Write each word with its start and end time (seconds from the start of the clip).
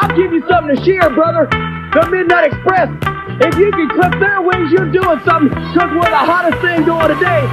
I'll 0.00 0.16
give 0.16 0.32
you 0.32 0.42
something 0.48 0.74
to 0.74 0.82
share, 0.82 1.10
brother. 1.10 1.46
The 1.92 2.08
Midnight 2.10 2.52
Express. 2.54 2.88
If 3.42 3.58
you 3.58 3.70
can 3.70 3.90
clip 3.90 4.18
their 4.18 4.40
wings, 4.40 4.72
you're 4.72 4.90
doing 4.90 5.20
something, 5.26 5.50
because 5.50 5.90
we're 5.92 6.08
the 6.08 6.16
hottest 6.16 6.58
thing 6.62 6.86
going 6.86 7.14
today. 7.14 7.48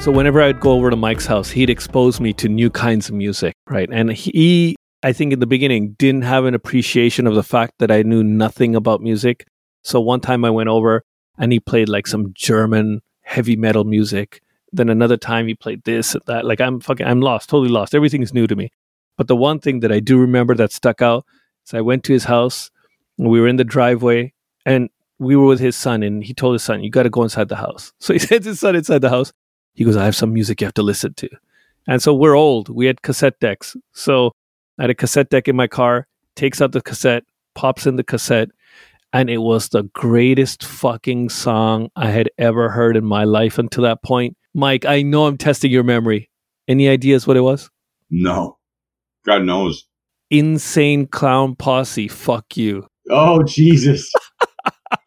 So 0.00 0.10
whenever 0.10 0.40
I'd 0.40 0.60
go 0.60 0.72
over 0.72 0.88
to 0.88 0.96
Mike's 0.96 1.26
house, 1.26 1.50
he'd 1.50 1.68
expose 1.68 2.18
me 2.18 2.32
to 2.32 2.48
new 2.48 2.70
kinds 2.70 3.10
of 3.10 3.14
music, 3.14 3.54
right? 3.68 3.90
And 3.92 4.10
he, 4.10 4.76
I 5.02 5.12
think 5.12 5.34
in 5.34 5.40
the 5.40 5.46
beginning, 5.46 5.92
didn't 5.98 6.22
have 6.22 6.46
an 6.46 6.54
appreciation 6.54 7.26
of 7.26 7.34
the 7.34 7.42
fact 7.42 7.74
that 7.80 7.90
I 7.90 8.00
knew 8.00 8.24
nothing 8.24 8.74
about 8.74 9.02
music. 9.02 9.46
So 9.82 10.00
one 10.00 10.20
time 10.20 10.42
I 10.46 10.50
went 10.50 10.70
over 10.70 11.04
and 11.36 11.52
he 11.52 11.60
played 11.60 11.90
like 11.90 12.06
some 12.06 12.32
German 12.32 13.02
heavy 13.20 13.56
metal 13.56 13.84
music. 13.84 14.40
Then 14.72 14.88
another 14.88 15.16
time 15.16 15.46
he 15.46 15.54
played 15.54 15.84
this 15.84 16.14
and 16.14 16.22
that. 16.26 16.44
Like 16.44 16.60
I'm 16.60 16.80
fucking, 16.80 17.06
I'm 17.06 17.20
lost, 17.20 17.48
totally 17.48 17.70
lost. 17.70 17.94
Everything 17.94 18.22
is 18.22 18.32
new 18.32 18.46
to 18.46 18.56
me. 18.56 18.70
But 19.16 19.28
the 19.28 19.36
one 19.36 19.58
thing 19.58 19.80
that 19.80 19.92
I 19.92 20.00
do 20.00 20.18
remember 20.18 20.54
that 20.54 20.72
stuck 20.72 21.02
out 21.02 21.24
is 21.66 21.74
I 21.74 21.80
went 21.80 22.04
to 22.04 22.12
his 22.12 22.24
house. 22.24 22.70
And 23.18 23.28
we 23.28 23.40
were 23.40 23.48
in 23.48 23.56
the 23.56 23.64
driveway 23.64 24.32
and 24.64 24.88
we 25.18 25.36
were 25.36 25.46
with 25.46 25.60
his 25.60 25.76
son 25.76 26.02
and 26.02 26.24
he 26.24 26.34
told 26.34 26.54
his 26.54 26.62
son, 26.62 26.82
you 26.82 26.90
got 26.90 27.04
to 27.04 27.10
go 27.10 27.22
inside 27.22 27.48
the 27.48 27.56
house. 27.56 27.92
So 28.00 28.12
he 28.12 28.18
sends 28.18 28.46
his 28.46 28.60
son 28.60 28.74
inside 28.74 29.02
the 29.02 29.10
house. 29.10 29.32
He 29.74 29.84
goes, 29.84 29.96
I 29.96 30.04
have 30.04 30.16
some 30.16 30.32
music 30.32 30.60
you 30.60 30.66
have 30.66 30.74
to 30.74 30.82
listen 30.82 31.14
to. 31.14 31.28
And 31.86 32.02
so 32.02 32.14
we're 32.14 32.36
old. 32.36 32.68
We 32.68 32.86
had 32.86 33.02
cassette 33.02 33.38
decks. 33.40 33.76
So 33.92 34.32
I 34.78 34.84
had 34.84 34.90
a 34.90 34.94
cassette 34.94 35.30
deck 35.30 35.48
in 35.48 35.56
my 35.56 35.66
car, 35.66 36.06
takes 36.36 36.60
out 36.60 36.72
the 36.72 36.80
cassette, 36.80 37.24
pops 37.54 37.86
in 37.86 37.96
the 37.96 38.04
cassette, 38.04 38.50
and 39.12 39.28
it 39.28 39.38
was 39.38 39.68
the 39.68 39.84
greatest 39.92 40.64
fucking 40.64 41.28
song 41.28 41.90
I 41.96 42.10
had 42.10 42.30
ever 42.38 42.70
heard 42.70 42.96
in 42.96 43.04
my 43.04 43.24
life 43.24 43.58
until 43.58 43.84
that 43.84 44.02
point. 44.02 44.36
Mike, 44.54 44.84
I 44.84 45.02
know 45.02 45.26
I'm 45.26 45.38
testing 45.38 45.70
your 45.70 45.84
memory. 45.84 46.30
Any 46.68 46.88
ideas 46.88 47.26
what 47.26 47.36
it 47.36 47.40
was? 47.40 47.70
No. 48.10 48.58
God 49.24 49.42
knows. 49.44 49.84
Insane 50.30 51.06
Clown 51.06 51.54
Posse, 51.54 52.08
fuck 52.08 52.56
you. 52.56 52.86
Oh, 53.10 53.42
Jesus. 53.42 54.12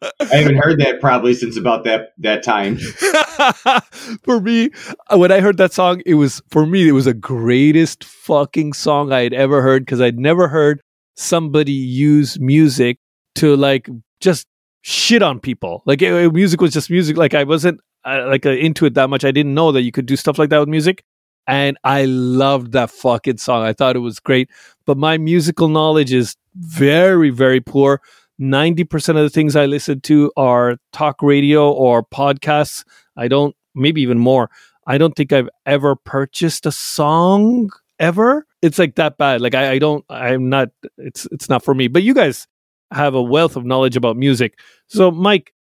I 0.02 0.36
haven't 0.36 0.58
heard 0.58 0.80
that 0.80 1.00
probably 1.00 1.34
since 1.34 1.56
about 1.56 1.84
that 1.84 2.12
that 2.18 2.42
time. 2.42 2.76
for 4.24 4.40
me, 4.40 4.70
when 5.12 5.32
I 5.32 5.40
heard 5.40 5.56
that 5.58 5.72
song, 5.72 6.02
it 6.04 6.14
was 6.14 6.42
for 6.50 6.66
me 6.66 6.88
it 6.88 6.92
was 6.92 7.04
the 7.06 7.14
greatest 7.14 8.04
fucking 8.04 8.72
song 8.72 9.12
I 9.12 9.22
had 9.22 9.32
ever 9.32 9.62
heard 9.62 9.84
because 9.84 10.00
I'd 10.00 10.18
never 10.18 10.48
heard 10.48 10.80
somebody 11.16 11.72
use 11.72 12.38
music 12.38 12.98
to 13.36 13.56
like 13.56 13.88
just 14.20 14.46
shit 14.82 15.22
on 15.22 15.40
people. 15.40 15.82
Like 15.86 16.02
it, 16.02 16.32
music 16.32 16.60
was 16.60 16.72
just 16.72 16.90
music. 16.90 17.16
Like 17.16 17.34
I 17.34 17.44
wasn't 17.44 17.80
like 18.06 18.46
uh, 18.46 18.50
into 18.50 18.86
it 18.86 18.94
that 18.94 19.10
much. 19.10 19.24
I 19.24 19.30
didn't 19.30 19.54
know 19.54 19.72
that 19.72 19.82
you 19.82 19.92
could 19.92 20.06
do 20.06 20.16
stuff 20.16 20.38
like 20.38 20.50
that 20.50 20.60
with 20.60 20.68
music. 20.68 21.04
And 21.46 21.78
I 21.84 22.06
loved 22.06 22.72
that 22.72 22.90
fucking 22.90 23.38
song. 23.38 23.62
I 23.64 23.72
thought 23.72 23.96
it 23.96 24.00
was 24.00 24.18
great. 24.18 24.50
But 24.84 24.96
my 24.96 25.16
musical 25.18 25.68
knowledge 25.68 26.12
is 26.12 26.36
very, 26.56 27.30
very 27.30 27.60
poor. 27.60 28.00
90% 28.40 29.08
of 29.10 29.16
the 29.16 29.30
things 29.30 29.56
I 29.56 29.66
listen 29.66 30.00
to 30.02 30.32
are 30.36 30.76
talk 30.92 31.22
radio 31.22 31.70
or 31.70 32.02
podcasts. 32.02 32.84
I 33.16 33.28
don't, 33.28 33.54
maybe 33.74 34.02
even 34.02 34.18
more. 34.18 34.50
I 34.86 34.98
don't 34.98 35.14
think 35.14 35.32
I've 35.32 35.48
ever 35.64 35.96
purchased 35.96 36.66
a 36.66 36.72
song 36.72 37.70
ever. 37.98 38.46
It's 38.60 38.78
like 38.78 38.96
that 38.96 39.16
bad. 39.16 39.40
Like 39.40 39.54
I, 39.54 39.72
I 39.72 39.78
don't, 39.78 40.04
I'm 40.10 40.48
not, 40.48 40.68
it's, 40.98 41.26
it's 41.30 41.48
not 41.48 41.64
for 41.64 41.74
me. 41.74 41.88
But 41.88 42.02
you 42.02 42.12
guys 42.12 42.46
have 42.92 43.14
a 43.14 43.22
wealth 43.22 43.56
of 43.56 43.64
knowledge 43.64 43.96
about 43.96 44.16
music. 44.16 44.58
So, 44.88 45.10
Mike, 45.10 45.52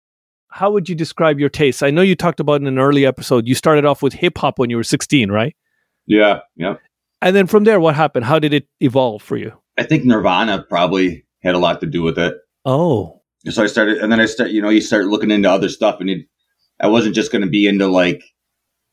how 0.54 0.70
would 0.70 0.88
you 0.88 0.94
describe 0.94 1.40
your 1.40 1.48
tastes? 1.48 1.82
I 1.82 1.90
know 1.90 2.00
you 2.00 2.14
talked 2.14 2.38
about 2.38 2.60
in 2.60 2.68
an 2.68 2.78
early 2.78 3.04
episode, 3.04 3.48
you 3.48 3.56
started 3.56 3.84
off 3.84 4.02
with 4.02 4.12
hip 4.12 4.38
hop 4.38 4.56
when 4.56 4.70
you 4.70 4.76
were 4.76 4.84
16, 4.84 5.28
right? 5.32 5.56
Yeah, 6.06 6.40
yeah. 6.54 6.76
And 7.20 7.34
then 7.34 7.48
from 7.48 7.64
there, 7.64 7.80
what 7.80 7.96
happened? 7.96 8.24
How 8.24 8.38
did 8.38 8.54
it 8.54 8.68
evolve 8.78 9.20
for 9.20 9.36
you? 9.36 9.52
I 9.76 9.82
think 9.82 10.04
Nirvana 10.04 10.64
probably 10.68 11.26
had 11.42 11.56
a 11.56 11.58
lot 11.58 11.80
to 11.80 11.86
do 11.86 12.02
with 12.02 12.20
it. 12.20 12.36
Oh. 12.64 13.20
So 13.48 13.64
I 13.64 13.66
started, 13.66 13.98
and 13.98 14.12
then 14.12 14.20
I 14.20 14.26
start, 14.26 14.50
you 14.50 14.62
know, 14.62 14.68
you 14.68 14.80
start 14.80 15.06
looking 15.06 15.32
into 15.32 15.50
other 15.50 15.68
stuff, 15.68 16.00
and 16.00 16.08
it, 16.08 16.26
I 16.80 16.86
wasn't 16.86 17.16
just 17.16 17.32
going 17.32 17.42
to 17.42 17.50
be 17.50 17.66
into 17.66 17.88
like, 17.88 18.22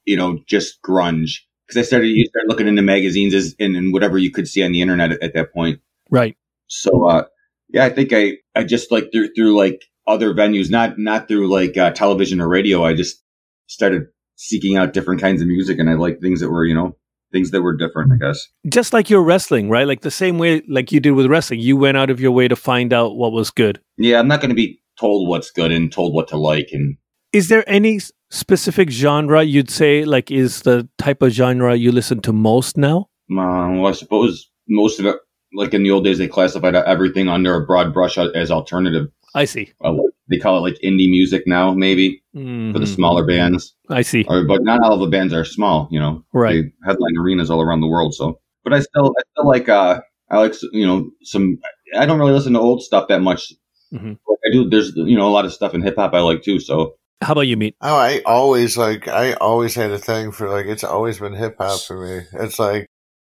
you 0.06 0.18
know, 0.18 0.40
just 0.48 0.82
grunge 0.82 1.42
because 1.68 1.78
I 1.78 1.84
started, 1.84 2.08
you 2.08 2.26
start 2.26 2.48
looking 2.48 2.68
into 2.68 2.82
magazines 2.82 3.36
as, 3.36 3.56
and, 3.60 3.76
and 3.76 3.94
whatever 3.94 4.18
you 4.18 4.32
could 4.32 4.48
see 4.48 4.64
on 4.64 4.72
the 4.72 4.82
internet 4.82 5.12
at, 5.12 5.22
at 5.22 5.34
that 5.36 5.54
point. 5.54 5.80
Right. 6.10 6.36
So, 6.66 7.06
uh, 7.06 7.26
yeah, 7.70 7.86
I 7.86 7.90
think 7.90 8.14
I, 8.14 8.38
I 8.56 8.64
just 8.64 8.92
like 8.92 9.12
through, 9.12 9.36
through 9.36 9.56
like 9.56 9.84
other 10.08 10.34
venues, 10.34 10.70
not, 10.70 10.98
not 10.98 11.28
through 11.28 11.48
like 11.50 11.78
uh, 11.78 11.92
television 11.92 12.42
or 12.42 12.48
radio. 12.48 12.84
I 12.84 12.94
just 12.94 13.22
started 13.68 14.04
seeking 14.36 14.78
out 14.78 14.94
different 14.94 15.22
kinds 15.22 15.42
of 15.42 15.48
music, 15.48 15.80
and 15.80 15.90
I 15.90 15.94
like 15.94 16.20
things 16.20 16.42
that 16.42 16.50
were, 16.50 16.66
you 16.66 16.74
know, 16.74 16.96
things 17.32 17.52
that 17.52 17.62
were 17.62 17.76
different, 17.76 18.12
I 18.14 18.26
guess. 18.26 18.48
Just 18.68 18.94
like 18.94 19.10
your 19.10 19.24
wrestling, 19.24 19.70
right? 19.70 19.88
Like 19.88 20.02
the 20.02 20.12
same 20.12 20.38
way 20.38 20.62
like 20.68 20.92
you 20.92 21.00
did 21.00 21.12
with 21.12 21.28
wrestling. 21.28 21.60
You 21.60 21.78
went 21.78 21.98
out 21.98 22.10
of 22.10 22.20
your 22.20 22.32
way 22.32 22.48
to 22.48 22.56
find 22.56 22.94
out 22.94 23.16
what 23.16 23.32
was 23.32 23.50
good. 23.52 23.80
Yeah, 23.98 24.20
I'm 24.20 24.28
not 24.28 24.42
going 24.42 24.50
to 24.50 24.56
be 24.56 24.82
told 25.00 25.30
what's 25.30 25.52
good 25.52 25.72
and 25.72 25.92
told 25.92 26.14
what 26.14 26.28
to 26.30 26.38
like 26.38 26.70
and 26.72 26.98
Is 27.32 27.48
there 27.48 27.64
any 27.68 28.00
specific 28.30 28.90
genre 28.90 29.44
you'd 29.44 29.70
say 29.70 30.06
like 30.06 30.30
is 30.32 30.62
the 30.62 30.88
type 30.98 31.22
of 31.22 31.32
genre 31.32 31.76
you 31.76 31.92
listen 31.92 32.22
to 32.22 32.34
most 32.34 32.78
now? 32.78 33.08
uh, 33.32 33.70
well, 33.72 33.88
I 33.88 33.94
suppose 33.94 34.50
most 34.68 35.00
of 35.00 35.06
it 35.06 35.16
like 35.54 35.74
in 35.74 35.84
the 35.84 35.92
old 35.92 36.04
days 36.04 36.18
they 36.18 36.28
classified 36.28 36.76
everything 36.76 37.28
under 37.28 37.56
a 37.56 37.66
broad 37.66 37.94
brush 37.94 38.18
as 38.18 38.52
alternative. 38.52 39.08
I 39.34 39.46
see. 39.46 39.72
Uh, 39.84 39.94
they 40.30 40.38
call 40.38 40.58
it 40.58 40.62
like 40.62 40.80
indie 40.84 41.10
music 41.10 41.44
now, 41.46 41.74
maybe 41.74 42.22
for 42.34 42.40
the 42.40 42.86
Mhm. 42.86 42.88
smaller 42.96 43.26
bands. 43.26 43.76
I 43.90 44.02
see. 44.02 44.26
Or, 44.28 44.44
but 44.46 44.64
not 44.64 44.82
all 44.84 44.94
of 44.94 45.00
the 45.00 45.08
bands 45.08 45.34
are 45.34 45.46
small, 45.46 45.88
you 45.92 46.00
know. 46.00 46.24
Right. 46.34 46.64
They 46.64 46.72
headline 46.86 47.18
arenas 47.20 47.50
all 47.50 47.62
around 47.62 47.82
the 47.82 47.88
world. 47.88 48.14
So, 48.14 48.40
but 48.64 48.74
I 48.74 48.80
still, 48.80 49.14
I 49.18 49.22
still 49.32 49.48
like, 49.48 49.70
uh, 49.70 50.02
I 50.30 50.38
like, 50.40 50.56
you 50.74 50.86
know, 50.86 51.10
some. 51.24 51.58
I 51.98 52.06
don't 52.06 52.20
really 52.20 52.32
listen 52.34 52.54
to 52.54 52.60
old 52.60 52.82
stuff 52.84 53.08
that 53.10 53.22
much. 53.22 53.52
Mhm. 53.94 54.18
I 54.30 54.52
do. 54.54 54.70
There's, 54.70 54.94
you 54.96 55.16
know, 55.18 55.28
a 55.28 55.30
lot 55.32 55.46
of 55.46 55.54
stuff 55.54 55.74
in 55.76 55.82
hip 55.82 55.96
hop 55.98 56.14
I 56.14 56.22
like 56.22 56.42
too. 56.44 56.60
So, 56.60 56.96
How 57.22 57.34
about 57.34 57.42
you, 57.42 57.56
Meat? 57.58 57.76
Oh, 57.82 57.96
I 57.96 58.22
always 58.26 58.78
like 58.78 59.08
I 59.08 59.34
always 59.34 59.76
had 59.76 59.92
a 59.92 60.00
thing 60.00 60.32
for 60.32 60.50
like 60.50 60.66
it's 60.66 60.84
always 60.84 61.20
been 61.20 61.34
hip 61.34 61.58
hop 61.60 61.82
for 61.82 62.02
me. 62.06 62.26
It's 62.34 62.58
like 62.58 62.88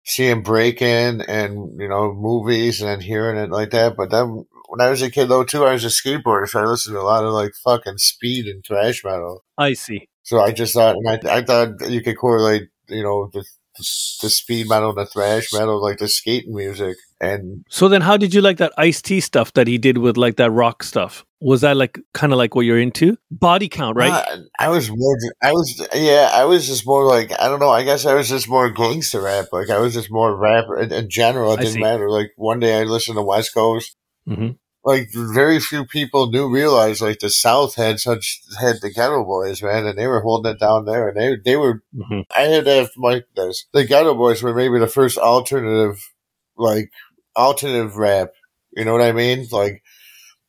seeing 0.04 0.42
break 0.42 0.80
in 0.82 1.20
and 1.22 1.80
you 1.80 1.88
know 1.88 2.12
movies 2.12 2.80
and 2.82 3.02
hearing 3.02 3.36
it 3.36 3.50
like 3.50 3.70
that. 3.70 3.96
But 3.96 4.10
then 4.10 4.44
when 4.72 4.80
I 4.80 4.88
was 4.88 5.02
a 5.02 5.10
kid 5.10 5.28
though 5.28 5.44
too, 5.44 5.66
I 5.66 5.74
was 5.74 5.84
a 5.84 5.88
skateboarder, 5.88 6.48
so 6.48 6.58
I 6.58 6.64
listened 6.64 6.94
to 6.94 7.00
a 7.00 7.02
lot 7.02 7.24
of 7.24 7.34
like 7.34 7.52
fucking 7.62 7.98
speed 7.98 8.46
and 8.46 8.64
thrash 8.64 9.04
metal. 9.04 9.44
I 9.58 9.74
see. 9.74 10.08
So 10.22 10.40
I 10.40 10.52
just 10.52 10.72
thought, 10.72 10.96
and 10.96 11.28
I, 11.28 11.36
I 11.36 11.42
thought 11.42 11.90
you 11.90 12.00
could 12.00 12.16
correlate, 12.16 12.70
you 12.88 13.02
know, 13.02 13.28
the, 13.34 13.44
the 13.76 14.30
speed 14.30 14.70
metal 14.70 14.88
and 14.88 14.96
the 14.96 15.04
thrash 15.04 15.52
metal, 15.52 15.82
like 15.82 15.98
the 15.98 16.08
skating 16.08 16.54
music, 16.54 16.96
and 17.20 17.66
So 17.68 17.88
then 17.88 18.00
how 18.00 18.16
did 18.16 18.32
you 18.32 18.40
like 18.40 18.56
that 18.58 18.72
Ice 18.78 19.02
T 19.02 19.20
stuff 19.20 19.52
that 19.52 19.66
he 19.66 19.76
did 19.76 19.98
with 19.98 20.16
like 20.16 20.36
that 20.36 20.50
rock 20.50 20.82
stuff? 20.82 21.26
Was 21.42 21.60
that 21.60 21.76
like 21.76 22.00
kind 22.14 22.32
of 22.32 22.38
like 22.38 22.54
what 22.54 22.62
you're 22.62 22.80
into? 22.80 23.18
Body 23.30 23.68
count, 23.68 23.98
right? 23.98 24.10
I, 24.10 24.38
I 24.58 24.68
was 24.70 24.88
more, 24.88 25.18
I 25.42 25.52
was, 25.52 25.86
yeah, 25.92 26.30
I 26.32 26.46
was 26.46 26.66
just 26.66 26.86
more 26.86 27.04
like, 27.04 27.30
I 27.38 27.48
don't 27.48 27.60
know, 27.60 27.68
I 27.70 27.82
guess 27.82 28.06
I 28.06 28.14
was 28.14 28.30
just 28.30 28.48
more 28.48 28.70
gangster 28.70 29.20
rap. 29.20 29.46
Like, 29.52 29.68
I 29.68 29.80
was 29.80 29.92
just 29.92 30.10
more 30.10 30.34
rap 30.34 30.64
in, 30.78 30.90
in 30.90 31.10
general. 31.10 31.52
It 31.52 31.58
I 31.58 31.62
didn't 31.64 31.74
see. 31.74 31.80
matter. 31.80 32.08
Like, 32.08 32.32
one 32.36 32.58
day 32.58 32.80
I 32.80 32.84
listened 32.84 33.16
to 33.16 33.22
West 33.22 33.52
Coast. 33.52 33.96
hmm 34.26 34.52
Like, 34.84 35.10
very 35.14 35.60
few 35.60 35.84
people 35.84 36.30
knew, 36.30 36.48
realize, 36.48 37.00
like, 37.00 37.20
the 37.20 37.30
South 37.30 37.76
had 37.76 38.00
such, 38.00 38.40
had 38.60 38.76
the 38.82 38.90
Geto 38.90 39.24
Boys, 39.24 39.62
man, 39.62 39.86
and 39.86 39.96
they 39.96 40.08
were 40.08 40.22
holding 40.22 40.52
it 40.52 40.58
down 40.58 40.86
there. 40.86 41.08
And 41.08 41.16
they, 41.16 41.36
they 41.44 41.56
were, 41.56 41.82
hmm 41.94 42.22
I 42.36 42.42
had 42.42 42.64
to 42.64 42.80
ask 42.80 42.90
Mike 42.96 43.26
this. 43.36 43.66
The 43.72 43.86
Geto 43.86 44.16
Boys 44.16 44.42
were 44.42 44.54
maybe 44.54 44.80
the 44.80 44.88
first 44.88 45.18
alternative, 45.18 46.10
like, 46.56 46.90
alternative 47.36 47.96
rap. 47.96 48.30
You 48.72 48.84
know 48.84 48.92
what 48.92 49.02
I 49.02 49.12
mean? 49.12 49.46
Like, 49.52 49.82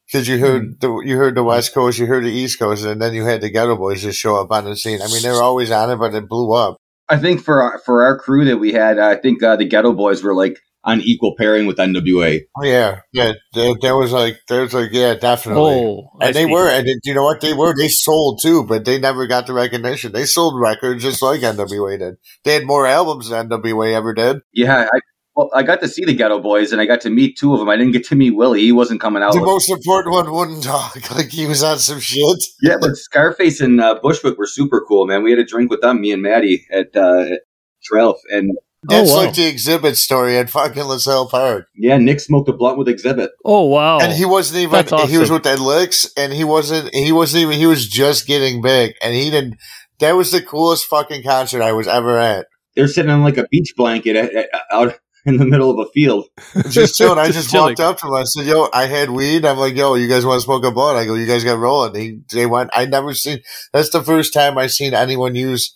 because 0.07 0.27
you 0.27 0.37
heard 0.37 0.79
the 0.79 1.01
you 1.05 1.17
heard 1.17 1.35
the 1.35 1.43
West 1.43 1.73
Coast, 1.73 1.97
you 1.97 2.05
heard 2.05 2.23
the 2.23 2.31
East 2.31 2.59
Coast, 2.59 2.85
and 2.85 3.01
then 3.01 3.13
you 3.13 3.25
had 3.25 3.41
the 3.41 3.51
Geto 3.51 3.77
Boys 3.77 4.01
just 4.01 4.19
show 4.19 4.35
up 4.35 4.51
on 4.51 4.65
the 4.65 4.75
scene. 4.75 5.01
I 5.01 5.07
mean, 5.07 5.23
they 5.23 5.31
were 5.31 5.41
always 5.41 5.71
on 5.71 5.89
it, 5.91 5.97
but 5.97 6.13
it 6.13 6.29
blew 6.29 6.53
up. 6.53 6.77
I 7.09 7.17
think 7.17 7.41
for 7.41 7.61
our, 7.61 7.79
for 7.79 8.03
our 8.03 8.17
crew 8.17 8.45
that 8.45 8.57
we 8.57 8.71
had, 8.71 8.97
I 8.97 9.15
think 9.15 9.43
uh, 9.43 9.55
the 9.55 9.67
Geto 9.67 9.95
Boys 9.95 10.23
were 10.23 10.35
like 10.35 10.59
on 10.83 11.01
equal 11.01 11.35
pairing 11.37 11.65
with 11.65 11.77
NWA. 11.77 12.41
Oh, 12.57 12.63
yeah, 12.63 13.01
yeah. 13.13 13.33
There, 13.53 13.73
there 13.81 13.95
was 13.95 14.11
like, 14.11 14.39
there 14.49 14.61
was 14.61 14.73
like, 14.73 14.89
yeah, 14.91 15.15
definitely. 15.15 15.63
Oh, 15.63 16.09
I 16.19 16.27
and 16.27 16.35
they 16.35 16.45
see. 16.45 16.51
were, 16.51 16.67
and 16.67 16.87
you 17.03 17.13
know 17.13 17.23
what 17.23 17.41
they 17.41 17.53
were? 17.53 17.73
They 17.75 17.87
sold 17.87 18.41
too, 18.41 18.63
but 18.65 18.85
they 18.85 18.99
never 18.99 19.25
got 19.27 19.47
the 19.47 19.53
recognition. 19.53 20.11
They 20.11 20.25
sold 20.25 20.59
records 20.59 21.03
just 21.03 21.21
like 21.21 21.41
NWA 21.41 21.99
did. 21.99 22.15
They 22.43 22.53
had 22.53 22.65
more 22.65 22.85
albums 22.85 23.29
than 23.29 23.49
NWA 23.49 23.93
ever 23.93 24.13
did. 24.13 24.41
Yeah, 24.53 24.87
I, 24.93 24.99
well, 25.35 25.49
I 25.55 25.63
got 25.63 25.81
to 25.81 25.87
see 25.87 26.05
the 26.05 26.15
Geto 26.15 26.41
Boys 26.43 26.71
and 26.71 26.79
I 26.79 26.85
got 26.85 27.01
to 27.01 27.09
meet 27.09 27.37
two 27.37 27.53
of 27.53 27.59
them. 27.59 27.67
I 27.69 27.75
didn't 27.75 27.93
get 27.93 28.05
to 28.07 28.15
meet 28.15 28.31
Willie; 28.31 28.61
he 28.61 28.71
wasn't 28.71 29.01
coming 29.01 29.23
out. 29.23 29.33
The 29.33 29.39
with- 29.39 29.47
most 29.47 29.69
important 29.69 30.13
one 30.13 30.31
wouldn't 30.31 30.63
talk, 30.65 31.11
like 31.11 31.29
he 31.29 31.47
was 31.47 31.63
on 31.63 31.79
some 31.79 31.99
shit. 31.99 32.43
Yeah, 32.61 32.75
but 32.79 32.95
Scarface 32.95 33.59
and 33.59 33.81
uh, 33.81 33.99
Bushwick 34.01 34.37
were 34.37 34.45
super 34.47 34.83
cool, 34.87 35.07
man. 35.07 35.23
We 35.23 35.31
had 35.31 35.39
a 35.39 35.45
drink 35.45 35.71
with 35.71 35.81
them, 35.81 36.01
me 36.01 36.11
and 36.11 36.21
Maddie 36.21 36.65
at 36.71 36.95
uh, 36.95 37.21
at 37.21 37.39
Trail, 37.83 38.15
and 38.29 38.51
Oh, 38.89 38.95
that's 38.95 39.11
wow. 39.11 39.17
like 39.17 39.35
the 39.35 39.53
Xzibit 39.53 39.95
story 39.95 40.37
at 40.37 40.49
fucking 40.49 40.83
LaSalle 40.83 41.29
Park. 41.29 41.67
yeah, 41.75 41.97
Nick 41.97 42.19
smoked 42.19 42.49
a 42.49 42.53
blunt 42.53 42.77
with 42.77 42.87
Xzibit. 42.87 43.29
Oh 43.45 43.65
wow. 43.65 43.99
And 43.99 44.11
he 44.11 44.25
wasn't 44.25 44.59
even 44.61 44.85
That's 44.85 45.09
he 45.09 45.17
was 45.17 45.31
with 45.31 45.43
that 45.43 45.59
licks 45.59 46.11
and 46.17 46.33
he 46.33 46.43
wasn't 46.43 46.93
he 46.93 47.11
wasn't 47.11 47.43
even 47.43 47.57
he 47.57 47.65
was 47.65 47.87
just 47.87 48.27
getting 48.27 48.61
big 48.61 48.95
and 49.01 49.13
he 49.13 49.29
didn't 49.29 49.57
that 49.99 50.13
was 50.13 50.31
the 50.31 50.41
coolest 50.41 50.85
fucking 50.85 51.23
concert 51.23 51.61
I 51.61 51.71
was 51.71 51.87
ever 51.87 52.17
at. 52.19 52.47
They're 52.75 52.87
sitting 52.87 53.11
on 53.11 53.23
like 53.23 53.37
a 53.37 53.47
beach 53.49 53.73
blanket 53.77 54.15
at, 54.15 54.33
at, 54.33 54.49
out 54.71 54.95
in 55.25 55.37
the 55.37 55.45
middle 55.45 55.69
of 55.71 55.79
a 55.79 55.89
field. 55.91 56.27
Just 56.69 56.97
chilling. 56.97 57.19
I 57.19 57.25
Just 57.27 57.37
just 57.37 57.51
chilling. 57.51 57.69
walked 57.69 57.79
up 57.79 57.97
to 57.99 58.07
him. 58.07 58.13
I 58.13 58.23
said, 58.23 58.45
"Yo, 58.45 58.67
I 58.73 58.87
had 58.87 59.09
weed." 59.09 59.45
I'm 59.45 59.57
like, 59.57 59.75
"Yo, 59.75 59.95
you 59.95 60.09
guys 60.09 60.25
want 60.25 60.41
to 60.41 60.43
smoke 60.43 60.65
a 60.65 60.71
blunt?" 60.71 60.97
I 60.97 61.05
go, 61.05 61.13
"You 61.13 61.25
guys 61.25 61.43
got 61.45 61.59
rolling." 61.59 61.93
They 61.93 62.19
they 62.33 62.45
went. 62.45 62.71
I 62.73 62.85
never 62.85 63.13
seen. 63.13 63.39
That's 63.71 63.89
the 63.89 64.03
first 64.03 64.33
time 64.33 64.57
I 64.57 64.67
seen 64.67 64.93
anyone 64.93 65.35
use 65.35 65.73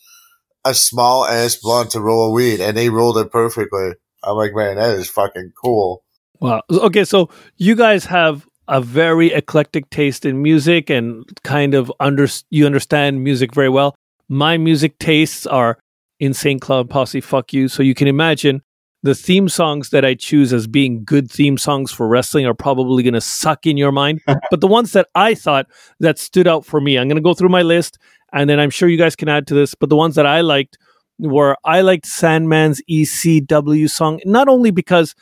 a 0.70 0.74
small 0.74 1.26
ass 1.26 1.56
blunt 1.56 1.92
to 1.92 2.02
roll 2.02 2.28
a 2.28 2.32
weed, 2.32 2.60
and 2.60 2.76
they 2.76 2.90
rolled 2.90 3.18
it 3.18 3.32
perfectly. 3.32 3.92
I'm 4.24 4.36
like, 4.36 4.54
man, 4.54 4.76
that 4.76 4.98
is 4.98 5.10
fucking 5.10 5.54
cool. 5.62 6.04
Wow. 6.40 6.62
Okay, 6.70 7.06
so 7.06 7.30
you 7.58 7.76
guys 7.76 8.06
have 8.06 8.48
a 8.68 8.82
very 8.82 9.32
eclectic 9.34 9.90
taste 9.90 10.26
in 10.26 10.42
music 10.42 10.90
and 10.90 11.26
kind 11.44 11.74
of 11.74 11.92
under 12.00 12.28
you 12.50 12.66
understand 12.66 13.24
music 13.24 13.54
very 13.54 13.70
well. 13.70 13.96
My 14.30 14.58
music 14.58 15.00
tastes 15.00 15.48
are 15.48 15.80
Insane 16.20 16.60
Clown 16.60 16.88
Posse, 16.88 17.22
fuck 17.22 17.54
you. 17.54 17.68
So 17.68 17.82
you 17.82 17.96
can 17.96 18.08
imagine 18.08 18.62
the 19.04 19.16
theme 19.16 19.48
songs 19.48 19.92
that 19.92 20.04
I 20.04 20.16
choose 20.16 20.52
as 20.52 20.68
being 20.68 21.06
good 21.06 21.32
theme 21.32 21.58
songs 21.58 21.92
for 21.92 22.08
wrestling 22.08 22.46
are 22.46 22.54
probably 22.54 23.04
going 23.04 23.14
to 23.14 23.22
suck 23.22 23.66
in 23.66 23.78
your 23.78 23.92
mind. 23.92 24.22
but 24.52 24.60
the 24.60 24.68
ones 24.68 24.92
that 24.94 25.08
I 25.16 25.34
thought 25.34 25.68
that 26.00 26.20
stood 26.20 26.48
out 26.48 26.66
for 26.66 26.82
me, 26.82 26.98
I'm 26.98 27.08
going 27.08 27.16
to 27.18 27.22
go 27.22 27.34
through 27.34 27.50
my 27.50 27.62
list 27.62 27.98
and 28.34 28.50
then 28.50 28.60
I'm 28.60 28.70
sure 28.70 28.90
you 28.90 28.98
guys 28.98 29.16
can 29.16 29.30
add 29.30 29.48
to 29.48 29.54
this. 29.54 29.76
But 29.76 29.90
the 29.90 29.96
ones 29.96 30.16
that 30.16 30.26
I 30.26 30.42
liked 30.42 30.78
were 31.20 31.58
I 31.64 31.82
liked 31.82 32.06
Sandman's 32.06 32.82
ECW 32.90 33.90
song, 33.90 34.20
not 34.26 34.48
only 34.48 34.72
because 34.72 35.16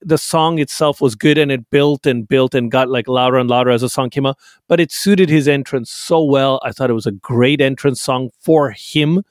the 0.00 0.18
song 0.18 0.58
itself 0.58 1.00
was 1.00 1.14
good 1.14 1.38
and 1.38 1.50
it 1.50 1.70
built 1.70 2.06
and 2.06 2.28
built 2.28 2.54
and 2.54 2.70
got 2.70 2.90
like 2.90 3.08
louder 3.08 3.38
and 3.38 3.48
louder 3.48 3.70
as 3.70 3.80
the 3.80 3.88
song 3.88 4.10
came 4.10 4.26
out, 4.26 4.38
but 4.68 4.78
it 4.78 4.92
suited 4.92 5.30
his 5.30 5.48
entrance 5.48 5.90
so 5.90 6.22
well. 6.22 6.60
I 6.62 6.72
thought 6.72 6.90
it 6.90 6.94
was 6.94 7.06
a 7.06 7.12
great 7.12 7.60
entrance 7.60 8.00
song 8.00 8.30
for 8.40 8.70
him. 8.70 9.22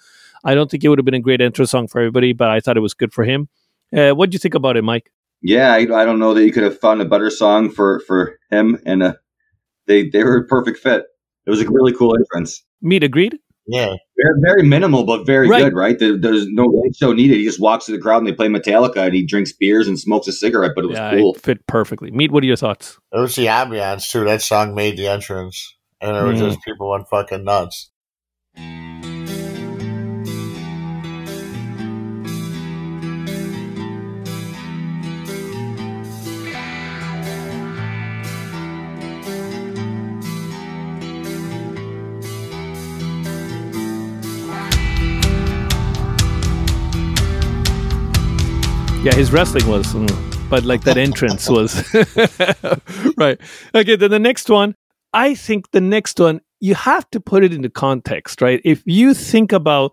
I 0.44 0.56
don't 0.56 0.70
think 0.70 0.84
it 0.84 0.90
would 0.90 0.98
have 0.98 1.06
been 1.06 1.14
a 1.14 1.20
great 1.20 1.42
entrance 1.42 1.72
song 1.72 1.88
for 1.88 2.02
everybody, 2.02 2.34
but 2.34 2.50
I 2.50 2.60
thought 2.60 2.78
it 2.78 2.82
was 2.82 2.94
good 2.94 3.14
for 3.14 3.24
him. 3.24 3.50
Uh, 3.96 4.12
what 4.12 4.30
do 4.30 4.36
you 4.36 4.40
think 4.40 4.56
about 4.56 4.76
it, 4.76 4.84
Mike? 4.84 5.12
Yeah, 5.42 5.72
I, 5.72 5.80
I 5.80 6.06
don't 6.06 6.20
know 6.20 6.34
that 6.34 6.44
you 6.44 6.52
could 6.52 6.64
have 6.64 6.80
found 6.80 7.02
a 7.02 7.06
better 7.06 7.30
song 7.30 7.70
for 7.70 8.00
for 8.02 8.40
him, 8.50 8.80
and 8.86 9.04
uh, 9.04 9.14
they 9.88 10.10
they 10.10 10.24
were 10.24 10.38
a 10.38 10.48
perfect 10.48 10.80
fit. 10.80 11.06
It 11.46 11.50
was 11.50 11.62
a 11.62 11.70
really 11.70 11.94
cool 11.94 12.16
entrance. 12.16 12.64
Meet 12.84 13.04
agreed? 13.04 13.40
Yeah, 13.66 13.94
Very, 14.18 14.40
very 14.42 14.64
minimal, 14.64 15.06
but 15.06 15.26
very 15.26 15.48
Right. 15.48 15.64
good, 15.64 15.74
right? 15.74 15.98
There, 15.98 16.18
there's 16.18 16.46
no 16.50 16.64
light 16.66 16.94
show 16.98 17.14
needed. 17.14 17.38
He 17.38 17.46
just 17.46 17.62
walks 17.62 17.86
to 17.86 17.94
the 17.94 17.98
crowd 17.98 18.18
and 18.18 18.28
they 18.28 18.34
play 18.34 18.50
Metallica 18.50 18.98
and 19.06 19.14
he 19.16 19.26
drinks 19.26 19.54
beers 19.54 19.88
and 19.88 19.98
smokes 19.98 20.28
a 20.28 20.34
cigarette, 20.34 20.74
but 20.76 20.84
it 20.84 20.88
was 20.88 20.98
yeah, 20.98 21.12
cool. 21.18 21.34
it 21.34 21.42
fit 21.42 21.66
perfectly. 21.66 22.12
Meet, 22.12 22.32
what 22.32 22.44
are 22.44 22.48
your 22.48 22.58
thoughts? 22.58 23.00
it 23.14 23.20
was 23.20 23.36
the 23.38 23.46
ambiance 23.46 24.12
too. 24.12 24.26
That 24.26 24.42
song 24.42 24.76
made 24.76 24.98
the 24.98 25.08
entrance, 25.08 25.78
and 26.02 26.16
it 26.18 26.22
was 26.24 26.42
Mm. 26.42 26.48
just 26.50 26.60
people 26.66 26.90
went 26.90 27.08
fucking 27.10 27.46
nuts. 27.46 27.90
Yeah, 49.04 49.14
his 49.16 49.34
wrestling 49.34 49.68
was, 49.68 49.86
mm, 49.88 50.50
but 50.50 50.64
like 50.64 50.86
that 50.86 50.96
entrance 50.96 51.50
was 51.50 51.76
right. 53.18 53.38
Okay, 53.76 53.98
then 53.98 54.12
the 54.12 54.18
next 54.18 54.50
one, 54.50 54.76
I 55.12 55.36
think 55.36 55.72
the 55.72 55.82
next 55.82 56.22
one, 56.22 56.40
you 56.62 56.74
have 56.74 57.10
to 57.12 57.20
put 57.20 57.44
it 57.44 57.54
into 57.54 57.70
context, 57.70 58.42
right? 58.42 58.62
If 58.64 58.82
you 58.86 59.14
think 59.14 59.52
about 59.52 59.92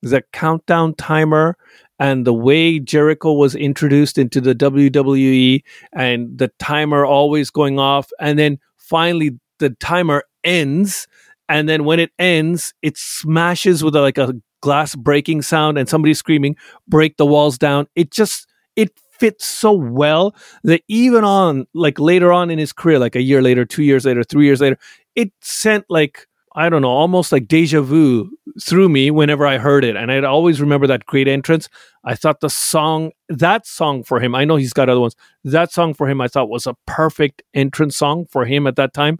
the 0.00 0.22
countdown 0.32 0.94
timer 0.94 1.58
and 1.98 2.26
the 2.26 2.32
way 2.32 2.78
Jericho 2.78 3.34
was 3.34 3.54
introduced 3.54 4.16
into 4.16 4.40
the 4.40 4.54
WWE 4.54 5.62
and 5.92 6.38
the 6.38 6.48
timer 6.58 7.04
always 7.04 7.50
going 7.50 7.78
off, 7.78 8.08
and 8.18 8.38
then 8.38 8.58
finally 8.78 9.38
the 9.58 9.70
timer 9.78 10.24
ends, 10.42 11.06
and 11.50 11.68
then 11.68 11.84
when 11.84 12.00
it 12.00 12.12
ends, 12.18 12.72
it 12.80 12.96
smashes 12.96 13.84
with 13.84 13.94
a, 13.94 14.00
like 14.00 14.16
a 14.16 14.32
glass 14.60 14.94
breaking 14.94 15.42
sound 15.42 15.78
and 15.78 15.88
somebody 15.88 16.14
screaming 16.14 16.56
break 16.86 17.16
the 17.16 17.26
walls 17.26 17.58
down. 17.58 17.86
It 17.94 18.10
just 18.10 18.46
it 18.76 18.92
fits 19.18 19.46
so 19.46 19.72
well 19.72 20.34
that 20.62 20.82
even 20.88 21.24
on 21.24 21.66
like 21.74 21.98
later 21.98 22.32
on 22.32 22.50
in 22.50 22.58
his 22.58 22.72
career 22.72 22.98
like 22.98 23.16
a 23.16 23.22
year 23.22 23.42
later 23.42 23.64
two 23.64 23.82
years 23.82 24.04
later 24.04 24.22
three 24.22 24.46
years 24.46 24.60
later 24.60 24.78
it 25.16 25.32
sent 25.40 25.84
like 25.88 26.28
i 26.54 26.68
don't 26.68 26.82
know 26.82 26.88
almost 26.88 27.32
like 27.32 27.48
deja 27.48 27.80
vu 27.80 28.30
through 28.62 28.88
me 28.88 29.10
whenever 29.10 29.44
i 29.46 29.58
heard 29.58 29.84
it. 29.84 29.96
And 29.96 30.12
i'd 30.12 30.24
always 30.24 30.60
remember 30.60 30.86
that 30.86 31.06
great 31.06 31.28
entrance. 31.28 31.68
I 32.04 32.14
thought 32.14 32.40
the 32.40 32.48
song 32.48 33.10
that 33.28 33.66
song 33.66 34.04
for 34.04 34.20
him 34.20 34.34
i 34.34 34.44
know 34.44 34.56
he's 34.56 34.72
got 34.72 34.88
other 34.88 35.00
ones 35.00 35.16
that 35.44 35.72
song 35.72 35.94
for 35.94 36.08
him 36.08 36.20
i 36.20 36.28
thought 36.28 36.48
was 36.48 36.66
a 36.66 36.76
perfect 36.86 37.42
entrance 37.54 37.96
song 37.96 38.26
for 38.30 38.44
him 38.44 38.66
at 38.66 38.76
that 38.76 38.94
time 38.94 39.18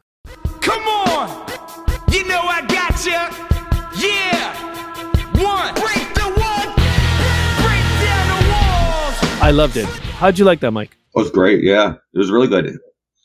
i 9.49 9.50
loved 9.50 9.77
it 9.77 9.87
how'd 10.21 10.39
you 10.39 10.45
like 10.45 10.61
that 10.61 10.73
mike 10.73 10.93
It 11.15 11.19
was 11.25 11.31
great. 11.31 11.65
Yeah, 11.65 11.95
it 12.15 12.19
was 12.23 12.31
really 12.31 12.49
good. 12.49 12.67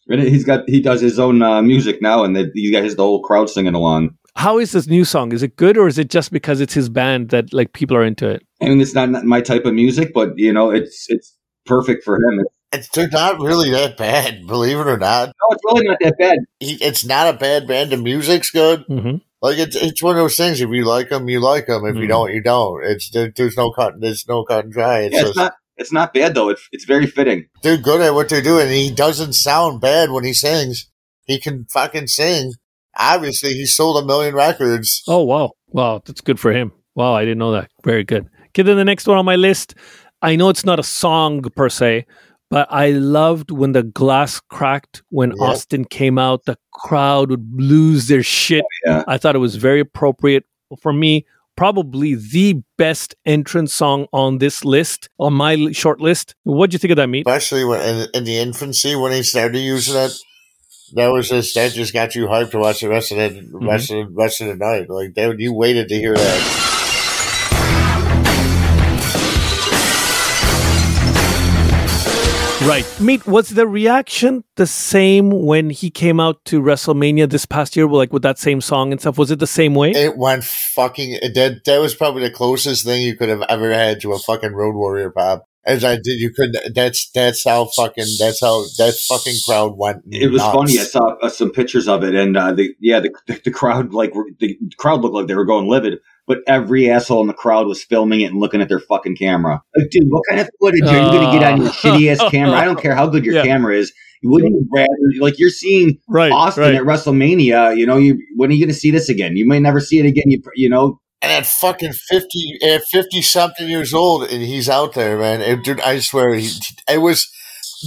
And 0.07 0.21
he's 0.21 0.45
got 0.45 0.61
he 0.67 0.79
does 0.81 1.01
his 1.01 1.17
own 1.19 1.41
uh, 1.41 1.61
music 1.61 2.01
now, 2.01 2.23
and 2.23 2.35
they, 2.35 2.45
he 2.53 2.71
got 2.71 2.83
his 2.83 2.95
the 2.95 3.03
whole 3.03 3.21
crowd 3.21 3.49
singing 3.49 3.75
along. 3.75 4.01
how 4.45 4.57
is 4.63 4.71
this 4.75 4.87
new 4.87 5.05
song 5.05 5.27
is 5.37 5.43
it 5.47 5.55
good 5.63 5.77
or 5.77 5.87
is 5.93 5.97
it 6.03 6.09
just 6.17 6.31
because 6.37 6.59
it's 6.63 6.73
his 6.73 6.89
band 6.99 7.29
that 7.33 7.53
like 7.59 7.69
people 7.79 7.95
are 7.97 8.05
into 8.11 8.27
it 8.35 8.41
I 8.61 8.69
mean, 8.69 8.79
it's 8.85 8.95
not, 8.99 9.09
not 9.15 9.25
my 9.35 9.41
type 9.41 9.65
of 9.69 9.73
music, 9.83 10.07
but 10.19 10.29
you 10.45 10.53
know, 10.57 10.67
it's 10.77 10.97
it's 11.15 11.27
perfect 11.73 12.03
for 12.07 12.15
him. 12.15 12.33
It's, 12.43 12.55
It's, 12.77 12.87
they're 12.95 13.09
not 13.23 13.39
really 13.49 13.69
that 13.79 13.97
bad, 13.97 14.47
believe 14.47 14.79
it 14.83 14.87
or 14.95 14.97
not. 14.97 15.25
no, 15.27 15.45
it's 15.55 15.63
really 15.69 15.85
not 15.89 15.97
that 16.05 16.15
bad. 16.17 16.37
He, 16.59 16.71
it's 16.89 17.03
not 17.13 17.33
a 17.33 17.37
bad 17.37 17.67
band. 17.67 17.91
The 17.91 17.97
music's 18.11 18.49
good. 18.61 18.79
mm-hmm. 18.89 19.17
Like 19.45 19.57
it's 19.65 19.75
it's 19.87 20.01
one 20.01 20.15
of 20.15 20.21
those 20.23 20.37
things. 20.41 20.61
If 20.61 20.69
you 20.79 20.85
like 20.95 21.09
them, 21.09 21.27
you 21.33 21.39
like 21.41 21.65
them. 21.67 21.85
If 21.85 21.95
you 21.97 22.07
Mhm. 22.07 22.13
don't, 22.15 22.31
you 22.33 22.41
don't. 22.53 22.79
It's 22.91 23.09
there, 23.11 23.29
there's 23.35 23.57
no 23.63 23.67
cut. 23.79 23.91
There's 23.99 24.25
no 24.33 24.39
cut 24.49 24.63
and 24.65 24.73
dry. 24.73 24.97
It's 25.07 25.13
Yeah, 25.15 25.19
it's 25.21 25.29
just 25.35 25.43
not 25.45 25.53
it's 25.77 25.91
not 25.91 26.13
bad 26.13 26.35
though. 26.35 26.49
It's 26.49 26.67
it's 26.71 26.85
very 26.85 27.07
fitting. 27.07 27.47
they're 27.63 27.77
good 27.77 28.01
at 28.01 28.13
what 28.13 28.29
they're 28.29 28.41
doing. 28.41 28.69
He 28.69 28.91
doesn't 28.91 29.33
sound 29.33 29.81
bad 29.81 30.11
when 30.11 30.23
he 30.23 30.33
sings. 30.33 30.89
He 31.25 31.39
can 31.39 31.65
fucking 31.71 32.07
sing. 32.07 32.53
Obviously, 32.97 33.53
he 33.53 33.65
sold 33.65 34.03
a 34.03 34.05
million 34.05 34.35
records. 34.35 35.03
Oh 35.07 35.23
wow, 35.23 35.51
wow, 35.69 36.01
that's 36.05 36.21
good 36.21 36.39
for 36.39 36.51
him. 36.51 36.71
Wow, 36.95 37.13
I 37.13 37.23
didn't 37.23 37.39
know 37.39 37.51
that. 37.53 37.71
Very 37.83 38.03
good. 38.03 38.29
Okay, 38.49 38.61
then 38.61 38.77
the 38.77 38.85
next 38.85 39.07
one 39.07 39.17
on 39.17 39.25
my 39.25 39.35
list. 39.35 39.73
I 40.21 40.35
know 40.35 40.49
it's 40.49 40.63
not 40.65 40.79
a 40.79 40.83
song 40.83 41.41
per 41.55 41.69
se, 41.69 42.05
but 42.51 42.67
I 42.71 42.91
loved 42.91 43.49
when 43.51 43.71
the 43.71 43.81
glass 43.83 44.39
cracked 44.39 45.01
when 45.09 45.31
Yep. 45.31 45.39
Austin 45.39 45.85
came 45.85 46.17
out. 46.19 46.45
The 46.45 46.57
crowd 46.71 47.29
would 47.31 47.45
lose 47.53 48.07
their 48.07 48.21
shit. 48.23 48.63
Oh, 48.63 48.89
yeah. 48.91 49.03
I 49.07 49.17
thought 49.17 49.35
it 49.35 49.39
was 49.39 49.55
very 49.55 49.79
appropriate 49.79 50.45
for 50.81 50.93
me. 50.93 51.25
Probably 51.55 52.15
the 52.15 52.61
best 52.77 53.15
entrance 53.25 53.73
song 53.73 54.07
on 54.11 54.39
this 54.39 54.65
list, 54.65 55.07
on 55.19 55.33
my 55.33 55.71
short 55.71 56.01
list. 56.01 56.35
What 56.43 56.69
do 56.71 56.75
you 56.75 56.79
think 56.79 56.91
of 56.91 56.97
that, 56.97 57.07
meet? 57.07 57.27
especially 57.27 57.63
when 57.63 57.79
in, 57.81 58.07
in 58.13 58.23
the 58.23 58.37
infancy 58.37 58.95
when 58.95 59.11
he 59.11 59.23
started 59.23 59.59
using 59.59 59.95
it. 59.95 60.11
That 60.95 61.07
was 61.07 61.29
just 61.29 61.55
that 61.55 61.71
just 61.71 61.91
got 61.93 62.13
you 62.15 62.27
hyped 62.27 62.51
to 62.51 62.59
watch 62.59 62.81
the 62.81 62.89
rest 62.89 63.11
of 63.11 63.17
the 63.17 63.29
Mm-hmm. 63.41 63.67
rest 63.67 63.91
of 63.91 64.07
the 64.07 64.13
rest 64.13 64.41
of 64.41 64.47
the 64.47 64.55
night. 64.55 64.89
Like 64.89 65.13
that, 65.15 65.39
you 65.39 65.53
waited 65.53 65.89
to 65.89 65.95
hear 65.95 66.13
that. 66.13 66.82
Right. 72.65 72.85
Meet, 73.01 73.27
was 73.27 73.49
the 73.49 73.67
reaction 73.67 74.45
the 74.55 74.65
same 74.65 75.31
when 75.31 75.69
he 75.69 75.89
came 75.89 76.21
out 76.21 76.45
to 76.45 76.61
WrestleMania 76.61 77.29
this 77.29 77.45
past 77.45 77.75
year, 77.75 77.87
like 77.87 78.13
with 78.13 78.21
that 78.21 78.39
same 78.39 78.61
song 78.61 78.93
and 78.93 79.01
stuff? 79.01 79.17
Was 79.17 79.31
it 79.31 79.39
the 79.39 79.47
same 79.47 79.75
way? 79.75 79.91
It 79.91 80.15
went 80.15 80.45
fucking. 80.45 81.19
That 81.33 81.65
that 81.65 81.79
was 81.79 81.93
probably 81.93 82.21
the 82.21 82.31
closest 82.31 82.85
thing 82.85 83.01
you 83.01 83.17
could 83.17 83.27
have 83.27 83.43
ever 83.49 83.73
had 83.73 83.99
to 84.01 84.13
a 84.13 84.19
fucking 84.19 84.53
Road 84.53 84.75
Warrior 84.75 85.09
pop. 85.09 85.45
As 85.65 85.83
I 85.85 85.95
did, 85.95 86.19
you 86.19 86.31
couldn't. 86.33 86.75
That's 86.75 87.09
that's 87.11 87.43
how 87.45 87.65
fucking. 87.65 88.05
That's 88.19 88.41
how 88.41 88.63
that 88.77 88.95
fucking 89.07 89.35
crowd 89.47 89.77
went. 89.77 90.03
It 90.11 90.29
was 90.31 90.41
nuts. 90.41 90.53
funny. 90.55 90.73
I 90.79 90.83
saw 90.83 91.15
uh, 91.21 91.29
some 91.29 91.51
pictures 91.51 91.87
of 91.87 92.03
it, 92.03 92.15
and 92.15 92.35
uh, 92.35 92.51
the 92.51 92.75
yeah, 92.81 92.99
the 92.99 93.11
the 93.45 93.51
crowd 93.51 93.93
like 93.93 94.13
the 94.39 94.57
crowd 94.77 95.01
looked 95.01 95.15
like 95.15 95.27
they 95.27 95.35
were 95.35 95.45
going 95.45 95.69
livid. 95.69 95.99
But 96.27 96.39
every 96.47 96.89
asshole 96.89 97.21
in 97.21 97.27
the 97.27 97.33
crowd 97.33 97.67
was 97.67 97.83
filming 97.83 98.21
it 98.21 98.31
and 98.31 98.39
looking 98.39 98.61
at 98.61 98.69
their 98.69 98.79
fucking 98.79 99.17
camera. 99.17 99.61
Like, 99.75 99.89
dude, 99.89 100.03
what 100.09 100.23
kind 100.29 100.39
of 100.41 100.49
footage 100.59 100.81
are 100.83 100.93
you 100.95 101.11
going 101.19 101.25
to 101.33 101.37
get 101.39 101.43
on 101.51 101.57
your 101.61 101.69
Uh. 101.69 101.73
shitty 101.73 102.09
ass 102.11 102.31
camera? 102.31 102.57
I 102.57 102.63
don't 102.65 102.79
care 102.79 102.95
how 102.95 103.07
good 103.07 103.25
your 103.25 103.35
Yeah. 103.35 103.43
camera 103.43 103.75
is. 103.75 103.91
Wouldn't 104.25 104.53
you 104.53 104.65
rather 104.73 104.87
like 105.19 105.37
you're 105.37 105.49
seeing 105.49 105.99
right. 106.07 106.31
Austin 106.31 106.63
right. 106.63 106.75
at 106.75 106.83
WrestleMania? 106.83 107.75
You 107.77 107.85
know, 107.85 107.97
you 107.97 108.17
when 108.37 108.49
are 108.49 108.53
you 108.53 108.59
going 108.65 108.73
to 108.73 108.79
see 108.79 108.89
this 108.91 109.09
again? 109.09 109.35
You 109.35 109.45
may 109.45 109.59
never 109.59 109.79
see 109.81 109.99
it 109.99 110.05
again. 110.05 110.23
You 110.27 110.41
you 110.55 110.69
know, 110.69 110.97
And 111.23 111.31
at 111.31 111.47
fucking 111.47 111.93
fifty, 111.93 112.59
at 112.63 112.83
fifty 112.85 113.23
something 113.23 113.69
years 113.69 113.93
old, 113.93 114.25
and 114.29 114.43
he's 114.43 114.69
out 114.69 114.93
there, 114.93 115.17
man. 115.17 115.41
It, 115.41 115.63
dude, 115.63 115.81
I 115.81 115.99
swear, 115.99 116.35
he, 116.35 116.51
it 116.89 116.99
was 116.99 117.29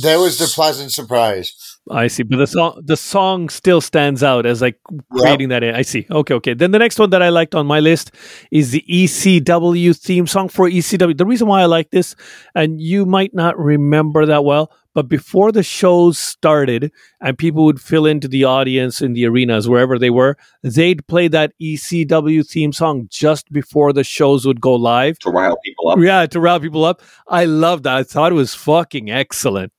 that 0.02 0.16
was 0.18 0.38
the 0.38 0.46
pleasant 0.46 0.92
surprise. 0.92 1.52
I 1.90 2.08
see, 2.08 2.24
but 2.24 2.38
the 2.38 2.46
song 2.46 2.82
the 2.84 2.96
song 2.96 3.48
still 3.48 3.80
stands 3.80 4.22
out 4.22 4.44
as 4.44 4.60
like 4.60 4.78
creating 5.10 5.50
that. 5.50 5.62
I 5.62 5.82
see. 5.82 6.06
Okay, 6.10 6.34
okay. 6.34 6.54
Then 6.54 6.72
the 6.72 6.80
next 6.80 6.98
one 6.98 7.10
that 7.10 7.22
I 7.22 7.28
liked 7.28 7.54
on 7.54 7.66
my 7.66 7.78
list 7.78 8.10
is 8.50 8.72
the 8.72 8.84
ECW 8.90 9.96
theme 9.96 10.26
song 10.26 10.48
for 10.48 10.68
ECW. 10.68 11.16
The 11.16 11.26
reason 11.26 11.46
why 11.46 11.62
I 11.62 11.66
like 11.66 11.90
this, 11.90 12.16
and 12.56 12.80
you 12.80 13.06
might 13.06 13.34
not 13.34 13.56
remember 13.56 14.26
that 14.26 14.44
well, 14.44 14.72
but 14.94 15.08
before 15.08 15.52
the 15.52 15.62
shows 15.62 16.18
started 16.18 16.90
and 17.20 17.38
people 17.38 17.64
would 17.66 17.80
fill 17.80 18.04
into 18.04 18.26
the 18.26 18.44
audience 18.44 19.00
in 19.00 19.12
the 19.12 19.26
arenas 19.26 19.68
wherever 19.68 19.96
they 19.96 20.10
were, 20.10 20.36
they'd 20.62 21.06
play 21.06 21.28
that 21.28 21.52
ECW 21.62 22.48
theme 22.48 22.72
song 22.72 23.06
just 23.10 23.52
before 23.52 23.92
the 23.92 24.02
shows 24.02 24.44
would 24.44 24.60
go 24.60 24.74
live. 24.74 25.20
To 25.20 25.30
rile 25.30 25.58
people 25.64 25.90
up. 25.90 25.98
Yeah, 26.00 26.26
to 26.26 26.40
rile 26.40 26.58
people 26.58 26.84
up. 26.84 27.00
I 27.28 27.44
loved 27.44 27.84
that. 27.84 27.96
I 27.96 28.02
thought 28.02 28.32
it 28.32 28.36
was 28.36 28.54
fucking 28.54 29.10
excellent. 29.10 29.72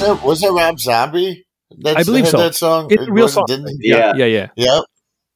That 0.00 0.22
was 0.22 0.40
that 0.40 0.52
Rob 0.52 0.78
Zombie? 0.78 1.46
That's, 1.78 1.96
I 1.98 2.02
believe 2.02 2.28
so. 2.28 2.38
That 2.38 2.54
song. 2.54 2.88
It's 2.90 3.06
a 3.06 3.12
real 3.12 3.28
song. 3.28 3.44
Didn't, 3.46 3.76
Yeah. 3.80 4.14
Yeah, 4.16 4.24
yeah. 4.26 4.48
Yep. 4.56 4.84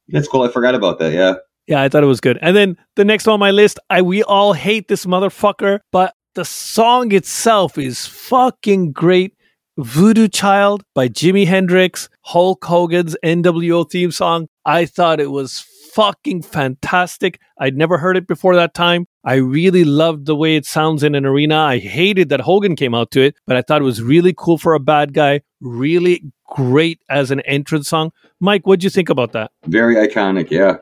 That's 0.09 0.27
cool. 0.27 0.43
I 0.43 0.49
forgot 0.49 0.75
about 0.75 0.99
that. 0.99 1.13
Yeah. 1.13 1.35
Yeah, 1.67 1.81
I 1.81 1.89
thought 1.89 2.03
it 2.03 2.07
was 2.07 2.21
good. 2.21 2.37
And 2.41 2.55
then 2.55 2.77
the 2.95 3.05
next 3.05 3.25
one 3.25 3.35
on 3.35 3.39
my 3.39 3.51
list, 3.51 3.79
I 3.89 4.01
we 4.01 4.21
all 4.23 4.53
hate 4.53 4.87
this 4.87 5.05
motherfucker, 5.05 5.79
but 5.91 6.13
the 6.35 6.45
song 6.45 7.11
itself 7.11 7.77
is 7.77 8.05
fucking 8.05 8.91
great. 8.91 9.33
Voodoo 9.77 10.27
Child 10.29 10.83
by 10.93 11.09
Jimi 11.09 11.47
Hendrix, 11.47 12.07
Hulk 12.21 12.63
Hogan's 12.63 13.15
NWO 13.23 13.89
theme 13.89 14.11
song. 14.11 14.47
I 14.65 14.85
thought 14.85 15.19
it 15.19 15.31
was 15.31 15.65
fucking 15.93 16.43
fantastic. 16.43 17.39
I'd 17.59 17.75
never 17.75 17.97
heard 17.97 18.15
it 18.15 18.27
before 18.27 18.55
that 18.55 18.73
time. 18.73 19.05
I 19.25 19.35
really 19.35 19.83
loved 19.83 20.27
the 20.27 20.35
way 20.35 20.55
it 20.55 20.67
sounds 20.67 21.01
in 21.01 21.15
an 21.15 21.25
arena. 21.25 21.57
I 21.57 21.79
hated 21.79 22.29
that 22.29 22.41
Hogan 22.41 22.75
came 22.75 22.93
out 22.93 23.09
to 23.11 23.21
it, 23.21 23.35
but 23.47 23.57
I 23.57 23.63
thought 23.63 23.81
it 23.81 23.85
was 23.85 24.03
really 24.03 24.35
cool 24.37 24.59
for 24.59 24.75
a 24.75 24.79
bad 24.79 25.13
guy. 25.15 25.41
Really 25.61 26.23
great 26.47 27.01
as 27.09 27.31
an 27.31 27.39
entrance 27.41 27.89
song. 27.89 28.11
Mike, 28.39 28.67
what'd 28.67 28.83
you 28.83 28.91
think 28.91 29.09
about 29.09 29.31
that? 29.31 29.49
Very 29.65 29.95
iconic. 29.95 30.51
Yeah. 30.51 30.77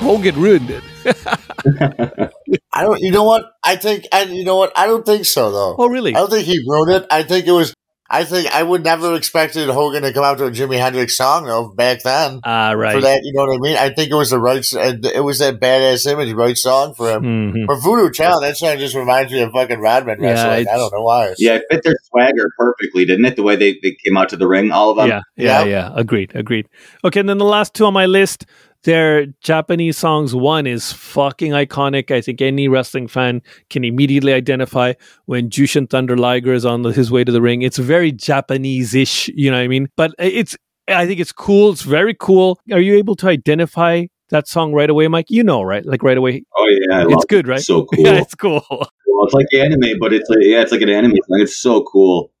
Hogan 0.00 0.36
ruined 0.40 0.70
it. 0.70 0.82
I 2.72 2.82
don't. 2.82 3.00
You 3.00 3.10
know 3.10 3.24
what? 3.24 3.52
I 3.64 3.76
think. 3.76 4.06
I. 4.12 4.22
You 4.22 4.44
know 4.44 4.56
what? 4.56 4.72
I 4.76 4.86
don't 4.86 5.04
think 5.04 5.24
so 5.24 5.50
though. 5.50 5.76
Oh, 5.78 5.88
really? 5.88 6.14
I 6.14 6.20
don't 6.20 6.30
think 6.30 6.46
he 6.46 6.64
wrote 6.68 6.88
it. 6.90 7.06
I 7.10 7.22
think 7.22 7.46
it 7.46 7.52
was. 7.52 7.74
I 8.10 8.24
think 8.24 8.46
I 8.54 8.62
would 8.62 8.84
never 8.84 9.14
expected 9.14 9.68
Hogan 9.68 10.02
to 10.02 10.12
come 10.14 10.24
out 10.24 10.38
to 10.38 10.46
a 10.46 10.50
Jimi 10.50 10.78
Hendrix 10.78 11.14
song 11.16 11.44
though 11.44 11.68
back 11.68 12.02
then. 12.02 12.40
Ah, 12.42 12.70
right. 12.72 12.94
For 12.94 13.02
that, 13.02 13.20
you 13.22 13.32
know 13.34 13.44
what 13.44 13.54
I 13.56 13.58
mean? 13.60 13.76
I 13.76 13.90
think 13.90 14.10
it 14.10 14.14
was 14.14 14.30
the 14.30 14.38
right. 14.38 14.64
It 14.72 15.22
was 15.22 15.40
that 15.40 15.60
badass 15.60 16.06
image, 16.10 16.32
right 16.32 16.56
song 16.56 16.94
for 16.94 17.10
him. 17.12 17.22
Mhm. 17.52 17.66
For 17.66 17.76
Voodoo 17.78 18.10
Child, 18.10 18.44
that 18.44 18.56
song 18.56 18.78
just 18.78 18.94
reminds 18.94 19.30
me 19.30 19.42
of 19.42 19.52
fucking 19.52 19.78
Rodman 19.80 20.22
Yeah, 20.22 20.30
wrestling. 20.30 20.68
I 20.72 20.76
don't 20.78 20.92
know 20.92 21.02
why. 21.02 21.34
Yeah. 21.36 21.56
It 21.56 21.64
fit 21.70 21.82
their 21.84 21.96
swagger 22.04 22.50
perfectly, 22.58 23.04
didn't 23.04 23.26
it? 23.26 23.36
The 23.36 23.42
way 23.42 23.56
they, 23.56 23.72
they 23.82 23.94
came 24.02 24.16
out 24.16 24.30
to 24.30 24.36
the 24.38 24.48
ring, 24.48 24.70
all 24.72 24.90
of 24.92 24.96
them. 24.96 25.08
yeah, 25.08 25.20
yeah, 25.36 25.58
Yep. 25.64 25.66
yeah. 25.68 25.90
Agreed, 25.94 26.32
agreed. 26.34 26.66
Okay, 27.04 27.20
and 27.20 27.28
then 27.28 27.36
the 27.38 27.44
last 27.44 27.74
two 27.74 27.84
on 27.84 27.92
my 27.92 28.06
list, 28.06 28.46
they're 28.88 29.26
Japanese 29.42 29.98
songs. 29.98 30.34
One 30.34 30.66
is 30.66 30.94
fucking 30.94 31.52
iconic. 31.52 32.10
I 32.10 32.22
think 32.22 32.40
any 32.40 32.68
wrestling 32.68 33.06
fan 33.06 33.42
can 33.68 33.84
immediately 33.84 34.32
identify 34.32 34.94
when 35.26 35.50
Jushin 35.50 35.90
Thunder 35.90 36.16
Liger 36.16 36.54
is 36.54 36.64
on 36.64 36.80
the, 36.80 36.88
his 36.88 37.10
way 37.10 37.22
to 37.22 37.30
the 37.30 37.42
ring. 37.42 37.60
It's 37.60 37.76
very 37.76 38.12
Japanese-ish, 38.12 39.28
you 39.28 39.50
know 39.50 39.58
what 39.58 39.64
I 39.64 39.68
mean? 39.68 39.90
But 39.94 40.14
it's, 40.18 40.56
I 40.88 41.06
think 41.06 41.20
it's 41.20 41.32
cool. 41.32 41.70
It's 41.70 41.82
very 41.82 42.16
cool. 42.18 42.58
Are 42.72 42.80
you 42.80 42.96
able 42.96 43.14
to 43.16 43.28
identify 43.28 44.06
that 44.30 44.48
song 44.48 44.72
right 44.72 44.88
away, 44.88 45.06
Mike? 45.08 45.26
You 45.28 45.44
know, 45.44 45.62
right? 45.62 45.84
Like 45.84 46.02
right 46.02 46.16
away. 46.16 46.44
Oh 46.56 46.68
yeah. 46.88 47.04
It's 47.10 47.26
good, 47.26 47.46
right? 47.46 47.60
So 47.60 47.84
cool. 47.94 48.06
Yeah, 48.06 48.22
it's 48.22 48.34
cool. 48.34 48.64
Well, 48.70 48.88
it's 49.24 49.34
like 49.34 49.48
anime, 49.52 49.98
but 50.00 50.14
it's 50.14 50.30
like, 50.30 50.38
yeah, 50.40 50.62
it's 50.62 50.72
like 50.72 50.80
an 50.80 50.88
anime 50.88 51.12
song. 51.28 51.40
It's 51.42 51.58
so 51.58 51.82
cool. 51.82 52.32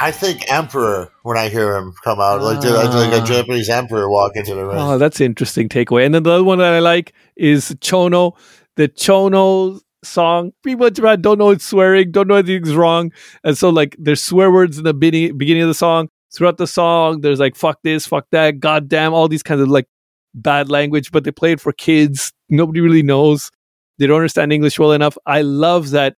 I 0.00 0.10
think 0.10 0.44
Emperor 0.52 1.10
when 1.22 1.38
I 1.38 1.48
hear 1.48 1.76
him 1.76 1.94
come 2.04 2.20
out, 2.20 2.42
like 2.42 2.60
the- 2.60 2.72
like 2.72 3.12
Ah. 3.12 3.22
a 3.22 3.26
Japanese 3.26 3.70
Emperor 3.70 4.10
walk 4.10 4.32
into 4.34 4.54
the 4.54 4.62
ring. 4.64 4.76
Oh, 4.76 4.98
that's 4.98 5.18
an 5.20 5.26
interesting 5.26 5.68
takeaway. 5.68 6.04
And 6.04 6.14
then 6.14 6.24
the 6.24 6.30
other 6.32 6.44
one 6.44 6.58
that 6.58 6.74
I 6.74 6.80
like 6.80 7.14
is 7.36 7.74
Chono. 7.80 8.32
The 8.76 8.88
Chono 8.88 9.80
song. 10.02 10.52
People 10.62 10.90
don't 10.90 11.38
know 11.38 11.50
it's 11.50 11.64
swearing, 11.64 12.10
don't 12.10 12.28
know 12.28 12.34
anything's 12.34 12.74
wrong. 12.74 13.12
And 13.44 13.56
so 13.56 13.70
like 13.70 13.96
there's 13.98 14.22
swear 14.22 14.50
words 14.50 14.76
in 14.76 14.84
the 14.84 14.92
beginning 14.92 15.38
beginning 15.38 15.62
of 15.62 15.68
the 15.68 15.74
song. 15.74 16.08
Throughout 16.34 16.58
the 16.58 16.66
song, 16.66 17.20
there's 17.22 17.40
like 17.40 17.56
fuck 17.56 17.78
this, 17.82 18.06
fuck 18.06 18.26
that, 18.32 18.60
goddamn, 18.60 19.14
all 19.14 19.28
these 19.28 19.44
kinds 19.44 19.62
of 19.62 19.68
like 19.68 19.86
bad 20.34 20.68
language, 20.68 21.12
but 21.12 21.24
they 21.24 21.30
play 21.30 21.52
it 21.52 21.60
for 21.60 21.72
kids. 21.72 22.30
Nobody 22.50 22.80
really 22.80 23.02
knows. 23.04 23.50
They 23.98 24.06
don't 24.06 24.16
understand 24.16 24.52
English 24.52 24.78
well 24.78 24.92
enough. 24.92 25.16
I 25.24 25.40
love 25.42 25.90
that 25.90 26.16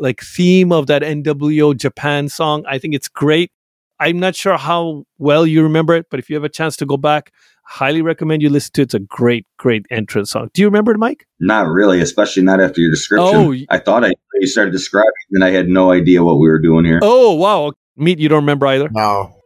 like 0.00 0.20
theme 0.22 0.72
of 0.72 0.86
that 0.88 1.02
NWO 1.02 1.76
Japan 1.76 2.28
song. 2.28 2.64
I 2.68 2.78
think 2.78 2.94
it's 2.94 3.08
great. 3.08 3.50
I'm 4.00 4.18
not 4.18 4.34
sure 4.34 4.56
how 4.56 5.04
well 5.18 5.46
you 5.46 5.62
remember 5.62 5.94
it, 5.94 6.06
but 6.10 6.18
if 6.18 6.30
you 6.30 6.36
have 6.36 6.44
a 6.44 6.48
chance 6.48 6.74
to 6.78 6.86
go 6.86 6.96
back, 6.96 7.32
highly 7.64 8.00
recommend 8.00 8.40
you 8.42 8.48
listen 8.48 8.72
to 8.74 8.80
it. 8.80 8.84
It's 8.84 8.94
a 8.94 8.98
great, 9.00 9.46
great 9.58 9.84
entrance 9.90 10.30
song. 10.30 10.48
Do 10.54 10.62
you 10.62 10.68
remember 10.68 10.92
it, 10.92 10.98
Mike? 10.98 11.26
Not 11.38 11.68
really, 11.68 12.00
especially 12.00 12.42
not 12.42 12.60
after 12.60 12.80
your 12.80 12.90
description. 12.90 13.36
Oh, 13.36 13.50
y- 13.50 13.66
I 13.68 13.78
thought 13.78 14.04
I 14.04 14.12
you 14.40 14.46
started 14.46 14.70
describing, 14.70 15.10
and 15.32 15.44
I 15.44 15.50
had 15.50 15.68
no 15.68 15.90
idea 15.92 16.24
what 16.24 16.38
we 16.38 16.48
were 16.48 16.58
doing 16.60 16.86
here. 16.86 17.00
Oh, 17.02 17.34
wow. 17.34 17.72
Meat, 17.96 18.18
you 18.18 18.30
don't 18.30 18.42
remember 18.42 18.66
either? 18.66 18.88
No. 18.90 19.36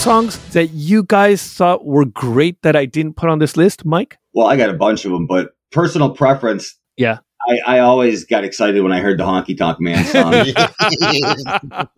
Songs 0.00 0.38
that 0.54 0.68
you 0.68 1.02
guys 1.02 1.42
thought 1.52 1.84
were 1.84 2.06
great 2.06 2.62
that 2.62 2.74
I 2.74 2.86
didn't 2.86 3.14
put 3.14 3.28
on 3.28 3.38
this 3.38 3.54
list, 3.54 3.84
Mike? 3.84 4.16
Well, 4.32 4.46
I 4.46 4.56
got 4.56 4.70
a 4.70 4.74
bunch 4.74 5.04
of 5.04 5.12
them, 5.12 5.26
but 5.26 5.50
personal 5.72 6.10
preference. 6.10 6.78
Yeah. 6.96 7.18
I, 7.48 7.76
I 7.76 7.78
always 7.80 8.24
got 8.24 8.42
excited 8.42 8.82
when 8.82 8.92
I 8.92 9.00
heard 9.00 9.18
the 9.18 9.24
Honky 9.24 9.56
Tonk 9.56 9.78
Man 9.78 10.02
song. 10.06 10.32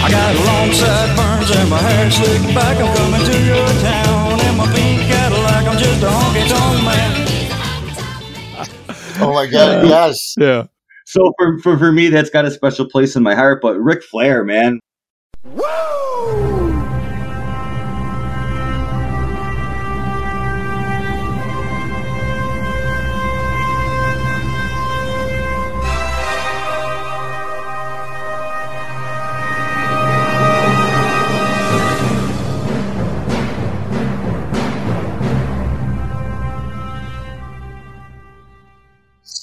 I 0.00 0.10
got 0.10 0.34
long 0.46 0.72
sideburns 0.72 1.50
and 1.50 1.68
my 1.68 1.78
hair 1.78 2.10
slicked 2.10 2.54
back. 2.54 2.78
I'm 2.78 2.96
coming 2.96 3.24
to 3.32 3.44
your 3.44 3.66
town 3.82 4.40
in 4.40 4.56
my 4.56 4.72
pink 4.74 5.03
Oh 9.20 9.32
my 9.32 9.46
god, 9.46 9.86
yes. 9.86 10.34
Yeah. 10.38 10.64
So 11.06 11.32
for, 11.38 11.58
for 11.60 11.78
for 11.78 11.92
me, 11.92 12.08
that's 12.08 12.30
got 12.30 12.44
a 12.44 12.50
special 12.50 12.88
place 12.88 13.14
in 13.16 13.22
my 13.22 13.34
heart. 13.34 13.60
But 13.62 13.78
Ric 13.78 14.02
Flair, 14.02 14.44
man, 14.44 14.80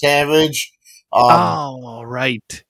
Savage. 0.02 0.72
Um, 1.14 1.30
oh, 1.30 2.02
right. 2.02 2.64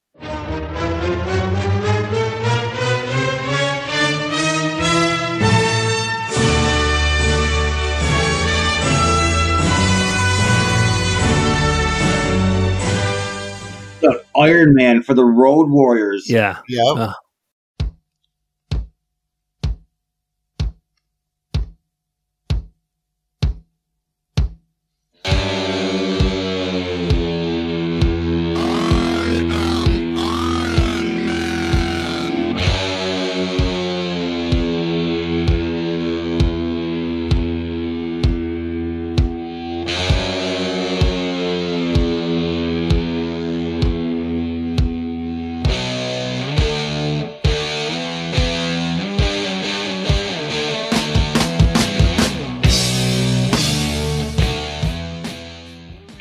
the 14.02 14.24
Iron 14.36 14.74
Man 14.74 15.04
for 15.04 15.14
the 15.14 15.24
Road 15.24 15.70
Warriors. 15.70 16.30
Yeah. 16.30 16.60
Yep. 16.68 16.98
Uh. 16.98 17.14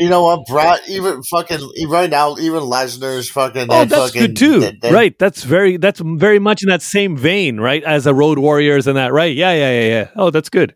You 0.00 0.08
know 0.08 0.22
what, 0.22 0.46
Brad? 0.48 0.80
Even 0.88 1.22
fucking 1.24 1.60
right 1.88 2.08
now, 2.08 2.36
even 2.38 2.60
Lesnar's 2.62 3.28
fucking. 3.28 3.66
Oh, 3.68 3.84
that's 3.84 3.94
fucking, 3.94 4.20
good 4.28 4.36
too. 4.36 4.60
that- 4.60 4.80
that- 4.80 4.92
right. 4.92 5.18
That's 5.18 5.44
very 5.44 5.76
that's 5.76 6.00
very 6.00 6.38
much 6.38 6.62
in 6.62 6.68
that 6.70 6.80
same 6.82 7.16
vein, 7.18 7.60
right? 7.60 7.84
As 7.84 8.04
the 8.04 8.14
Road 8.14 8.38
Warriors 8.38 8.86
and 8.86 8.96
that, 8.96 9.12
right? 9.12 9.36
Yeah, 9.36 9.52
yeah, 9.52 9.70
yeah, 9.80 9.88
yeah. 9.88 10.08
Oh, 10.16 10.30
that's 10.30 10.48
good. 10.48 10.74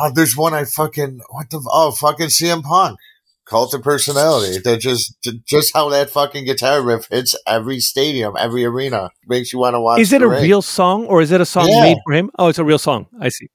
Oh, 0.00 0.10
there's 0.14 0.36
one 0.36 0.54
I 0.54 0.64
fucking 0.64 1.20
what 1.30 1.50
the 1.50 1.60
oh 1.72 1.90
fucking 1.90 2.28
CM 2.28 2.62
Punk, 2.62 2.98
cult 3.46 3.74
of 3.74 3.82
personality. 3.82 4.58
That 4.58 4.80
just 4.80 5.16
just 5.46 5.72
how 5.74 5.88
that 5.90 6.10
fucking 6.10 6.44
guitar 6.44 6.82
riff 6.82 7.08
hits 7.10 7.34
every 7.46 7.80
stadium, 7.80 8.34
every 8.38 8.64
arena, 8.64 9.10
makes 9.26 9.52
you 9.52 9.58
want 9.58 9.74
to 9.74 9.80
watch. 9.80 10.00
Is 10.00 10.12
it 10.12 10.22
a 10.22 10.28
ring. 10.28 10.42
real 10.42 10.62
song 10.62 11.06
or 11.06 11.20
is 11.22 11.32
it 11.32 11.40
a 11.40 11.46
song 11.46 11.68
Yeah. 11.68 11.80
made 11.80 11.98
for 12.04 12.12
him? 12.12 12.30
Oh, 12.38 12.48
it's 12.48 12.58
a 12.58 12.64
real 12.64 12.78
song. 12.78 13.06
I 13.20 13.28
see. 13.28 13.48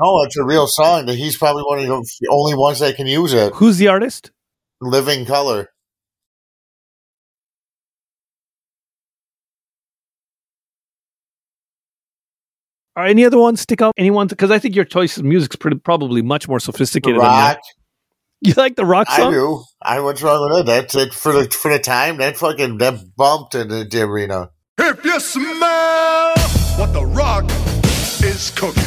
No, 0.00 0.22
it's 0.22 0.36
a 0.36 0.44
real 0.44 0.66
song. 0.68 1.06
That 1.06 1.16
he's 1.16 1.36
probably 1.36 1.62
one 1.64 1.78
of 1.80 1.84
the 1.86 2.28
only 2.30 2.54
ones 2.54 2.78
that 2.78 2.96
can 2.96 3.06
use 3.06 3.32
it. 3.32 3.52
Who's 3.56 3.78
the 3.78 3.88
artist? 3.88 4.30
Living 4.80 5.26
Colour. 5.26 5.70
Are 12.98 13.06
any 13.06 13.24
other 13.24 13.38
ones 13.38 13.60
stick 13.60 13.80
out? 13.80 13.94
Anyone? 13.96 14.26
Because 14.26 14.50
I 14.50 14.58
think 14.58 14.74
your 14.74 14.84
choice 14.84 15.18
of 15.18 15.24
music's 15.24 15.54
pretty, 15.54 15.78
probably 15.78 16.20
much 16.20 16.48
more 16.48 16.56
The 16.58 16.62
sophisticated. 16.62 17.14
than 17.20 17.26
Rock. 17.26 17.58
that. 17.58 17.60
You 18.40 18.54
like 18.56 18.74
the 18.74 18.84
rock 18.84 19.08
song? 19.08 19.16
I 19.20 19.22
song? 19.22 19.32
do. 19.32 19.64
I 19.82 20.00
what's 20.00 20.20
wrong 20.20 20.50
with 20.52 20.66
that? 20.66 20.88
That's 20.90 20.94
it 20.96 21.14
for 21.14 21.30
the 21.32 21.48
for 21.48 21.70
the 21.72 21.78
time. 21.78 22.16
That 22.16 22.36
fucking 22.36 22.78
that 22.78 22.98
bumped 23.16 23.54
in 23.54 23.68
the, 23.68 23.86
the 23.88 24.02
arena. 24.02 24.50
If 24.78 25.04
you 25.04 25.20
smell 25.20 26.34
what 26.76 26.92
the 26.92 27.06
rock 27.06 27.44
is 28.24 28.50
cooking. 28.56 28.82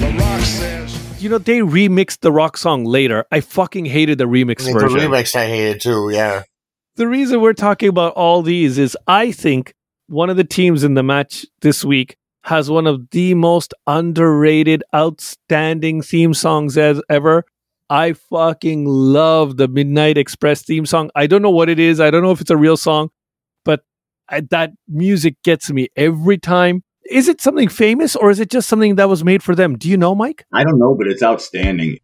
The 0.00 0.14
rock 0.18 0.40
says. 0.42 1.22
You 1.22 1.30
know 1.30 1.38
they 1.38 1.58
remixed 1.58 2.20
the 2.20 2.30
rock 2.30 2.56
song 2.56 2.84
later. 2.84 3.24
I 3.32 3.40
fucking 3.40 3.86
hated 3.86 4.18
the 4.18 4.26
remix 4.26 4.64
The 4.66 4.72
version. 4.72 4.98
remix 5.00 5.34
I 5.34 5.46
hated 5.46 5.80
too. 5.80 6.10
Yeah. 6.12 6.42
The 6.96 7.08
reason 7.08 7.40
we're 7.40 7.52
talking 7.52 7.88
about 7.88 8.14
all 8.14 8.42
these 8.42 8.78
is 8.78 8.96
I 9.06 9.32
think 9.32 9.74
one 10.08 10.30
of 10.30 10.36
the 10.36 10.44
teams 10.44 10.84
in 10.84 10.94
the 10.94 11.02
match 11.02 11.46
this 11.60 11.84
week 11.84 12.16
has 12.44 12.70
one 12.70 12.86
of 12.86 13.08
the 13.10 13.34
most 13.34 13.72
underrated, 13.86 14.82
outstanding 14.94 16.02
theme 16.02 16.34
songs 16.34 16.76
as 16.76 17.00
ever. 17.08 17.44
I 17.88 18.14
fucking 18.14 18.84
love 18.86 19.56
the 19.56 19.68
Midnight 19.68 20.18
Express 20.18 20.62
theme 20.62 20.86
song. 20.86 21.10
I 21.14 21.26
don't 21.26 21.42
know 21.42 21.50
what 21.50 21.68
it 21.68 21.78
is. 21.78 22.00
I 22.00 22.10
don't 22.10 22.22
know 22.22 22.32
if 22.32 22.40
it's 22.40 22.50
a 22.50 22.56
real 22.56 22.76
song, 22.76 23.10
but 23.64 23.84
I, 24.28 24.40
that 24.50 24.72
music 24.88 25.36
gets 25.42 25.70
me 25.70 25.88
every 25.96 26.38
time. 26.38 26.82
Is 27.10 27.28
it 27.28 27.40
something 27.40 27.68
famous 27.68 28.16
or 28.16 28.30
is 28.30 28.40
it 28.40 28.50
just 28.50 28.68
something 28.68 28.96
that 28.96 29.08
was 29.08 29.24
made 29.24 29.42
for 29.42 29.54
them? 29.54 29.76
Do 29.76 29.88
you 29.88 29.96
know, 29.96 30.14
Mike? 30.14 30.44
I 30.52 30.64
don't 30.64 30.78
know, 30.78 30.94
but 30.94 31.06
it's 31.06 31.22
outstanding. 31.22 31.98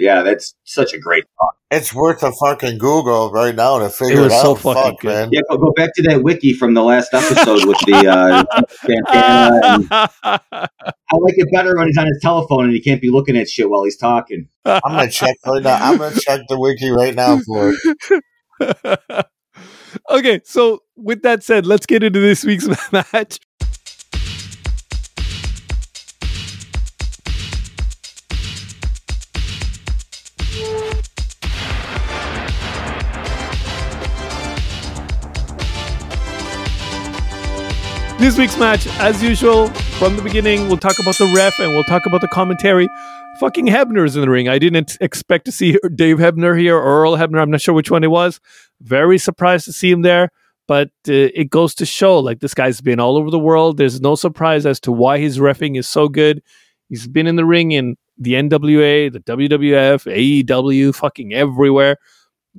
Yeah, 0.00 0.22
that's 0.22 0.54
such 0.64 0.92
a 0.94 0.98
great 0.98 1.24
song. 1.38 1.50
It's 1.70 1.94
worth 1.94 2.22
a 2.24 2.32
fucking 2.32 2.78
Google 2.78 3.30
right 3.30 3.54
now 3.54 3.78
to 3.78 3.90
figure 3.90 4.16
It 4.16 4.18
it, 4.20 4.24
was 4.24 4.32
out. 4.32 4.42
so 4.42 4.54
fucking 4.56 4.82
Fuck, 4.82 5.00
good. 5.00 5.08
man. 5.08 5.28
Yeah, 5.30 5.40
go, 5.48 5.56
go 5.58 5.72
back 5.76 5.90
to 5.94 6.02
that 6.04 6.22
wiki 6.24 6.52
from 6.52 6.74
the 6.74 6.82
last 6.82 7.14
episode 7.14 7.64
with 7.66 7.78
the 7.86 8.08
uh, 8.08 8.44
Santana. 8.84 10.10
And 10.24 11.12
I 11.12 11.16
like 11.16 11.34
it 11.36 11.48
better 11.52 11.76
when 11.76 11.86
he's 11.88 11.98
on 11.98 12.06
his 12.06 12.18
telephone 12.22 12.64
and 12.64 12.72
he 12.72 12.80
can't 12.80 13.00
be 13.00 13.10
looking 13.10 13.36
at 13.36 13.48
shit 13.48 13.68
while 13.68 13.84
he's 13.84 13.96
talking. 13.96 14.48
I'm 14.64 14.80
gonna 14.84 15.10
check 15.10 15.36
right 15.46 15.62
now. 15.62 15.76
I'm 15.76 15.98
gonna 15.98 16.18
check 16.18 16.40
the 16.48 16.58
wiki 16.58 16.90
right 16.90 17.14
now 17.14 17.38
for 17.40 17.74
it. 18.60 19.26
okay, 20.10 20.40
so 20.44 20.80
with 20.96 21.22
that 21.22 21.42
said, 21.42 21.66
let's 21.66 21.86
get 21.86 22.02
into 22.02 22.20
this 22.20 22.44
week's 22.44 22.68
match. 22.92 23.38
This 38.20 38.36
week's 38.36 38.58
match, 38.58 38.86
as 38.98 39.22
usual, 39.22 39.68
from 39.98 40.14
the 40.14 40.20
beginning, 40.20 40.68
we'll 40.68 40.76
talk 40.76 40.98
about 40.98 41.16
the 41.16 41.32
ref 41.34 41.58
and 41.58 41.70
we'll 41.70 41.84
talk 41.84 42.04
about 42.04 42.20
the 42.20 42.28
commentary. 42.28 42.86
Fucking 43.40 43.66
Hebner's 43.66 44.14
in 44.14 44.20
the 44.20 44.28
ring. 44.28 44.46
I 44.46 44.58
didn't 44.58 44.98
expect 45.00 45.46
to 45.46 45.52
see 45.52 45.78
Dave 45.94 46.18
Hebner 46.18 46.56
here 46.56 46.76
or 46.76 46.82
Earl 46.82 47.16
Hebner. 47.16 47.40
I'm 47.40 47.50
not 47.50 47.62
sure 47.62 47.72
which 47.74 47.90
one 47.90 48.04
it 48.04 48.10
was. 48.10 48.38
Very 48.82 49.16
surprised 49.16 49.64
to 49.64 49.72
see 49.72 49.90
him 49.90 50.02
there, 50.02 50.28
but 50.68 50.88
uh, 51.08 51.32
it 51.34 51.48
goes 51.48 51.74
to 51.76 51.86
show 51.86 52.18
like 52.18 52.40
this 52.40 52.52
guy's 52.52 52.82
been 52.82 53.00
all 53.00 53.16
over 53.16 53.30
the 53.30 53.38
world. 53.38 53.78
There's 53.78 54.02
no 54.02 54.16
surprise 54.16 54.66
as 54.66 54.80
to 54.80 54.92
why 54.92 55.16
his 55.16 55.38
refing 55.38 55.78
is 55.78 55.88
so 55.88 56.06
good. 56.06 56.42
He's 56.90 57.08
been 57.08 57.26
in 57.26 57.36
the 57.36 57.46
ring 57.46 57.72
in 57.72 57.96
the 58.18 58.34
NWA, 58.34 59.10
the 59.10 59.20
WWF, 59.20 60.44
AEW, 60.44 60.94
fucking 60.94 61.32
everywhere. 61.32 61.96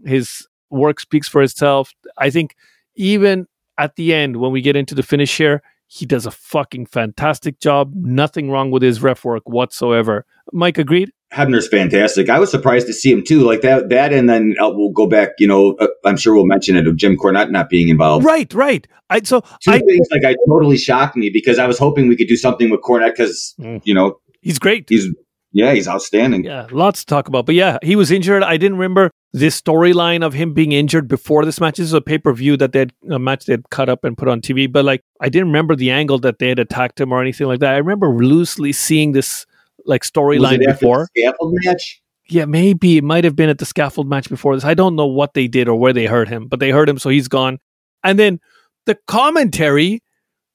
His 0.03 0.47
work 0.71 0.99
speaks 0.99 1.27
for 1.27 1.43
itself. 1.43 1.93
I 2.17 2.31
think 2.31 2.55
even 2.95 3.45
at 3.81 3.95
the 3.95 4.13
end, 4.13 4.37
when 4.37 4.51
we 4.51 4.61
get 4.61 4.75
into 4.75 4.95
the 4.95 5.03
finish 5.03 5.35
here, 5.37 5.61
he 5.87 6.05
does 6.05 6.25
a 6.25 6.31
fucking 6.31 6.85
fantastic 6.85 7.59
job. 7.59 7.91
Nothing 7.95 8.49
wrong 8.49 8.71
with 8.71 8.81
his 8.81 9.01
ref 9.01 9.25
work 9.25 9.43
whatsoever. 9.45 10.25
Mike 10.53 10.77
agreed? 10.77 11.11
Hebner's 11.33 11.67
fantastic. 11.67 12.29
I 12.29 12.39
was 12.39 12.51
surprised 12.51 12.87
to 12.87 12.93
see 12.93 13.11
him 13.11 13.23
too, 13.23 13.41
like 13.41 13.61
that. 13.61 13.89
That, 13.89 14.11
and 14.13 14.29
then 14.29 14.55
uh, 14.61 14.69
we'll 14.69 14.91
go 14.91 15.07
back. 15.07 15.29
You 15.39 15.47
know, 15.47 15.73
uh, 15.79 15.87
I'm 16.05 16.17
sure 16.17 16.33
we'll 16.35 16.45
mention 16.45 16.75
it 16.75 16.87
of 16.87 16.95
Jim 16.97 17.15
Cornette 17.17 17.49
not 17.51 17.69
being 17.69 17.87
involved. 17.89 18.25
Right, 18.25 18.53
right. 18.53 18.85
I 19.09 19.21
so 19.23 19.41
Two 19.61 19.71
I 19.71 19.79
things 19.79 20.07
like 20.11 20.23
I 20.25 20.35
totally 20.47 20.77
shocked 20.77 21.15
me 21.15 21.29
because 21.33 21.57
I 21.59 21.67
was 21.67 21.77
hoping 21.79 22.07
we 22.07 22.15
could 22.17 22.27
do 22.27 22.35
something 22.37 22.69
with 22.69 22.81
Cornette 22.81 23.11
because 23.11 23.55
Mm. 23.59 23.81
you 23.85 23.93
know 23.93 24.19
he's 24.41 24.59
great. 24.59 24.87
he's 24.89 25.07
yeah 25.53 25.73
he's 25.73 25.87
outstanding. 25.87 26.43
Yeah, 26.45 26.67
lots 26.71 26.99
to 27.01 27.05
talk 27.05 27.27
about. 27.29 27.45
But 27.45 27.55
yeah, 27.55 27.77
he 27.81 27.95
was 27.95 28.11
injured. 28.11 28.43
I 28.43 28.57
didn't 28.57 28.77
remember 28.77 29.09
this 29.33 29.59
storyline 29.59 30.25
of 30.25 30.33
him 30.33 30.53
being 30.53 30.73
injured 30.73 31.07
before 31.07 31.45
this 31.45 31.61
match. 31.61 31.77
This 31.77 31.87
is 31.87 31.93
a 31.93 32.01
pay 32.01 32.17
per 32.17 32.33
view 32.33 32.57
that 32.57 32.73
they 32.73 32.79
had 32.79 32.93
a 33.09 33.19
match 33.19 33.45
they 33.45 33.53
had 33.53 33.69
cut 33.69 33.89
up 33.89 34.03
and 34.03 34.17
put 34.17 34.27
on 34.27 34.41
TV. 34.41 34.71
But 34.71 34.85
like, 34.85 35.03
I 35.21 35.29
didn't 35.29 35.47
remember 35.47 35.75
the 35.75 35.91
angle 35.91 36.19
that 36.19 36.39
they 36.39 36.49
had 36.49 36.59
attacked 36.59 36.99
him 36.99 37.11
or 37.11 37.21
anything 37.21 37.47
like 37.47 37.59
that. 37.61 37.73
I 37.73 37.77
remember 37.77 38.09
loosely 38.09 38.73
seeing 38.73 39.13
this 39.13 39.45
like 39.85 40.03
storyline 40.03 40.59
before. 40.65 41.07
scaffold 41.17 41.57
match? 41.63 42.01
Yeah, 42.29 42.45
maybe 42.45 42.97
it 42.97 43.03
might 43.03 43.23
have 43.23 43.35
been 43.35 43.49
at 43.49 43.57
the 43.57 43.65
scaffold 43.65 44.07
match 44.07 44.29
before 44.29 44.55
this. 44.55 44.63
I 44.63 44.73
don't 44.73 44.95
know 44.95 45.07
what 45.07 45.33
they 45.33 45.47
did 45.47 45.67
or 45.67 45.77
where 45.77 45.93
they 45.93 46.05
hurt 46.05 46.29
him, 46.29 46.47
but 46.47 46.59
they 46.59 46.69
hurt 46.69 46.87
him, 46.87 46.97
so 46.97 47.09
he's 47.09 47.27
gone. 47.27 47.59
And 48.03 48.17
then 48.17 48.39
the 48.85 48.97
commentary, 49.07 50.01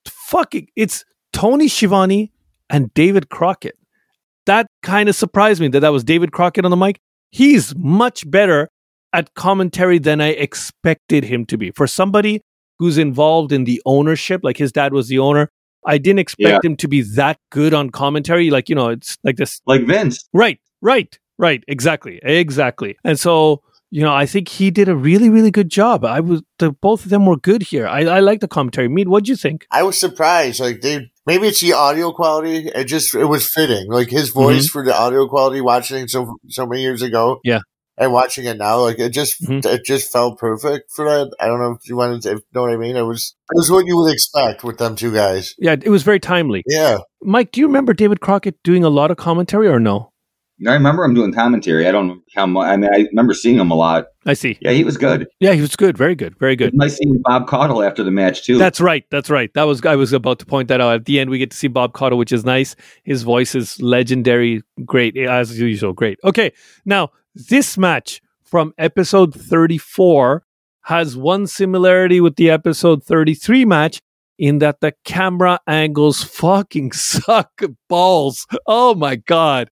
fucking, 0.06 0.68
it's 0.74 1.04
Tony 1.32 1.68
Schiavone 1.68 2.32
and 2.70 2.92
David 2.94 3.28
Crockett. 3.28 3.76
That 4.46 4.68
kind 4.82 5.08
of 5.08 5.16
surprised 5.16 5.60
me 5.60 5.68
that 5.68 5.80
that 5.80 5.92
was 5.92 6.04
David 6.04 6.32
Crockett 6.32 6.64
on 6.64 6.70
the 6.70 6.76
mic. 6.76 7.00
He's 7.30 7.74
much 7.76 8.28
better 8.30 8.68
at 9.12 9.34
commentary 9.34 9.98
than 9.98 10.20
I 10.20 10.28
expected 10.28 11.24
him 11.24 11.46
to 11.46 11.58
be. 11.58 11.70
For 11.70 11.86
somebody 11.86 12.42
who's 12.78 12.98
involved 12.98 13.52
in 13.52 13.64
the 13.64 13.80
ownership, 13.86 14.42
like 14.44 14.56
his 14.56 14.72
dad 14.72 14.92
was 14.92 15.08
the 15.08 15.18
owner, 15.18 15.50
I 15.86 15.98
didn't 15.98 16.18
expect 16.18 16.64
him 16.64 16.76
to 16.76 16.88
be 16.88 17.02
that 17.14 17.38
good 17.50 17.72
on 17.72 17.90
commentary. 17.90 18.50
Like, 18.50 18.68
you 18.68 18.74
know, 18.74 18.88
it's 18.88 19.16
like 19.22 19.36
this 19.36 19.60
Like 19.66 19.86
Vince. 19.86 20.28
Right, 20.32 20.60
right, 20.82 21.18
right. 21.38 21.62
Exactly, 21.68 22.20
exactly. 22.22 22.96
And 23.04 23.18
so, 23.18 23.62
you 23.96 24.02
know, 24.02 24.12
I 24.12 24.26
think 24.26 24.50
he 24.50 24.70
did 24.70 24.90
a 24.90 24.94
really, 24.94 25.30
really 25.30 25.50
good 25.50 25.70
job. 25.70 26.04
I 26.04 26.20
was 26.20 26.42
the 26.59 26.70
both 26.70 27.04
of 27.04 27.11
them 27.11 27.24
were 27.24 27.38
good 27.38 27.62
here. 27.62 27.87
I, 27.87 28.04
I 28.04 28.20
like 28.20 28.40
the 28.40 28.46
commentary. 28.46 28.88
Mead, 28.88 29.09
what'd 29.09 29.26
you 29.26 29.37
think? 29.37 29.66
I 29.70 29.85
was 29.85 29.98
surprised. 29.98 30.61
Like 30.61 30.82
they, 30.82 31.11
maybe 31.24 31.48
it's 31.48 31.62
the 31.62 31.72
audio 31.72 32.12
quality. 32.12 32.68
It 32.68 32.85
just 32.85 33.14
it 33.14 33.24
was 33.24 33.50
fitting. 33.50 33.90
Like 33.90 34.11
his 34.11 34.28
voice 34.28 34.68
for 34.68 34.85
the 34.85 34.94
audio 34.94 35.26
quality. 35.26 35.62
Watching 35.62 36.09
so 36.09 36.37
so 36.48 36.66
many 36.66 36.82
years 36.82 37.00
ago. 37.00 37.40
Yeah. 37.42 37.61
And 37.96 38.12
watching 38.12 38.44
it 38.44 38.59
now, 38.59 38.80
like 38.82 38.98
it 38.98 39.14
just 39.14 39.42
Mhm. 39.42 39.64
it 39.64 39.87
just 39.87 40.12
felt 40.12 40.38
perfect 40.38 40.92
for 40.92 41.06
that. 41.06 41.35
I 41.40 41.46
don't 41.46 41.59
know 41.59 41.70
if 41.70 41.88
you 41.88 41.96
wanted 41.96 42.20
to 42.24 42.32
if, 42.32 42.40
know 42.52 42.64
what 42.64 42.72
I 42.72 42.76
mean. 42.76 42.96
It 42.96 43.02
was 43.12 43.35
it 43.50 43.56
was 43.56 43.70
what 43.70 43.87
you 43.87 43.96
would 43.96 44.12
expect 44.12 44.62
with 44.62 44.76
them 44.76 44.94
two 44.94 45.14
guys. 45.14 45.54
Yeah, 45.56 45.72
it 45.72 45.88
was 45.88 46.02
very 46.02 46.20
timely. 46.20 46.62
Yeah. 46.66 46.98
Mike, 47.22 47.50
do 47.50 47.61
you 47.62 47.66
remember 47.66 47.94
David 47.94 48.20
Crockett 48.20 48.62
doing 48.62 48.85
a 48.85 48.90
lot 48.90 49.11
of 49.11 49.16
commentary 49.16 49.68
or 49.68 49.80
no? 49.80 50.12
I 50.66 50.72
remember 50.72 51.04
him 51.04 51.12
doing 51.12 51.34
commentary. 51.34 51.86
I 51.86 51.92
don't 51.92 52.06
know 52.08 52.18
how 52.34 52.46
much. 52.46 52.66
I 52.66 52.76
mean, 52.76 52.90
I 52.92 53.06
remember 53.10 53.34
seeing 53.34 53.58
him 53.58 53.70
a 53.70 53.74
lot. 53.74 54.06
I 54.24 54.32
see. 54.32 54.56
Yeah, 54.62 54.70
he 54.70 54.84
was 54.84 54.96
good. 54.96 55.26
Yeah, 55.38 55.52
he 55.52 55.60
was 55.60 55.76
good. 55.76 55.98
Very 55.98 56.14
good. 56.14 56.38
Very 56.38 56.56
good. 56.56 56.72
nice 56.74 56.96
seeing 56.96 57.20
Bob 57.22 57.46
Caudle 57.46 57.82
after 57.82 58.02
the 58.02 58.10
match 58.10 58.44
too. 58.44 58.56
That's 58.56 58.80
right. 58.80 59.04
That's 59.10 59.28
right. 59.28 59.52
That 59.52 59.64
was 59.64 59.84
I 59.84 59.96
was 59.96 60.14
about 60.14 60.38
to 60.38 60.46
point 60.46 60.68
that 60.68 60.80
out. 60.80 60.94
At 60.94 61.04
the 61.04 61.18
end, 61.20 61.28
we 61.28 61.38
get 61.38 61.50
to 61.50 61.56
see 61.56 61.68
Bob 61.68 61.92
Caudle, 61.92 62.16
which 62.16 62.32
is 62.32 62.44
nice. 62.44 62.74
His 63.04 63.22
voice 63.22 63.54
is 63.54 63.80
legendary. 63.82 64.62
Great 64.84 65.16
as 65.18 65.58
usual. 65.58 65.92
Great. 65.92 66.18
Okay, 66.24 66.52
now 66.86 67.10
this 67.34 67.76
match 67.76 68.22
from 68.42 68.72
episode 68.78 69.34
thirty-four 69.34 70.42
has 70.82 71.16
one 71.16 71.46
similarity 71.46 72.20
with 72.20 72.36
the 72.36 72.48
episode 72.48 73.04
thirty-three 73.04 73.66
match 73.66 74.00
in 74.38 74.58
that 74.58 74.80
the 74.80 74.94
camera 75.04 75.58
angles 75.66 76.22
fucking 76.24 76.92
suck 76.92 77.60
balls. 77.88 78.46
Oh 78.66 78.94
my 78.94 79.16
god. 79.16 79.68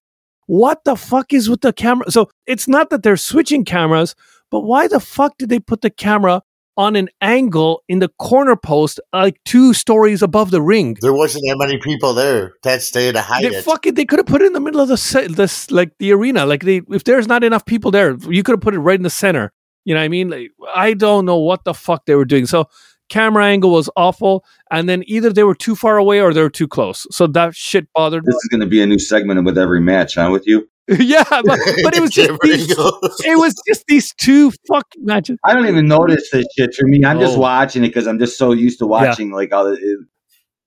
What 0.47 0.83
the 0.83 0.95
fuck 0.95 1.33
is 1.33 1.49
with 1.49 1.61
the 1.61 1.73
camera? 1.73 2.11
So 2.11 2.29
it's 2.45 2.67
not 2.67 2.89
that 2.89 3.03
they're 3.03 3.17
switching 3.17 3.65
cameras, 3.65 4.15
but 4.51 4.61
why 4.61 4.87
the 4.87 4.99
fuck 4.99 5.37
did 5.37 5.49
they 5.49 5.59
put 5.59 5.81
the 5.81 5.89
camera 5.89 6.41
on 6.77 6.95
an 6.97 7.07
angle 7.21 7.81
in 7.87 7.99
the 7.99 8.09
corner 8.19 8.55
post, 8.55 8.99
like 9.13 9.39
two 9.45 9.73
stories 9.73 10.21
above 10.21 10.51
the 10.51 10.61
ring. 10.61 10.97
There 10.99 11.13
wasn't 11.13 11.45
that 11.47 11.55
many 11.57 11.79
people 11.79 12.13
there. 12.13 12.53
That's 12.63 12.91
they 12.91 13.05
had 13.05 13.15
to 13.15 13.21
hide 13.21 13.43
They 13.45 13.55
it. 13.55 13.63
fucking 13.63 13.93
they 13.93 14.03
could 14.05 14.19
have 14.19 14.25
put 14.25 14.41
it 14.41 14.47
in 14.47 14.53
the 14.53 14.59
middle 14.59 14.81
of 14.81 14.89
the 14.89 14.97
se- 14.97 15.27
this 15.27 15.71
like 15.71 15.93
the 15.99 16.11
arena. 16.11 16.45
Like 16.45 16.63
they 16.63 16.81
if 16.89 17.05
there's 17.05 17.27
not 17.27 17.43
enough 17.45 17.65
people 17.65 17.91
there, 17.91 18.17
you 18.29 18.43
could 18.43 18.53
have 18.53 18.61
put 18.61 18.73
it 18.75 18.79
right 18.79 18.99
in 18.99 19.03
the 19.03 19.09
center. 19.09 19.53
You 19.85 19.93
know 19.93 20.01
what 20.01 20.05
I 20.05 20.09
mean? 20.09 20.29
Like, 20.29 20.51
I 20.75 20.93
don't 20.95 21.25
know 21.25 21.37
what 21.37 21.63
the 21.63 21.73
fuck 21.73 22.05
they 22.07 22.15
were 22.15 22.25
doing. 22.25 22.45
So 22.45 22.65
camera 23.09 23.45
angle 23.45 23.71
was 23.71 23.89
awful, 23.95 24.43
and 24.71 24.87
then 24.89 25.03
either 25.07 25.31
they 25.31 25.43
were 25.43 25.55
too 25.55 25.75
far 25.75 25.97
away 25.97 26.21
or 26.21 26.33
they 26.33 26.41
were 26.41 26.49
too 26.49 26.67
close. 26.67 27.05
So 27.11 27.27
that 27.27 27.55
shit 27.55 27.87
bothered. 27.93 28.23
This 28.25 28.35
is 28.35 28.47
going 28.51 28.61
to 28.61 28.67
be 28.67 28.81
a 28.81 28.85
new 28.85 28.99
segment 28.99 29.43
with 29.45 29.57
every 29.57 29.81
match, 29.81 30.15
huh? 30.15 30.29
With 30.31 30.45
you, 30.47 30.67
yeah, 30.87 31.23
but, 31.29 31.59
but 31.83 31.95
it 31.95 32.01
was 32.01 32.09
just 32.11 32.31
these, 32.41 32.69
it 33.25 33.37
was 33.39 33.55
just 33.67 33.85
these 33.87 34.13
two 34.15 34.51
fucking 34.67 35.03
matches. 35.03 35.37
I 35.45 35.53
don't 35.53 35.67
even 35.67 35.87
notice 35.87 36.29
this 36.31 36.45
shit. 36.57 36.73
For 36.75 36.85
me, 36.87 37.03
I'm 37.05 37.19
just 37.19 37.37
Oh. 37.37 37.41
watching 37.41 37.83
it 37.83 37.87
because 37.89 38.07
I'm 38.07 38.19
just 38.19 38.37
so 38.37 38.51
used 38.51 38.79
to 38.79 38.85
watching 38.87 39.31
like 39.31 39.51
all 39.53 39.65
the. 39.65 39.73
It, 39.73 39.99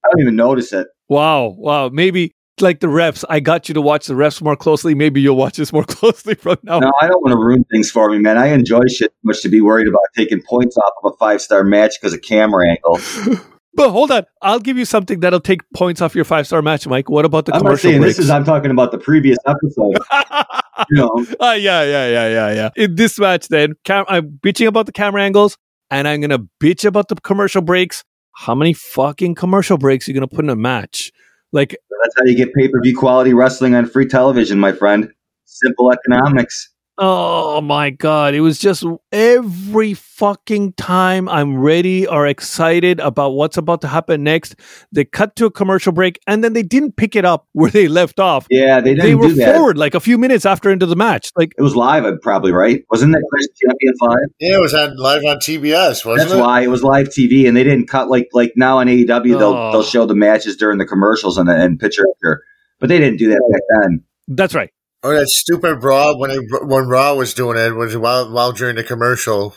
I 0.04 0.08
don't 0.10 0.20
even 0.22 0.36
notice 0.36 0.72
it. 0.72 0.86
Wow, 1.08 1.54
wow. 1.58 1.88
Maybe 1.88 2.32
like 2.62 2.80
the 2.80 2.86
refs, 2.86 3.24
I 3.28 3.40
got 3.40 3.68
you 3.68 3.74
to 3.74 3.80
watch 3.80 4.06
the 4.06 4.14
refs 4.14 4.40
more 4.42 4.56
closely. 4.56 4.94
Maybe 4.94 5.20
you'll 5.20 5.36
watch 5.36 5.56
this 5.56 5.72
more 5.72 5.84
closely 5.88 6.34
from 6.34 6.56
now. 6.62 6.78
No, 6.80 6.92
I 7.00 7.06
don't 7.08 7.22
want 7.22 7.32
to 7.32 7.38
ruin 7.38 7.64
things 7.72 7.90
for 7.90 8.10
me, 8.10 8.18
man. 8.18 8.38
I 8.38 8.48
enjoy 8.48 8.82
shit 8.88 9.10
too 9.10 9.16
much 9.24 9.42
to 9.42 9.48
be 9.48 9.60
worried 9.60 9.88
about 9.88 10.02
taking 10.16 10.42
points 10.42 10.76
off 10.76 10.92
of 11.02 11.12
a 11.12 11.16
five 11.16 11.40
star 11.42 11.64
match 11.64 11.94
because 12.00 12.12
of 12.14 12.22
camera 12.22 12.68
angle. 12.70 12.98
But 13.74 13.90
hold 13.90 14.10
on, 14.10 14.24
I'll 14.42 14.58
give 14.58 14.76
you 14.76 14.84
something 14.84 15.20
that'll 15.20 15.38
take 15.38 15.60
points 15.72 16.00
off 16.00 16.16
your 16.16 16.24
five 16.24 16.48
star 16.48 16.62
match, 16.62 16.84
Mike. 16.88 17.08
What 17.08 17.24
about 17.24 17.46
the 17.46 17.54
I'm 17.54 17.60
commercial 17.60 17.90
saying 17.90 18.00
breaks? 18.00 18.16
this 18.16 18.24
is. 18.24 18.30
I'm 18.30 18.44
talking 18.44 18.72
about 18.72 18.90
the 18.90 18.98
previous 18.98 19.38
episode. 19.46 19.98
you 20.90 20.96
know, 20.96 21.26
Ah, 21.38 21.52
yeah, 21.52 21.84
yeah, 21.84 22.08
yeah, 22.08 22.28
yeah, 22.28 22.52
yeah. 22.54 22.70
In 22.74 22.96
this 22.96 23.20
match, 23.20 23.46
then 23.46 23.74
cam- 23.84 24.06
I'm 24.08 24.40
bitching 24.44 24.66
about 24.66 24.86
the 24.86 24.92
camera 24.92 25.22
angles, 25.22 25.56
and 25.92 26.08
I'm 26.08 26.20
gonna 26.20 26.40
bitch 26.60 26.84
about 26.84 27.06
the 27.06 27.14
commercial 27.16 27.62
breaks. 27.62 28.02
How 28.34 28.56
many 28.56 28.72
fucking 28.72 29.36
commercial 29.36 29.78
breaks 29.78 30.08
are 30.08 30.10
you 30.10 30.14
gonna 30.14 30.26
put 30.26 30.44
in 30.44 30.50
a 30.50 30.56
match? 30.56 31.12
Like, 31.52 31.70
that's 32.02 32.14
how 32.18 32.24
you 32.24 32.36
get 32.36 32.54
pay 32.54 32.68
per 32.68 32.80
view 32.82 32.96
quality 32.96 33.34
wrestling 33.34 33.74
on 33.74 33.86
free 33.86 34.06
television, 34.06 34.58
my 34.58 34.72
friend. 34.72 35.10
Simple 35.44 35.92
economics. 35.92 36.70
Oh 36.98 37.60
my 37.60 37.90
god, 37.90 38.34
it 38.34 38.40
was 38.40 38.58
just 38.58 38.84
every 39.12 39.94
fucking 39.94 40.72
time 40.74 41.28
I'm 41.28 41.56
ready 41.58 42.06
or 42.06 42.26
excited 42.26 42.98
about 43.00 43.30
what's 43.30 43.56
about 43.56 43.80
to 43.82 43.88
happen 43.88 44.22
next. 44.24 44.56
They 44.92 45.04
cut 45.04 45.36
to 45.36 45.46
a 45.46 45.50
commercial 45.50 45.92
break, 45.92 46.18
and 46.26 46.42
then 46.42 46.52
they 46.52 46.62
didn't 46.62 46.96
pick 46.96 47.14
it 47.16 47.24
up 47.24 47.46
where 47.52 47.70
they 47.70 47.88
left 47.88 48.18
off. 48.20 48.46
Yeah, 48.50 48.80
they 48.80 48.94
didn't 48.94 49.04
They 49.06 49.14
were 49.14 49.28
do 49.28 49.34
that. 49.36 49.54
forward 49.54 49.78
like 49.78 49.94
a 49.94 50.00
few 50.00 50.18
minutes 50.18 50.44
after 50.44 50.70
into 50.70 50.86
the 50.86 50.96
match. 50.96 51.30
Like, 51.36 51.52
It 51.56 51.62
was 51.62 51.76
live, 51.76 52.04
uh, 52.04 52.12
probably 52.20 52.52
right. 52.52 52.82
Wasn't 52.90 53.12
that 53.12 53.22
Chris 53.30 53.46
Champion 53.62 53.94
Five? 54.00 54.28
Yeah, 54.40 54.56
it 54.56 54.60
was 54.60 54.74
on 54.74 54.96
live 54.96 55.24
on 55.24 55.36
TBS, 55.38 56.04
wasn't 56.04 56.16
That's 56.30 56.32
it? 56.32 56.40
why 56.40 56.62
it 56.62 56.68
was 56.68 56.82
live 56.82 57.08
TV, 57.08 57.46
and 57.46 57.56
they 57.56 57.64
didn't 57.64 57.86
cut 57.88 58.08
like 58.10 58.28
like 58.32 58.52
now 58.56 58.78
on 58.78 58.88
AEW. 58.88 59.38
They'll 59.38 59.54
Oh. 59.54 59.72
they'll 59.72 59.82
show 59.82 60.04
the 60.06 60.14
matches 60.14 60.56
during 60.56 60.78
the 60.78 60.86
commercials 60.86 61.38
and 61.38 61.48
and 61.48 61.78
picture 61.78 62.04
after, 62.16 62.42
but 62.80 62.88
they 62.88 62.98
didn't 62.98 63.18
do 63.18 63.28
that 63.28 63.40
back 63.52 63.62
then. 63.82 64.04
that's 64.28 64.54
right. 64.54 64.70
Or 65.02 65.14
that 65.14 65.28
stupid 65.28 65.82
Raw 65.82 66.16
when 66.16 66.30
it, 66.30 66.40
when 66.66 66.88
Raw 66.88 67.14
was 67.14 67.32
doing 67.34 67.56
it 67.56 67.74
was 67.74 67.96
while 67.96 68.32
while 68.32 68.52
during 68.52 68.76
the 68.76 68.84
commercial. 68.84 69.54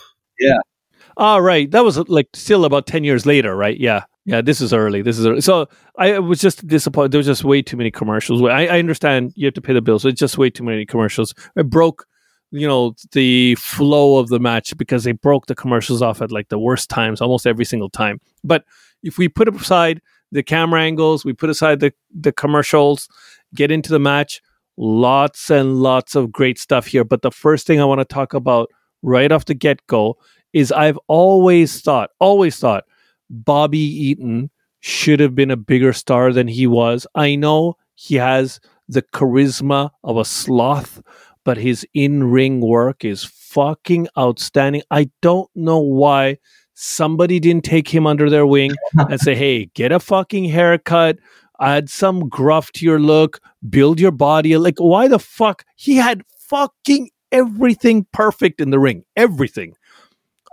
All 1.16 1.36
ah, 1.36 1.38
right, 1.38 1.70
that 1.72 1.84
was 1.84 1.98
like 2.08 2.28
still 2.34 2.64
about 2.64 2.86
ten 2.86 3.04
years 3.04 3.26
later, 3.26 3.54
right? 3.54 3.78
Yeah, 3.78 4.04
yeah. 4.24 4.40
This 4.40 4.60
is 4.60 4.72
early. 4.72 5.02
This 5.02 5.18
is 5.18 5.26
early. 5.26 5.40
so. 5.40 5.68
I 5.98 6.18
was 6.18 6.40
just 6.40 6.66
disappointed. 6.66 7.12
There 7.12 7.18
was 7.18 7.26
just 7.26 7.44
way 7.44 7.60
too 7.60 7.76
many 7.76 7.90
commercials. 7.90 8.42
I, 8.42 8.66
I 8.66 8.78
understand 8.78 9.32
you 9.36 9.46
have 9.46 9.54
to 9.54 9.60
pay 9.60 9.74
the 9.74 9.82
bills. 9.82 10.06
It's 10.06 10.18
just 10.18 10.38
way 10.38 10.48
too 10.48 10.64
many 10.64 10.86
commercials. 10.86 11.34
It 11.54 11.68
broke, 11.68 12.06
you 12.50 12.66
know, 12.66 12.94
the 13.12 13.56
flow 13.56 14.18
of 14.18 14.28
the 14.28 14.40
match 14.40 14.74
because 14.78 15.04
they 15.04 15.12
broke 15.12 15.46
the 15.46 15.54
commercials 15.54 16.00
off 16.00 16.22
at 16.22 16.32
like 16.32 16.48
the 16.48 16.58
worst 16.58 16.88
times, 16.88 17.20
almost 17.20 17.46
every 17.46 17.66
single 17.66 17.90
time. 17.90 18.20
But 18.42 18.64
if 19.02 19.18
we 19.18 19.28
put 19.28 19.54
aside 19.54 20.00
the 20.30 20.42
camera 20.42 20.80
angles, 20.80 21.26
we 21.26 21.34
put 21.34 21.50
aside 21.50 21.80
the 21.80 21.92
the 22.10 22.32
commercials, 22.32 23.08
get 23.54 23.70
into 23.70 23.90
the 23.90 24.00
match. 24.00 24.40
Lots 24.76 25.50
and 25.50 25.82
lots 25.82 26.14
of 26.16 26.32
great 26.32 26.58
stuff 26.58 26.86
here. 26.86 27.04
But 27.04 27.22
the 27.22 27.30
first 27.30 27.66
thing 27.66 27.80
I 27.80 27.84
want 27.84 28.00
to 28.00 28.04
talk 28.04 28.34
about 28.34 28.70
right 29.02 29.30
off 29.30 29.44
the 29.44 29.54
get 29.54 29.86
go 29.86 30.16
is 30.52 30.72
I've 30.72 30.98
always 31.08 31.80
thought, 31.80 32.10
always 32.18 32.58
thought 32.58 32.84
Bobby 33.30 33.78
Eaton 33.78 34.50
should 34.80 35.20
have 35.20 35.34
been 35.34 35.50
a 35.50 35.56
bigger 35.56 35.92
star 35.92 36.32
than 36.32 36.48
he 36.48 36.66
was. 36.66 37.06
I 37.14 37.34
know 37.36 37.76
he 37.94 38.16
has 38.16 38.60
the 38.88 39.02
charisma 39.02 39.90
of 40.04 40.16
a 40.16 40.24
sloth, 40.24 41.02
but 41.44 41.56
his 41.56 41.86
in 41.94 42.24
ring 42.24 42.60
work 42.60 43.04
is 43.04 43.24
fucking 43.24 44.08
outstanding. 44.18 44.82
I 44.90 45.10
don't 45.20 45.50
know 45.54 45.78
why 45.78 46.38
somebody 46.74 47.38
didn't 47.38 47.64
take 47.64 47.88
him 47.88 48.06
under 48.06 48.28
their 48.28 48.46
wing 48.46 48.72
and 48.96 49.20
say, 49.20 49.34
hey, 49.34 49.66
get 49.74 49.92
a 49.92 50.00
fucking 50.00 50.44
haircut. 50.44 51.18
Add 51.62 51.88
some 51.88 52.28
gruff 52.28 52.72
to 52.72 52.84
your 52.84 52.98
look, 52.98 53.40
build 53.68 54.00
your 54.00 54.10
body. 54.10 54.56
Like, 54.56 54.78
why 54.78 55.08
the 55.08 55.18
fuck? 55.18 55.64
He 55.76 55.96
had 55.96 56.22
fucking 56.48 57.10
everything 57.30 58.06
perfect 58.12 58.60
in 58.60 58.70
the 58.70 58.78
ring. 58.78 59.04
Everything. 59.16 59.74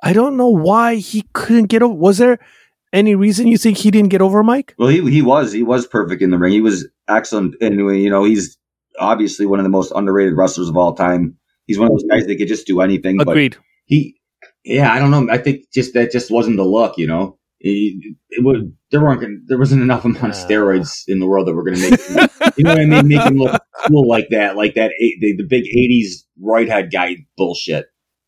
I 0.01 0.13
don't 0.13 0.37
know 0.37 0.47
why 0.47 0.95
he 0.95 1.25
couldn't 1.33 1.65
get 1.65 1.83
over. 1.83 1.93
Was 1.93 2.19
there 2.19 2.39
any 2.93 3.15
reason 3.15 3.47
you 3.47 3.57
think 3.57 3.77
he 3.77 3.91
didn't 3.91 4.09
get 4.09 4.21
over, 4.21 4.43
Mike? 4.43 4.75
Well, 4.77 4.89
he 4.89 5.09
he 5.11 5.21
was 5.21 5.51
he 5.51 5.63
was 5.63 5.85
perfect 5.85 6.21
in 6.21 6.29
the 6.29 6.37
ring. 6.37 6.53
He 6.53 6.61
was 6.61 6.87
excellent, 7.07 7.55
and 7.61 7.75
you 7.75 8.09
know 8.09 8.23
he's 8.23 8.57
obviously 8.99 9.45
one 9.45 9.59
of 9.59 9.63
the 9.63 9.69
most 9.69 9.91
underrated 9.95 10.37
wrestlers 10.37 10.69
of 10.69 10.77
all 10.77 10.93
time. 10.93 11.37
He's 11.65 11.77
one 11.77 11.87
of 11.87 11.93
those 11.93 12.05
guys 12.09 12.25
that 12.25 12.35
could 12.37 12.47
just 12.47 12.65
do 12.65 12.81
anything. 12.81 13.21
Agreed. 13.21 13.55
But 13.55 13.63
he, 13.85 14.19
yeah, 14.63 14.91
I 14.91 14.99
don't 14.99 15.11
know. 15.11 15.31
I 15.31 15.37
think 15.37 15.65
just 15.73 15.93
that 15.93 16.11
just 16.11 16.31
wasn't 16.31 16.57
the 16.57 16.63
look. 16.63 16.97
You 16.97 17.07
know, 17.07 17.38
he, 17.59 18.15
it 18.29 18.43
would 18.43 18.73
there 18.91 19.01
weren't 19.01 19.21
gonna- 19.21 19.37
there 19.47 19.57
wasn't 19.57 19.81
enough 19.81 20.05
amount 20.05 20.23
of 20.25 20.31
steroids 20.31 21.03
in 21.07 21.19
the 21.19 21.27
world 21.27 21.47
that 21.47 21.53
were 21.53 21.63
going 21.63 21.77
to 21.77 21.89
make 21.91 22.01
him, 22.01 22.29
you 22.57 22.63
know 22.63 22.71
what 22.71 22.79
I 22.81 22.85
mean, 22.85 23.07
make 23.07 23.21
him 23.21 23.37
look 23.37 23.61
cool 23.87 24.07
like 24.07 24.27
that, 24.31 24.55
like 24.55 24.75
that 24.75 24.91
the, 24.99 25.35
the 25.37 25.45
big 25.47 25.65
'80s 25.65 26.23
right 26.41 26.67
head 26.69 26.89
guy 26.91 27.17
bullshit. 27.37 27.85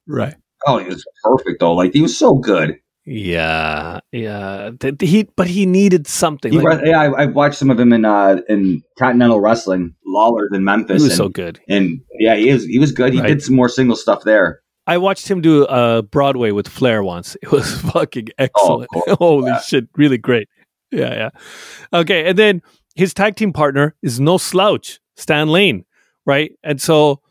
Right. 0.08 0.36
Oh, 0.68 0.78
he 0.78 0.86
was 0.88 1.04
perfect 1.24 1.60
though. 1.60 1.74
Like 1.74 1.94
he 1.94 2.02
was 2.02 2.18
so 2.18 2.36
good. 2.36 2.78
Yeah, 3.04 4.00
yeah. 4.12 4.70
Th- 4.80 4.96
he, 5.02 5.24
but 5.36 5.48
he 5.48 5.66
needed 5.66 6.06
something. 6.06 6.52
He, 6.52 6.60
Like, 6.60 6.82
re- 6.82 6.90
yeah, 6.92 7.02
I, 7.02 7.24
I 7.24 7.26
watched 7.26 7.56
some 7.58 7.72
of 7.72 7.80
him 7.80 7.92
in 7.94 8.06
uh, 8.06 8.42
in 8.48 8.84
Continental 9.00 9.40
Wrestling, 9.42 9.96
Lawler's 10.06 10.50
in 10.54 10.60
he 10.62 10.66
Memphis. 10.66 11.02
was 11.02 11.12
and, 11.12 11.18
so 11.18 11.28
good. 11.30 11.60
and 11.68 12.00
yeah, 12.20 12.36
he 12.36 12.50
is 12.50 12.64
he 12.66 12.78
was 12.78 12.92
good. 12.92 13.12
He 13.14 13.20
Right. 13.20 13.28
did 13.28 13.42
some 13.42 13.56
more 13.56 13.70
single 13.70 13.96
stuff 13.96 14.24
there. 14.24 14.62
I 14.92 14.98
watched 14.98 15.30
him 15.32 15.40
do 15.42 15.66
uh, 15.66 16.02
Broadway 16.02 16.52
with 16.52 16.68
Flair 16.68 17.02
once. 17.04 17.38
It 17.42 17.52
was 17.52 17.80
fucking 17.94 18.28
excellent. 18.38 18.90
course. 18.92 19.16
Holy 19.20 19.48
Yeah. 19.48 19.60
shit, 19.62 19.88
really 19.96 20.18
great. 20.18 20.48
Yeah, 20.92 21.14
yeah. 21.14 21.30
Okay, 22.02 22.28
and 22.30 22.38
then 22.38 22.62
his 22.96 23.14
tag 23.14 23.36
team 23.38 23.54
partner 23.54 23.96
is 24.02 24.20
no 24.20 24.38
slouch, 24.38 25.00
Stan 25.16 25.48
Lane, 25.48 25.86
right? 26.26 26.52
And 26.64 26.82
so 26.82 27.22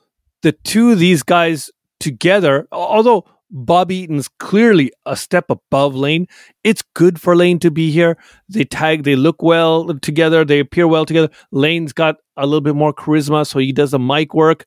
the 0.43 0.53
two 0.53 0.93
of 0.93 0.99
these 0.99 1.23
guys 1.23 1.71
together, 1.99 2.67
although 2.73 3.27
Bob 3.51 3.91
Eaton's 3.91 4.29
clearly 4.39 4.91
a 5.05 5.15
step 5.17 5.51
above 5.51 5.95
Lane, 5.95 6.27
it's 6.65 6.83
good 6.95 7.21
for 7.21 7.37
Lane 7.37 7.59
to 7.59 7.71
be 7.71 7.91
here. 7.91 8.17
They 8.49 8.65
tag, 8.65 9.03
they 9.05 9.17
look 9.17 9.43
well 9.43 9.93
together, 10.01 10.45
they 10.47 10.61
appear 10.61 10.87
well 10.89 11.05
together. 11.05 11.29
Lane's 11.53 11.93
got 11.93 12.17
a 12.39 12.47
little 12.47 12.63
bit 12.63 12.75
more 12.77 12.95
charisma, 12.95 13.47
so 13.47 13.59
he 13.59 13.73
does 13.73 13.91
the 13.91 13.99
mic 13.99 14.33
work. 14.35 14.65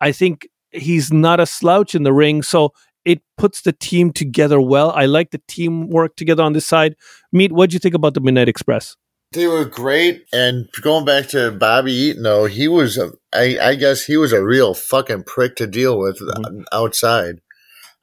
I 0.00 0.12
think 0.12 0.46
he's 0.76 1.12
not 1.12 1.40
a 1.40 1.46
slouch 1.46 1.94
in 1.94 2.02
the 2.02 2.12
ring, 2.12 2.42
so 2.42 2.72
it 3.04 3.22
puts 3.36 3.62
the 3.62 3.72
team 3.72 4.12
together 4.12 4.60
well. 4.60 4.90
I 4.92 5.06
like 5.06 5.30
the 5.30 5.40
teamwork 5.48 6.16
together 6.16 6.42
on 6.42 6.52
this 6.52 6.66
side. 6.66 6.96
Meet, 7.32 7.52
what 7.52 7.70
do 7.70 7.74
you 7.74 7.78
think 7.80 7.94
about 7.94 8.14
the 8.14 8.20
Midnight 8.20 8.48
Express? 8.48 8.96
They 9.32 9.46
were 9.46 9.64
great, 9.64 10.24
and 10.32 10.68
going 10.82 11.04
back 11.04 11.28
to 11.28 11.50
Bobby 11.50 11.92
Eaton, 11.92 12.22
though, 12.22 12.46
he 12.46 12.68
was, 12.68 12.96
a, 12.96 13.10
I, 13.34 13.58
I 13.60 13.74
guess, 13.74 14.04
he 14.04 14.16
was 14.16 14.32
a 14.32 14.42
real 14.42 14.72
fucking 14.72 15.24
prick 15.24 15.56
to 15.56 15.66
deal 15.66 15.98
with 15.98 16.20
Mhm. 16.20 16.64
outside, 16.72 17.40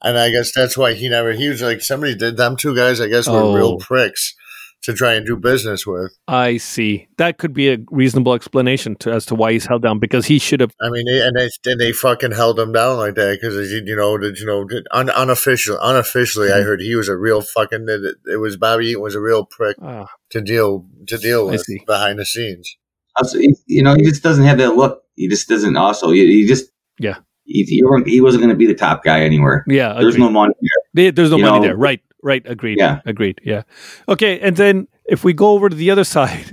and 0.03 0.17
I 0.17 0.29
guess 0.31 0.51
that's 0.53 0.77
why 0.77 0.93
he 0.93 1.07
never. 1.09 1.31
He 1.31 1.47
was 1.47 1.61
like 1.61 1.81
somebody 1.81 2.13
did 2.13 2.35
them 2.37 2.57
two 2.57 2.75
guys. 2.75 2.99
I 2.99 3.07
guess 3.07 3.27
were 3.27 3.35
Oh. 3.41 3.53
real 3.55 3.77
pricks 3.77 4.35
to 4.83 4.93
try 4.93 5.13
and 5.13 5.25
do 5.25 5.35
business 5.37 5.87
with. 5.87 6.15
I 6.27 6.57
see. 6.57 7.07
That 7.17 7.37
could 7.37 7.53
be 7.53 7.69
a 7.69 7.77
reasonable 7.89 8.33
explanation 8.33 8.95
to, 8.97 9.11
as 9.11 9.25
to 9.27 9.35
why 9.35 9.53
he's 9.53 9.65
held 9.65 9.81
down 9.81 9.99
because 9.99 10.25
he 10.25 10.39
should 10.39 10.59
have. 10.59 10.71
I 10.81 10.89
mean, 10.89 11.05
they, 11.05 11.25
and 11.25 11.35
they 11.37 11.49
and 11.71 11.79
they 11.79 11.91
fucking 11.91 12.31
held 12.33 12.59
him 12.59 12.71
down 12.73 12.97
like 12.97 13.15
that 13.15 13.39
because 13.41 13.55
you 13.71 13.95
know, 13.95 14.17
did 14.17 14.37
you 14.39 14.45
know, 14.45 14.65
did- 14.65 14.87
un, 14.91 15.09
unofficial, 15.09 15.77
unofficially, 15.81 16.47
Mm-hmm. 16.49 16.59
I 16.59 16.63
heard 16.63 16.81
he 16.81 16.95
was 16.95 17.07
a 17.09 17.17
real 17.17 17.41
fucking. 17.41 17.85
It, 17.87 18.15
it 18.33 18.37
was 18.37 18.57
Bobby 18.57 18.87
Eaton 18.87 19.01
was 19.01 19.15
a 19.15 19.21
real 19.21 19.45
prick 19.45 19.77
ah, 19.81 20.07
to 20.31 20.41
deal 20.41 20.85
to 21.07 21.17
deal 21.17 21.47
with 21.47 21.65
behind 21.87 22.19
the 22.19 22.25
scenes. 22.25 22.75
Also, 23.17 23.37
you 23.67 23.83
know, 23.83 23.95
he 23.95 24.03
just 24.03 24.23
doesn't 24.23 24.43
have 24.45 24.57
that 24.57 24.75
look. 24.75 25.03
He 25.15 25.27
just 25.29 25.47
doesn't. 25.47 25.77
Also, 25.77 26.11
he, 26.11 26.25
he 26.41 26.47
just 26.47 26.65
Yeah. 26.99 27.17
He, 27.45 27.63
he 27.65 28.21
wasn't, 28.21 28.41
going 28.41 28.49
to 28.49 28.55
be 28.55 28.65
the 28.67 28.73
top 28.73 29.03
guy 29.03 29.21
anywhere. 29.21 29.65
yeah, 29.67 29.93
There's 29.99 30.15
agreed. 30.15 30.23
no 30.25 30.31
money 30.31 30.53
there. 30.61 31.03
There- 31.05 31.11
There's 31.11 31.29
no 31.29 31.35
You 31.37 31.43
money 31.43 31.59
know- 31.59 31.65
there. 31.65 31.75
Right. 31.75 31.99
Right. 32.23 32.41
Agreed. 32.45 32.77
Yeah. 32.79 33.01
Agreed. 33.05 33.41
Yeah. 33.43 33.63
Okay. 34.07 34.39
And 34.39 34.55
then 34.55 34.87
if 35.05 35.23
we 35.23 35.33
go 35.33 35.49
over 35.49 35.67
to 35.69 35.75
the 35.75 35.91
other 35.91 36.03
side, 36.15 36.45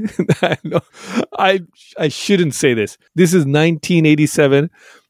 I 0.42 0.56
know- 0.64 0.80
I 1.38 1.60
I 1.98 2.08
shouldn't 2.08 2.54
say 2.54 2.74
this. 2.74 2.98
This 3.14 3.30
is 3.30 3.46
1987, 3.46 4.68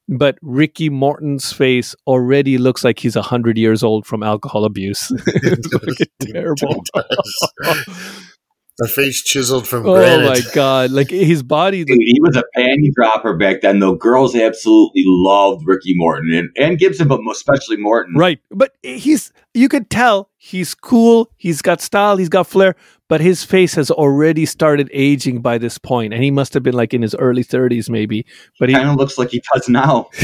but 0.08 0.36
Ricky 0.42 0.90
Morton's 0.90 1.52
face 1.52 1.94
already 2.06 2.58
looks 2.58 2.84
like 2.84 2.98
he's 2.98 3.16
100 3.16 3.56
years 3.56 3.82
old 3.82 4.06
from 4.06 4.22
alcohol 4.22 4.64
abuse. 4.64 5.10
it's 5.26 6.06
terrible. 6.32 6.84
The 8.80 8.88
face 8.88 9.22
chiseled 9.22 9.68
from 9.68 9.86
oh 9.86 9.92
granite. 9.92 10.26
my 10.26 10.40
god! 10.54 10.90
Like 10.90 11.10
his 11.10 11.42
body. 11.42 11.84
Dude, 11.84 11.98
he 12.00 12.18
was 12.22 12.34
a 12.34 12.44
panty 12.56 12.90
dropper 12.94 13.36
back 13.36 13.60
then. 13.60 13.78
Though 13.78 13.94
girls 13.94 14.34
absolutely 14.34 15.02
loved 15.06 15.66
Ricky 15.66 15.92
Morton 15.96 16.32
and, 16.32 16.48
and 16.56 16.78
Gibson, 16.78 17.06
but 17.06 17.20
especially 17.30 17.76
Morton. 17.76 18.14
Right. 18.16 18.40
But 18.50 18.72
he's 18.82 19.32
you 19.52 19.68
could 19.68 19.90
tell 19.90 20.30
he's 20.38 20.74
cool, 20.74 21.30
he's 21.36 21.60
got 21.60 21.82
style, 21.82 22.16
he's 22.16 22.30
got 22.30 22.46
flair, 22.46 22.74
but 23.08 23.20
his 23.20 23.44
face 23.44 23.74
has 23.74 23.90
already 23.90 24.46
started 24.46 24.88
aging 24.94 25.42
by 25.42 25.58
this 25.58 25.76
point, 25.76 26.14
and 26.14 26.22
he 26.24 26.30
must 26.30 26.54
have 26.54 26.62
been 26.62 26.72
like 26.72 26.94
in 26.94 27.02
his 27.02 27.14
early 27.16 27.44
30s 27.44 27.90
maybe. 27.90 28.24
But 28.58 28.70
he 28.70 28.74
Kind 28.74 28.88
of 28.88 28.96
looks 28.96 29.18
like 29.18 29.30
he 29.30 29.42
does 29.52 29.68
now. 29.68 30.08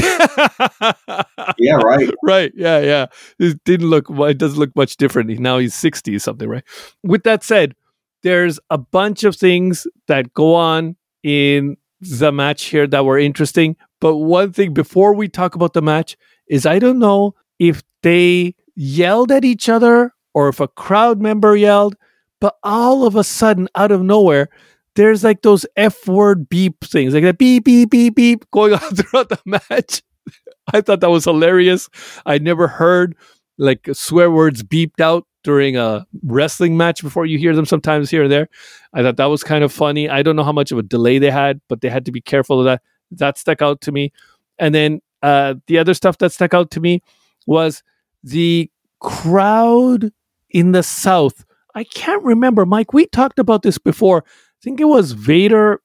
Yeah, 1.59 1.75
right. 1.75 2.09
right, 2.23 2.51
yeah, 2.55 2.79
yeah. 2.79 3.05
It 3.39 3.63
didn't 3.63 3.89
look 3.89 4.05
it 4.09 4.37
doesn't 4.37 4.59
look 4.59 4.75
much 4.75 4.97
different. 4.97 5.29
Now 5.39 5.57
he's 5.57 5.73
60 5.75 6.17
something, 6.19 6.47
right? 6.47 6.63
With 7.03 7.23
that 7.23 7.43
said, 7.43 7.75
there's 8.23 8.59
a 8.69 8.77
bunch 8.77 9.23
of 9.23 9.35
things 9.35 9.87
that 10.07 10.33
go 10.33 10.55
on 10.55 10.95
in 11.23 11.77
the 12.01 12.31
match 12.31 12.65
here 12.65 12.87
that 12.87 13.05
were 13.05 13.17
interesting. 13.17 13.75
But 13.99 14.17
one 14.17 14.53
thing 14.53 14.73
before 14.73 15.13
we 15.13 15.27
talk 15.27 15.55
about 15.55 15.73
the 15.73 15.81
match 15.81 16.17
is 16.47 16.65
I 16.65 16.79
don't 16.79 16.99
know 16.99 17.35
if 17.59 17.83
they 18.03 18.55
yelled 18.75 19.31
at 19.31 19.43
each 19.43 19.69
other 19.69 20.13
or 20.33 20.49
if 20.49 20.59
a 20.59 20.67
crowd 20.67 21.19
member 21.19 21.55
yelled, 21.55 21.95
but 22.39 22.57
all 22.63 23.05
of 23.05 23.15
a 23.15 23.23
sudden, 23.23 23.67
out 23.75 23.91
of 23.91 24.03
nowhere, 24.03 24.49
there's 24.95 25.23
like 25.23 25.41
those 25.41 25.65
F 25.75 26.07
word 26.07 26.47
beep 26.49 26.83
things, 26.83 27.13
like 27.13 27.23
that 27.23 27.37
beep, 27.37 27.65
beep, 27.65 27.89
beep, 27.89 28.15
beep 28.15 28.49
going 28.51 28.73
on 28.73 28.95
throughout 28.95 29.29
the 29.29 29.39
match. 29.45 30.03
I 30.73 30.81
thought 30.81 30.99
that 30.99 31.09
was 31.09 31.25
hilarious. 31.25 31.89
I 32.25 32.37
never 32.37 32.67
heard 32.67 33.15
like 33.57 33.87
swear 33.93 34.29
words 34.31 34.63
beeped 34.63 35.01
out 35.01 35.25
during 35.43 35.77
a 35.77 36.05
wrestling 36.23 36.75
match 36.75 37.01
before 37.01 37.25
you 37.25 37.37
hear 37.37 37.55
them 37.55 37.65
sometimes 37.65 38.09
here 38.09 38.23
and 38.23 38.31
there. 38.31 38.49
I 38.93 39.01
thought 39.01 39.17
that 39.17 39.25
was 39.25 39.43
kind 39.43 39.63
of 39.63 39.71
funny. 39.71 40.09
I 40.09 40.21
don't 40.21 40.35
know 40.35 40.43
how 40.43 40.51
much 40.51 40.71
of 40.71 40.77
a 40.77 40.83
delay 40.83 41.19
they 41.19 41.31
had, 41.31 41.61
but 41.69 41.81
they 41.81 41.89
had 41.89 42.05
to 42.05 42.11
be 42.11 42.21
careful 42.21 42.59
of 42.59 42.65
that. 42.65 42.81
That 43.11 43.37
stuck 43.37 43.61
out 43.61 43.81
to 43.81 43.91
me. 43.91 44.11
And 44.59 44.75
then 44.75 45.01
uh, 45.21 45.55
the 45.67 45.77
other 45.77 45.93
stuff 45.93 46.17
that 46.17 46.31
stuck 46.31 46.53
out 46.53 46.71
to 46.71 46.79
me 46.79 47.01
was 47.45 47.81
the 48.23 48.69
crowd 48.99 50.11
in 50.49 50.71
the 50.71 50.83
South. 50.83 51.45
I 51.75 51.83
can't 51.85 52.23
remember, 52.23 52.65
Mike. 52.65 52.93
We 52.93 53.05
talked 53.05 53.39
about 53.39 53.61
this 53.61 53.77
before. 53.77 54.23
I 54.27 54.59
think 54.63 54.81
it 54.81 54.85
was 54.85 55.11
Vader 55.13 55.81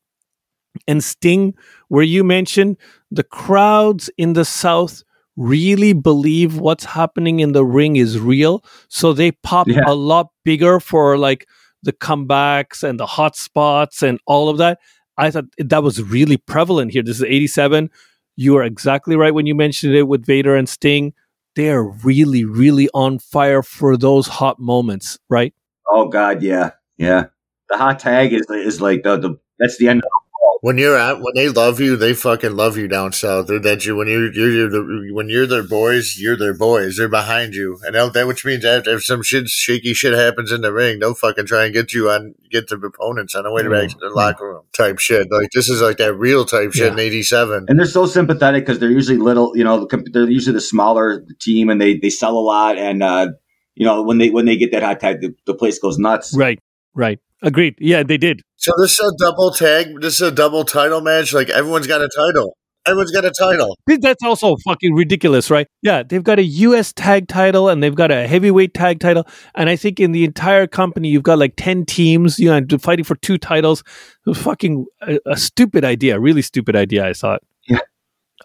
and 0.88 1.04
Sting, 1.04 1.54
where 1.88 2.02
you 2.02 2.24
mentioned 2.24 2.78
the 3.10 3.22
crowds 3.22 4.10
in 4.16 4.32
the 4.32 4.44
South 4.44 5.04
really 5.36 5.92
believe 5.92 6.58
what's 6.58 6.84
happening 6.84 7.40
in 7.40 7.52
the 7.52 7.64
ring 7.64 7.96
is 7.96 8.18
real. 8.18 8.64
So 8.88 9.12
they 9.12 9.32
pop 9.32 9.68
Yeah. 9.68 9.82
a 9.86 9.94
lot 9.94 10.28
bigger 10.44 10.80
for 10.80 11.16
like 11.18 11.46
the 11.82 11.92
comebacks 11.92 12.82
and 12.82 13.00
the 13.00 13.06
hot 13.06 13.36
spots 13.36 14.02
and 14.02 14.18
all 14.26 14.48
of 14.48 14.58
that. 14.58 14.78
I 15.18 15.30
thought 15.30 15.44
that 15.58 15.82
was 15.82 16.02
really 16.02 16.36
prevalent 16.36 16.92
here. 16.92 17.02
This 17.02 17.16
is 17.16 17.24
87. 17.24 17.90
You 18.36 18.56
are 18.56 18.62
exactly 18.62 19.16
right 19.16 19.34
when 19.34 19.46
you 19.46 19.54
mentioned 19.54 19.94
it 19.94 20.04
with 20.04 20.24
Vader 20.24 20.54
and 20.56 20.68
Sting. 20.68 21.12
They're 21.54 21.82
really, 21.84 22.44
really 22.44 22.88
on 22.94 23.18
fire 23.18 23.62
for 23.62 23.96
those 23.96 24.26
hot 24.26 24.58
moments, 24.58 25.18
right? 25.28 25.52
Oh 25.90 26.08
God, 26.08 26.42
yeah, 26.42 26.70
yeah. 26.96 27.26
The 27.68 27.76
hot 27.76 27.98
tag 27.98 28.32
is 28.32 28.46
is 28.48 28.80
like 28.80 29.02
the, 29.02 29.18
the 29.18 29.38
that's 29.58 29.76
the 29.76 29.88
end. 29.88 30.02
Of 30.02 30.21
When 30.62 30.78
you're 30.78 30.96
at 30.96 31.20
when 31.20 31.34
they 31.34 31.48
love 31.48 31.80
you, 31.80 31.96
they 31.96 32.14
fucking 32.14 32.54
love 32.54 32.76
you 32.76 32.86
down 32.86 33.10
south. 33.10 33.48
They're 33.48 33.58
that 33.58 33.84
you 33.84 33.96
when 33.96 34.06
you're 34.06 34.32
you're, 34.32 34.48
you're 34.48 34.70
the, 34.70 35.10
when 35.12 35.28
you're 35.28 35.44
their 35.44 35.64
boys, 35.64 36.20
you're 36.20 36.36
their 36.36 36.54
boys. 36.54 36.96
They're 36.96 37.08
behind 37.08 37.52
you, 37.54 37.80
and 37.82 37.96
that 37.96 38.26
which 38.28 38.44
means 38.44 38.62
that 38.62 38.86
if 38.86 39.04
some 39.04 39.24
shit 39.24 39.48
shaky 39.48 39.92
shit 39.92 40.12
happens 40.12 40.52
in 40.52 40.60
the 40.60 40.72
ring, 40.72 41.00
they'll 41.00 41.16
fucking 41.16 41.46
try 41.46 41.64
and 41.64 41.74
get 41.74 41.92
you 41.92 42.10
on 42.10 42.36
get 42.48 42.68
the 42.68 42.76
opponents 42.76 43.34
on 43.34 43.42
the 43.42 43.50
way 43.50 43.62
back 43.66 43.90
to 43.90 43.96
the 43.98 44.10
locker 44.10 44.52
room 44.52 44.62
type 44.72 45.00
shit. 45.00 45.26
Like 45.32 45.48
this 45.52 45.68
is 45.68 45.82
like 45.82 45.96
that 45.96 46.14
real 46.14 46.44
type 46.44 46.72
shit 46.72 46.92
in 46.92 46.98
'87. 47.00 47.66
and 47.68 47.76
they're 47.76 47.84
so 47.84 48.06
sympathetic 48.06 48.64
because 48.64 48.78
they're 48.78 48.88
usually 48.88 49.18
little. 49.18 49.56
You 49.56 49.64
know, 49.64 49.84
the 49.84 50.10
they're 50.12 50.30
usually 50.30 50.54
the 50.54 50.60
smaller 50.60 51.24
team, 51.40 51.70
and 51.70 51.80
they 51.80 51.98
they 51.98 52.10
sell 52.10 52.38
a 52.38 52.38
lot. 52.38 52.78
And 52.78 53.02
uh, 53.02 53.32
you 53.74 53.84
know, 53.84 54.04
when 54.04 54.18
they 54.18 54.30
when 54.30 54.44
they 54.44 54.56
get 54.56 54.70
that 54.70 54.84
hot 54.84 55.00
tag, 55.00 55.22
the, 55.22 55.34
the 55.44 55.54
place 55.54 55.80
goes 55.80 55.98
nuts. 55.98 56.36
Right, 56.36 56.60
right. 56.94 57.18
Agreed. 57.42 57.74
Yeah, 57.78 58.02
they 58.04 58.18
did. 58.18 58.42
So 58.56 58.72
this 58.80 58.92
is 58.92 59.00
a 59.00 59.12
double 59.18 59.50
tag. 59.50 60.00
This 60.00 60.14
is 60.14 60.22
a 60.22 60.30
double 60.30 60.64
title 60.64 61.00
match. 61.00 61.32
Like 61.32 61.50
everyone's 61.50 61.86
got 61.86 62.00
a 62.00 62.08
title. 62.16 62.56
Everyone's 62.84 63.12
got 63.12 63.24
a 63.24 63.30
title. 63.30 63.76
That's 63.86 64.24
also 64.24 64.56
fucking 64.64 64.94
ridiculous, 64.94 65.50
right? 65.50 65.68
Yeah, 65.82 66.02
they've 66.02 66.22
got 66.22 66.40
a 66.40 66.42
US 66.42 66.92
tag 66.92 67.28
title 67.28 67.68
and 67.68 67.80
they've 67.82 67.94
got 67.94 68.10
a 68.10 68.26
heavyweight 68.26 68.74
tag 68.74 68.98
title. 68.98 69.24
And 69.54 69.68
I 69.68 69.76
think 69.76 70.00
in 70.00 70.10
the 70.12 70.24
entire 70.24 70.66
company, 70.66 71.08
you've 71.08 71.22
got 71.22 71.38
like 71.38 71.54
10 71.56 71.86
teams, 71.86 72.40
you 72.40 72.48
know, 72.48 72.78
fighting 72.78 73.04
for 73.04 73.14
two 73.16 73.38
titles. 73.38 73.80
It 74.26 74.30
was 74.30 74.38
fucking 74.38 74.86
a, 75.02 75.18
a 75.26 75.36
stupid 75.36 75.84
idea, 75.84 76.18
really 76.18 76.42
stupid 76.42 76.74
idea, 76.74 77.06
I 77.06 77.12
thought. 77.12 77.42
Yeah. 77.68 77.78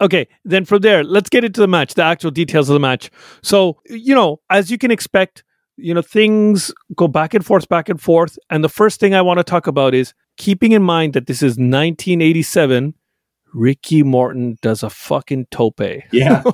Okay, 0.02 0.28
then 0.46 0.66
from 0.66 0.82
there, 0.82 1.04
let's 1.04 1.30
get 1.30 1.44
into 1.44 1.60
the 1.60 1.68
match, 1.68 1.96
the 1.96 2.04
actual 2.04 2.30
details 2.30 2.70
of 2.70 2.74
the 2.74 2.80
match. 2.80 3.10
So, 3.42 3.80
you 3.86 4.14
know, 4.14 4.40
as 4.52 4.70
you 4.70 4.78
can 4.78 4.92
expect, 4.92 5.44
you 5.78 5.94
know, 5.94 6.02
things 6.02 6.74
go 6.96 7.08
back 7.08 7.34
and 7.34 7.46
forth, 7.46 7.70
back 7.70 7.88
and 7.88 8.02
forth. 8.02 8.38
And 8.50 8.63
the 8.63 8.70
first 8.70 9.00
thing 9.00 9.13
I 9.13 9.22
want 9.22 9.38
to 9.38 9.44
talk 9.44 9.68
about 9.68 9.94
is 9.94 10.13
keeping 10.38 10.72
in 10.72 10.84
mind 10.84 11.13
that 11.13 11.28
this 11.28 11.42
is 11.42 11.52
1987. 11.52 12.96
Ricky 13.54 14.04
Morton 14.04 14.58
does 14.62 14.84
a 14.84 14.90
fucking 14.90 15.48
tope. 15.52 15.82
Yeah. 16.12 16.44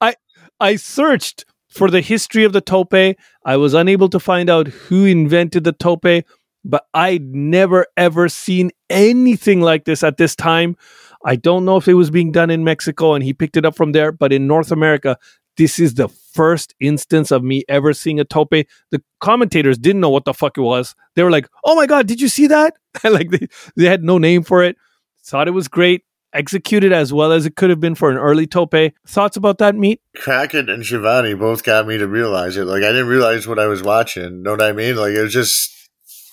I 0.00 0.14
I 0.58 0.76
searched 0.76 1.44
for 1.68 1.90
the 1.90 2.00
history 2.00 2.44
of 2.44 2.52
the 2.52 2.60
tope. 2.60 3.16
I 3.44 3.56
was 3.56 3.74
unable 3.74 4.08
to 4.08 4.18
find 4.18 4.50
out 4.50 4.68
who 4.68 5.04
invented 5.04 5.64
the 5.64 5.72
tope, 5.72 6.24
but 6.64 6.84
I'd 6.94 7.34
never 7.34 7.86
ever 7.96 8.28
seen 8.28 8.70
anything 8.88 9.60
like 9.60 9.84
this 9.84 10.02
at 10.02 10.16
this 10.16 10.34
time. 10.34 10.76
I 11.24 11.36
don't 11.36 11.64
know 11.64 11.76
if 11.76 11.86
it 11.86 11.94
was 11.94 12.10
being 12.10 12.32
done 12.32 12.50
in 12.50 12.64
Mexico 12.64 13.14
and 13.14 13.22
he 13.22 13.34
picked 13.34 13.56
it 13.56 13.66
up 13.66 13.76
from 13.76 13.92
there, 13.92 14.10
but 14.10 14.32
in 14.32 14.46
North 14.46 14.72
America, 14.72 15.18
this 15.60 15.78
is 15.78 15.92
the 15.94 16.08
first 16.08 16.74
instance 16.80 17.30
of 17.30 17.44
me 17.44 17.62
ever 17.68 17.92
seeing 17.92 18.18
a 18.18 18.24
tope. 18.24 18.48
The 18.90 19.02
commentators 19.20 19.76
didn't 19.76 20.00
know 20.00 20.08
what 20.08 20.24
the 20.24 20.32
fuck 20.32 20.56
it 20.56 20.62
was. 20.62 20.94
They 21.14 21.22
were 21.22 21.30
like, 21.30 21.48
"Oh 21.66 21.74
my 21.76 21.86
god, 21.86 22.06
did 22.06 22.20
you 22.20 22.28
see 22.28 22.46
that?" 22.46 22.74
like 23.04 23.30
they, 23.30 23.46
they 23.76 23.84
had 23.84 24.02
no 24.02 24.16
name 24.18 24.42
for 24.42 24.62
it. 24.64 24.76
Thought 25.22 25.48
it 25.48 25.50
was 25.52 25.68
great, 25.68 26.02
executed 26.32 26.92
as 26.92 27.12
well 27.12 27.30
as 27.30 27.44
it 27.44 27.56
could 27.56 27.68
have 27.70 27.78
been 27.80 27.94
for 27.94 28.10
an 28.10 28.16
early 28.16 28.46
tope. 28.46 28.74
Thoughts 29.06 29.36
about 29.36 29.58
that 29.58 29.74
meet? 29.76 30.00
Crockett 30.16 30.70
and 30.70 30.84
Schiavone 30.84 31.34
both 31.34 31.62
got 31.62 31.86
me 31.86 31.98
to 31.98 32.08
realize 32.08 32.56
it. 32.56 32.64
Like 32.64 32.82
I 32.82 32.90
didn't 32.92 33.08
realize 33.08 33.46
what 33.46 33.58
I 33.58 33.66
was 33.66 33.82
watching. 33.82 34.42
Know 34.42 34.52
what 34.52 34.62
I 34.62 34.72
mean? 34.72 34.96
Like 34.96 35.12
it 35.12 35.22
was 35.22 35.32
just 35.32 35.70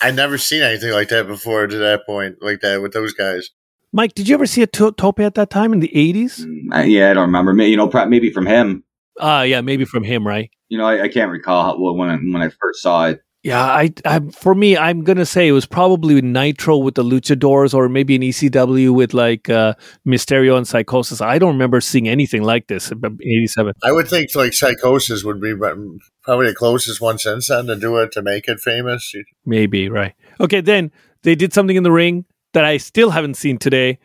I'd 0.02 0.16
never 0.16 0.38
seen 0.38 0.62
anything 0.62 0.92
like 0.94 1.10
that 1.10 1.28
before 1.28 1.68
to 1.68 1.78
that 1.78 2.06
point, 2.06 2.38
like 2.42 2.62
that 2.62 2.82
with 2.82 2.94
those 2.94 3.14
guys. 3.14 3.50
Mike, 3.92 4.14
did 4.16 4.28
you 4.30 4.36
ever 4.36 4.46
see 4.46 4.62
a 4.62 4.68
to- 4.68 4.92
tope 4.94 5.20
at 5.20 5.36
that 5.36 5.50
time 5.50 5.74
in 5.74 5.80
the 5.80 5.88
80s? 5.90 6.44
Uh, 6.74 6.80
yeah, 6.82 7.10
I 7.10 7.14
don't 7.14 7.28
remember. 7.28 7.54
May- 7.54 7.70
You 7.70 7.78
know, 7.78 7.88
pro- 7.88 8.06
maybe 8.06 8.32
from 8.32 8.46
him. 8.46 8.84
Ah, 9.20 9.44
yeah, 9.44 9.62
maybe 9.62 9.86
from 9.86 10.04
him, 10.04 10.26
right? 10.26 10.50
You 10.70 10.78
know, 10.78 10.86
I, 10.86 11.04
I 11.04 11.08
can't 11.08 11.32
recall 11.32 11.64
how, 11.64 11.80
well, 11.80 11.96
when 11.96 12.10
I, 12.10 12.18
when 12.18 12.42
I 12.42 12.50
first 12.50 12.82
saw 12.82 13.08
it. 13.08 13.22
Yeah, 13.44 13.64
I, 13.64 13.94
I 14.04 14.20
for 14.32 14.54
me, 14.54 14.76
I'm 14.76 15.04
gonna 15.04 15.26
say 15.26 15.48
it 15.48 15.54
was 15.54 15.66
probably 15.66 16.22
Nitro 16.22 16.78
with 16.78 16.96
the 16.96 17.04
Luchadors, 17.04 17.74
or 17.74 17.88
maybe 17.88 18.16
an 18.16 18.22
ECW 18.22 18.94
with 18.94 19.14
like 19.14 19.50
uh, 19.50 19.76
Mysterio 20.06 20.58
and 20.58 20.68
Psychosis. 20.68 21.22
I 21.22 21.38
don't 21.38 21.54
remember 21.54 21.80
seeing 21.80 22.10
anything 22.10 22.44
like 22.44 22.68
this 22.68 22.92
in 22.92 22.98
'87. 23.06 23.74
I 23.84 23.92
would 23.94 24.08
think 24.10 24.36
like 24.36 24.54
Psychosis 24.54 25.24
would 25.24 25.40
be 25.40 25.54
probably 25.56 26.48
the 26.48 26.56
closest 26.56 27.00
one 27.00 27.20
since 27.20 27.48
then 27.48 27.68
to 27.68 27.76
do 27.78 27.96
it 27.98 28.12
to 28.14 28.22
make 28.22 28.50
it 28.50 28.60
famous. 28.60 29.14
Maybe 29.46 29.88
right. 29.88 30.14
Okay, 30.42 30.60
then 30.60 30.92
they 31.22 31.36
did 31.36 31.54
something 31.54 31.78
in 31.78 31.84
the 31.84 31.92
ring 31.92 32.26
that 32.54 32.66
I 32.66 32.78
still 32.78 33.12
haven't 33.12 33.36
seen 33.36 33.60
today. 33.60 34.00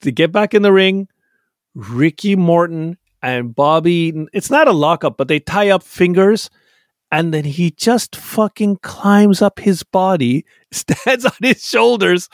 To 0.00 0.10
get 0.10 0.32
back 0.32 0.54
in 0.54 0.62
the 0.62 0.72
ring, 0.72 1.06
Ricky 1.74 2.34
Morton 2.34 2.96
and 3.22 3.54
Bobby 3.54 4.26
It's 4.32 4.50
not 4.50 4.68
a 4.68 4.72
lockup, 4.72 5.16
but 5.16 5.28
they 5.28 5.40
tie 5.40 5.70
up 5.70 5.82
fingers 5.82 6.50
and 7.12 7.34
then 7.34 7.44
he 7.44 7.72
just 7.72 8.14
fucking 8.14 8.76
climbs 8.82 9.42
up 9.42 9.58
his 9.58 9.82
body, 9.82 10.44
stands 10.70 11.24
on 11.24 11.32
his 11.42 11.64
shoulders, 11.64 12.28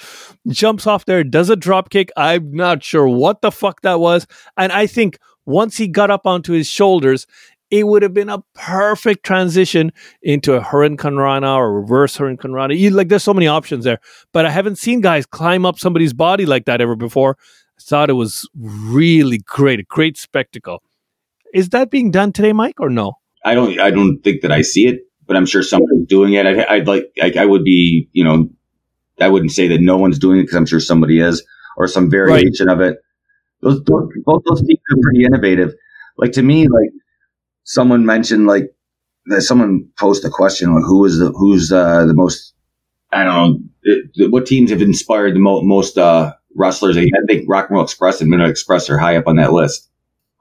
jumps 0.49 0.87
off 0.87 1.07
there, 1.07 1.25
does 1.25 1.51
a 1.51 1.57
drop 1.57 1.90
kick. 1.90 2.11
I'm 2.16 2.53
not 2.53 2.85
sure 2.85 3.09
what 3.09 3.40
the 3.40 3.51
fuck 3.51 3.81
that 3.83 4.01
was. 4.01 4.27
And 4.57 4.72
I 4.72 4.87
think 4.87 5.18
once 5.46 5.77
he 5.77 5.88
got 5.88 6.11
up 6.11 6.27
onto 6.27 6.53
his 6.53 6.68
shoulders, 6.68 7.27
it 7.70 7.87
would 7.87 8.03
have 8.03 8.14
been 8.14 8.29
a 8.29 8.44
perfect 8.55 9.25
transition 9.25 9.92
into 10.22 10.55
a 10.55 10.61
Hurricanrana 10.61 11.57
or 11.57 11.81
reverse 11.81 12.16
Hurricanrana. 12.16 12.79
You, 12.79 12.90
like, 12.90 13.09
there's 13.09 13.25
so 13.25 13.35
many 13.35 13.49
options 13.49 13.85
there, 13.85 13.99
but 14.33 14.46
I 14.46 14.51
haven't 14.51 14.77
seen 14.77 15.01
guys 15.01 15.27
climb 15.27 15.66
up 15.66 15.79
somebody's 15.79 16.12
body 16.12 16.46
like 16.46 16.66
that 16.66 16.81
ever 16.81 16.94
before. 16.94 17.37
Thought 17.80 18.10
it 18.10 18.14
was 18.14 18.48
really 18.58 19.38
great, 19.38 19.80
a 19.80 19.84
great 19.84 20.16
spectacle. 20.16 20.82
Is 21.54 21.68
that 21.70 21.90
being 21.90 22.10
done 22.10 22.32
today, 22.32 22.52
Mike, 22.52 22.80
or 22.80 22.90
no? 22.90 23.14
I 23.44 23.54
don't. 23.54 23.78
I 23.78 23.90
don't 23.90 24.18
think 24.22 24.42
that 24.42 24.50
I 24.50 24.62
see 24.62 24.86
it, 24.86 25.00
but 25.26 25.36
I'm 25.36 25.46
sure 25.46 25.62
someone's 25.62 26.08
doing 26.08 26.32
it. 26.32 26.46
I'd, 26.46 26.58
I'd 26.58 26.86
like. 26.88 27.04
I, 27.22 27.32
I 27.38 27.44
would 27.46 27.64
be. 27.64 28.08
You 28.12 28.24
know, 28.24 28.48
I 29.20 29.28
wouldn't 29.28 29.52
say 29.52 29.68
that 29.68 29.80
no 29.80 29.96
one's 29.96 30.18
doing 30.18 30.40
it 30.40 30.42
because 30.44 30.56
I'm 30.56 30.66
sure 30.66 30.80
somebody 30.80 31.20
is, 31.20 31.44
or 31.76 31.86
some 31.86 32.10
variation 32.10 32.68
of 32.68 32.80
it. 32.80 32.98
Those 33.60 33.80
both 33.80 34.10
those 34.44 34.60
teams 34.62 34.80
are 34.92 35.00
pretty 35.02 35.24
innovative. 35.24 35.74
Like 36.18 36.32
to 36.32 36.42
me, 36.42 36.68
like 36.68 36.90
someone 37.64 38.04
mentioned, 38.04 38.46
like 38.46 38.74
someone 39.38 39.88
posed 39.98 40.24
a 40.24 40.30
question, 40.30 40.74
like 40.74 40.84
who 40.84 41.04
is 41.04 41.18
the 41.18 41.30
who's 41.30 41.72
uh, 41.72 42.06
the 42.06 42.14
most. 42.14 42.54
I 43.12 43.24
don't 43.24 43.34
know 43.34 43.58
it, 43.82 44.32
what 44.32 44.46
teams 44.46 44.70
have 44.70 44.82
inspired 44.82 45.34
the 45.34 45.38
mo- 45.38 45.62
most 45.62 45.96
uh, 45.96 46.34
wrestlers. 46.57 46.97
I 46.97 47.07
think 47.29 47.49
Rock 47.49 47.66
and 47.69 47.75
Roll 47.77 47.85
Express 47.85 48.21
and 48.21 48.31
Midnight 48.31 48.51
Express 48.51 48.88
are 48.90 48.99
high 48.99 49.16
up 49.16 49.27
on 49.27 49.37
that 49.37 49.53
list 49.53 49.88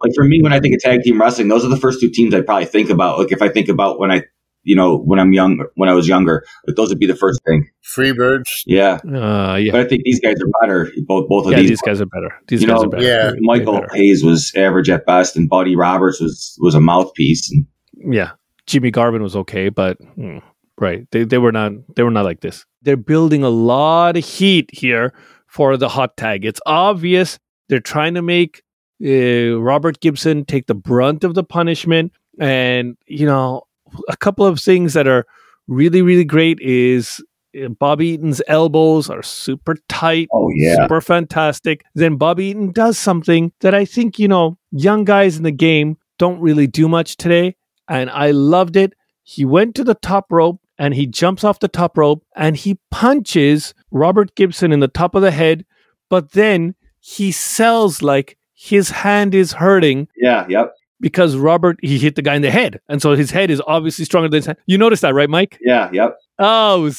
like 0.03 0.13
for 0.15 0.23
me, 0.23 0.41
when 0.41 0.53
I 0.53 0.59
think 0.59 0.75
of 0.75 0.81
tag 0.81 1.01
team 1.01 1.19
wrestling, 1.19 1.47
those 1.47 1.65
are 1.65 1.69
the 1.69 1.77
first 1.77 1.99
two 2.01 2.09
teams 2.09 2.33
I 2.33 2.41
probably 2.41 2.65
think 2.65 2.89
about. 2.89 3.17
Like 3.17 3.31
if 3.31 3.41
I 3.41 3.49
think 3.49 3.69
about 3.69 3.99
when 3.99 4.11
I, 4.11 4.23
you 4.63 4.75
know, 4.75 4.97
when 4.97 5.19
I'm 5.19 5.31
young, 5.31 5.63
when 5.75 5.89
I 5.89 5.93
was 5.93 6.07
younger, 6.07 6.43
like 6.67 6.75
those 6.75 6.89
would 6.89 6.99
be 6.99 7.05
the 7.05 7.15
first 7.15 7.39
thing. 7.47 7.69
Freebirds. 7.83 8.43
Yeah, 8.65 8.95
Uh, 9.05 9.55
yeah. 9.55 9.71
but 9.71 9.81
I 9.81 9.87
think 9.87 10.03
these 10.03 10.19
guys 10.19 10.35
are 10.41 10.49
better. 10.61 10.91
Both 11.05 11.29
both 11.29 11.45
of 11.45 11.51
yeah, 11.51 11.59
these. 11.59 11.69
these 11.69 11.81
guys 11.81 12.01
are 12.01 12.05
better. 12.07 12.33
These 12.47 12.61
You 12.61 12.67
guys 12.67 12.81
know, 12.81 12.83
are 12.83 12.89
better. 12.89 13.03
yeah, 13.03 13.31
Michael 13.39 13.73
better. 13.81 13.89
Hayes 13.93 14.23
was 14.23 14.51
average 14.55 14.89
at 14.89 15.05
best, 15.05 15.35
and 15.37 15.47
Buddy 15.49 15.75
Roberts 15.75 16.19
was 16.19 16.57
was 16.59 16.75
a 16.75 16.81
mouthpiece. 16.81 17.49
And 17.51 17.65
Yeah, 18.13 18.31
Jimmy 18.67 18.91
Garvin 18.91 19.21
was 19.23 19.35
okay, 19.35 19.69
but 19.69 19.97
mm, 20.17 20.41
right, 20.79 21.07
they 21.11 21.23
they 21.23 21.37
were 21.37 21.51
not 21.51 21.71
they 21.95 22.03
were 22.03 22.11
not 22.11 22.25
like 22.25 22.41
this. 22.41 22.65
They're 22.81 22.97
building 22.97 23.43
a 23.43 23.49
lot 23.49 24.17
of 24.17 24.25
heat 24.25 24.69
here 24.73 25.13
for 25.55 25.77
the 25.77 25.89
hot 25.89 26.17
tag. 26.17 26.45
It's 26.45 26.61
obvious 26.65 27.39
they're 27.69 27.79
trying 27.93 28.13
to 28.15 28.21
make 28.21 28.61
uh, 29.05 29.59
Robert 29.59 29.99
Gibson 30.01 30.45
take 30.45 30.67
the 30.67 30.75
brunt 30.75 31.23
of 31.23 31.33
the 31.33 31.43
punishment, 31.43 32.11
and 32.39 32.97
you 33.07 33.25
know 33.25 33.63
a 34.09 34.17
couple 34.17 34.45
of 34.45 34.59
things 34.59 34.93
that 34.93 35.07
are 35.07 35.25
really 35.67 36.01
really 36.01 36.25
great 36.25 36.59
is. 36.61 37.21
uh, 37.55 37.69
Bobby 37.79 38.07
Eaton's 38.07 38.41
elbows 38.47 39.09
are 39.09 39.23
super 39.23 39.77
tight, 39.87 40.27
oh 40.33 40.49
yeah, 40.53 40.75
super 40.75 40.99
fantastic. 40.99 41.83
Then 41.95 42.17
Bobby 42.17 42.45
Eaton 42.47 42.71
does 42.73 42.97
something 42.99 43.53
that 43.61 43.73
I 43.73 43.85
think, 43.85 44.19
you 44.19 44.27
know, 44.27 44.57
young 44.71 45.05
guys 45.05 45.37
in 45.37 45.43
the 45.43 45.51
game 45.67 45.95
don't 46.19 46.41
really 46.41 46.67
do 46.67 46.89
much 46.89 47.15
today. 47.15 47.55
And 47.87 48.09
I 48.09 48.31
loved 48.31 48.75
it. 48.75 48.93
He 49.23 49.45
went 49.45 49.75
to 49.75 49.85
the 49.85 49.95
top 49.95 50.25
rope 50.31 50.59
and 50.77 50.93
he 50.93 51.07
jumps 51.07 51.43
off 51.45 51.59
the 51.59 51.69
top 51.69 51.97
rope 51.97 52.23
and 52.35 52.57
he 52.57 52.77
punches 52.91 53.73
Robert 53.95 54.35
Gibson 54.35 54.71
in 54.71 54.81
the 54.81 54.87
top 54.87 55.15
of 55.15 55.21
the 55.21 55.31
head. 55.31 55.65
But 56.09 56.33
then 56.33 56.75
he 56.99 57.31
sells 57.31 58.01
like 58.01 58.37
his 58.53 58.89
hand 58.89 59.33
is 59.33 59.53
hurting 59.53 60.07
yeah, 60.17 60.45
yep, 60.47 60.73
because 60.99 61.35
Robert, 61.35 61.77
he 61.81 61.97
hit 61.97 62.15
the 62.15 62.21
guy 62.21 62.35
in 62.35 62.41
the 62.41 62.51
head. 62.51 62.79
And 62.89 63.01
so 63.01 63.15
his 63.15 63.31
head 63.31 63.49
is 63.49 63.61
obviously 63.65 64.05
stronger 64.05 64.27
than 64.29 64.37
his 64.37 64.45
hand. 64.45 64.57
You 64.67 64.77
noticed 64.77 65.01
that, 65.01 65.13
right, 65.13 65.29
Mike? 65.29 65.57
yeah, 65.61 65.89
yep. 65.91 66.17
Oh, 66.37 66.91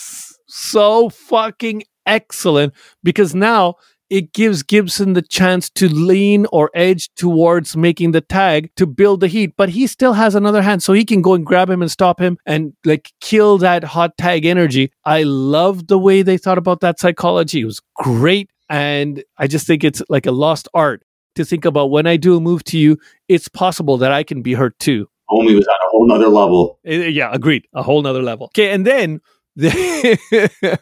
so 0.48 1.10
fucking 1.10 1.84
excellent 2.06 2.72
because 3.02 3.34
now 3.34 3.74
it 4.10 4.32
gives 4.32 4.62
Gibson 4.62 5.14
the 5.14 5.22
chance 5.22 5.68
to 5.70 5.88
lean 5.88 6.46
or 6.52 6.70
edge 6.74 7.08
towards 7.16 7.76
making 7.76 8.12
the 8.12 8.20
tag 8.20 8.70
to 8.76 8.86
build 8.86 9.20
the 9.20 9.28
heat, 9.28 9.54
but 9.56 9.70
he 9.70 9.86
still 9.86 10.12
has 10.12 10.34
another 10.34 10.62
hand, 10.62 10.82
so 10.82 10.92
he 10.92 11.04
can 11.04 11.22
go 11.22 11.34
and 11.34 11.44
grab 11.44 11.68
him 11.68 11.82
and 11.82 11.90
stop 11.90 12.20
him 12.20 12.38
and 12.46 12.72
like 12.84 13.12
kill 13.20 13.58
that 13.58 13.84
hot 13.84 14.16
tag 14.16 14.44
energy. 14.44 14.92
I 15.04 15.24
love 15.24 15.88
the 15.88 15.98
way 15.98 16.22
they 16.22 16.38
thought 16.38 16.58
about 16.58 16.80
that 16.80 17.00
psychology. 17.00 17.60
It 17.60 17.66
was 17.66 17.80
great. 17.96 18.50
And 18.68 19.22
I 19.38 19.46
just 19.46 19.66
think 19.66 19.84
it's 19.84 20.02
like 20.08 20.26
a 20.26 20.32
lost 20.32 20.68
art 20.74 21.02
to 21.36 21.44
think 21.44 21.64
about 21.64 21.90
when 21.90 22.06
I 22.06 22.16
do 22.16 22.36
a 22.36 22.40
move 22.40 22.64
to 22.64 22.78
you, 22.78 22.98
it's 23.28 23.48
possible 23.48 23.96
that 23.98 24.10
I 24.10 24.22
can 24.22 24.42
be 24.42 24.54
hurt 24.54 24.78
too. 24.78 25.08
Homie 25.30 25.56
was 25.56 25.66
on 25.66 25.74
a 25.74 25.90
whole 25.90 26.08
nother 26.08 26.28
level. 26.28 26.78
Uh, 26.86 26.92
Yeah, 26.92 27.30
agreed. 27.32 27.66
A 27.74 27.82
whole 27.82 28.02
nother 28.02 28.22
level. 28.22 28.46
Okay, 28.46 28.70
and 28.70 28.86
then 28.86 29.20
they, 29.56 30.18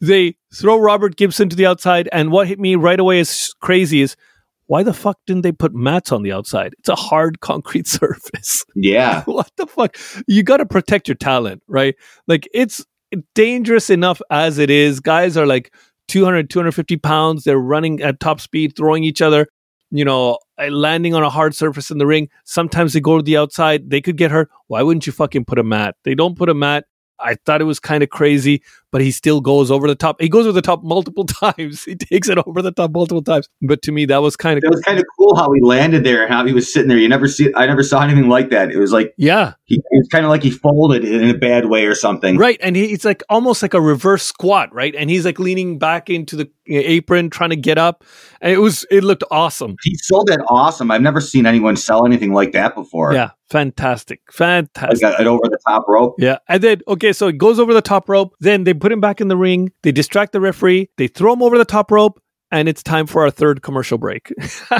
they 0.00 0.36
throw 0.52 0.78
Robert 0.78 1.16
Gibson 1.16 1.48
to 1.48 1.56
the 1.56 1.66
outside, 1.66 2.08
and 2.12 2.30
what 2.30 2.48
hit 2.48 2.58
me 2.58 2.74
right 2.74 2.98
away 2.98 3.20
is 3.20 3.54
crazy 3.60 4.00
is 4.00 4.16
why 4.66 4.82
the 4.82 4.92
fuck 4.92 5.18
didn't 5.26 5.42
they 5.42 5.52
put 5.52 5.74
mats 5.74 6.10
on 6.12 6.22
the 6.22 6.32
outside? 6.32 6.74
It's 6.78 6.88
a 6.88 6.96
hard 6.96 7.40
concrete 7.40 7.86
surface. 7.86 8.64
Yeah, 8.74 9.22
what 9.24 9.50
the 9.56 9.66
fuck? 9.66 9.96
You 10.26 10.42
got 10.42 10.58
to 10.58 10.66
protect 10.66 11.08
your 11.08 11.14
talent, 11.14 11.62
right? 11.68 11.94
Like 12.26 12.48
it's 12.52 12.84
dangerous 13.34 13.90
enough 13.90 14.20
as 14.30 14.58
it 14.58 14.70
is. 14.70 15.00
Guys 15.00 15.36
are 15.36 15.46
like 15.46 15.72
200, 16.08 16.50
250 16.50 16.96
pounds. 16.96 17.44
They're 17.44 17.58
running 17.58 18.02
at 18.02 18.20
top 18.20 18.40
speed, 18.40 18.74
throwing 18.76 19.04
each 19.04 19.22
other, 19.22 19.46
you 19.90 20.04
know, 20.04 20.38
uh, 20.58 20.68
landing 20.68 21.14
on 21.14 21.22
a 21.22 21.30
hard 21.30 21.54
surface 21.54 21.90
in 21.90 21.98
the 21.98 22.06
ring. 22.06 22.28
Sometimes 22.44 22.92
they 22.92 23.00
go 23.00 23.16
to 23.16 23.22
the 23.22 23.36
outside. 23.36 23.90
They 23.90 24.00
could 24.00 24.16
get 24.16 24.30
hurt. 24.30 24.50
Why 24.66 24.82
wouldn't 24.82 25.06
you 25.06 25.12
fucking 25.12 25.44
put 25.44 25.58
a 25.58 25.62
mat? 25.62 25.94
They 26.04 26.14
don't 26.14 26.36
put 26.36 26.48
a 26.48 26.54
mat. 26.54 26.86
I 27.18 27.34
thought 27.34 27.60
it 27.60 27.64
was 27.64 27.80
kind 27.80 28.02
of 28.02 28.10
crazy, 28.10 28.62
but 28.92 29.00
he 29.00 29.10
still 29.10 29.40
goes 29.40 29.70
over 29.70 29.86
the 29.86 29.94
top. 29.94 30.20
He 30.20 30.28
goes 30.28 30.46
over 30.46 30.52
the 30.52 30.62
top 30.62 30.82
multiple 30.82 31.24
times. 31.26 31.84
He 31.84 31.94
takes 31.96 32.28
it 32.28 32.38
over 32.38 32.62
the 32.62 32.72
top 32.72 32.92
multiple 32.92 33.22
times. 33.22 33.48
But 33.62 33.82
to 33.82 33.92
me, 33.92 34.06
that 34.06 34.18
was 34.22 34.36
kind 34.36 34.56
of 34.58 34.64
It 34.64 34.70
was 34.70 34.80
kind 34.80 34.98
of 34.98 35.04
cool 35.18 35.36
how 35.36 35.50
he 35.52 35.60
landed 35.62 36.04
there 36.04 36.26
how 36.28 36.44
he 36.46 36.52
was 36.52 36.72
sitting 36.72 36.88
there. 36.88 36.98
You 36.98 37.08
never 37.08 37.28
see. 37.28 37.52
I 37.54 37.66
never 37.66 37.82
saw 37.82 38.02
anything 38.02 38.28
like 38.28 38.50
that. 38.50 38.70
It 38.70 38.78
was 38.78 38.92
like 38.92 39.12
yeah, 39.16 39.54
he, 39.64 39.76
it 39.76 39.82
was 39.90 40.08
kind 40.10 40.24
of 40.24 40.30
like 40.30 40.42
he 40.42 40.50
folded 40.50 41.04
in 41.04 41.28
a 41.28 41.34
bad 41.38 41.66
way 41.66 41.86
or 41.86 41.94
something. 41.94 42.36
right. 42.36 42.58
And 42.62 42.76
he, 42.76 42.86
it's 42.92 43.04
like 43.04 43.22
almost 43.28 43.62
like 43.62 43.74
a 43.74 43.80
reverse 43.80 44.22
squat, 44.24 44.72
right? 44.74 44.94
And 44.96 45.10
he's 45.10 45.24
like 45.24 45.38
leaning 45.38 45.78
back 45.78 46.08
into 46.10 46.36
the 46.36 46.50
apron, 46.68 47.30
trying 47.30 47.50
to 47.50 47.56
get 47.56 47.78
up. 47.78 48.04
And 48.40 48.52
it 48.52 48.58
was 48.58 48.84
it 48.90 49.04
looked 49.04 49.24
awesome. 49.30 49.76
He 49.82 49.94
sold 49.96 50.28
that 50.28 50.44
awesome. 50.48 50.90
I've 50.90 51.02
never 51.02 51.20
seen 51.20 51.46
anyone 51.46 51.76
sell 51.76 52.04
anything 52.06 52.32
like 52.32 52.52
that 52.52 52.74
before. 52.74 53.12
Yeah, 53.12 53.30
fantastic, 53.50 54.20
like 54.28 54.34
fantastic. 54.34 55.02
a- 55.02 55.16
an 55.20 55.26
over 55.26 55.42
the 55.44 55.58
top 55.66 55.84
rope. 55.88 56.16
Yeah. 56.18 56.38
And 56.48 56.62
then, 56.62 56.80
okay, 56.88 57.12
so 57.12 57.28
it 57.28 57.38
goes 57.38 57.58
over 57.58 57.72
the 57.72 57.82
top 57.82 58.08
rope. 58.08 58.34
Then 58.40 58.64
they 58.64 58.72
put 58.76 58.92
him 58.92 59.00
back 59.00 59.20
in 59.20 59.28
the 59.28 59.36
ring. 59.36 59.72
They 59.82 59.92
distract 59.92 60.32
the 60.32 60.40
referee. 60.40 60.90
They 60.96 61.08
throw 61.08 61.32
him 61.32 61.42
over 61.42 61.58
the 61.58 61.64
top 61.64 61.90
rope. 61.90 62.20
And 62.52 62.68
it's 62.68 62.80
time 62.80 63.08
for 63.08 63.24
our 63.24 63.30
third 63.32 63.62
commercial 63.62 63.98
break. 63.98 64.32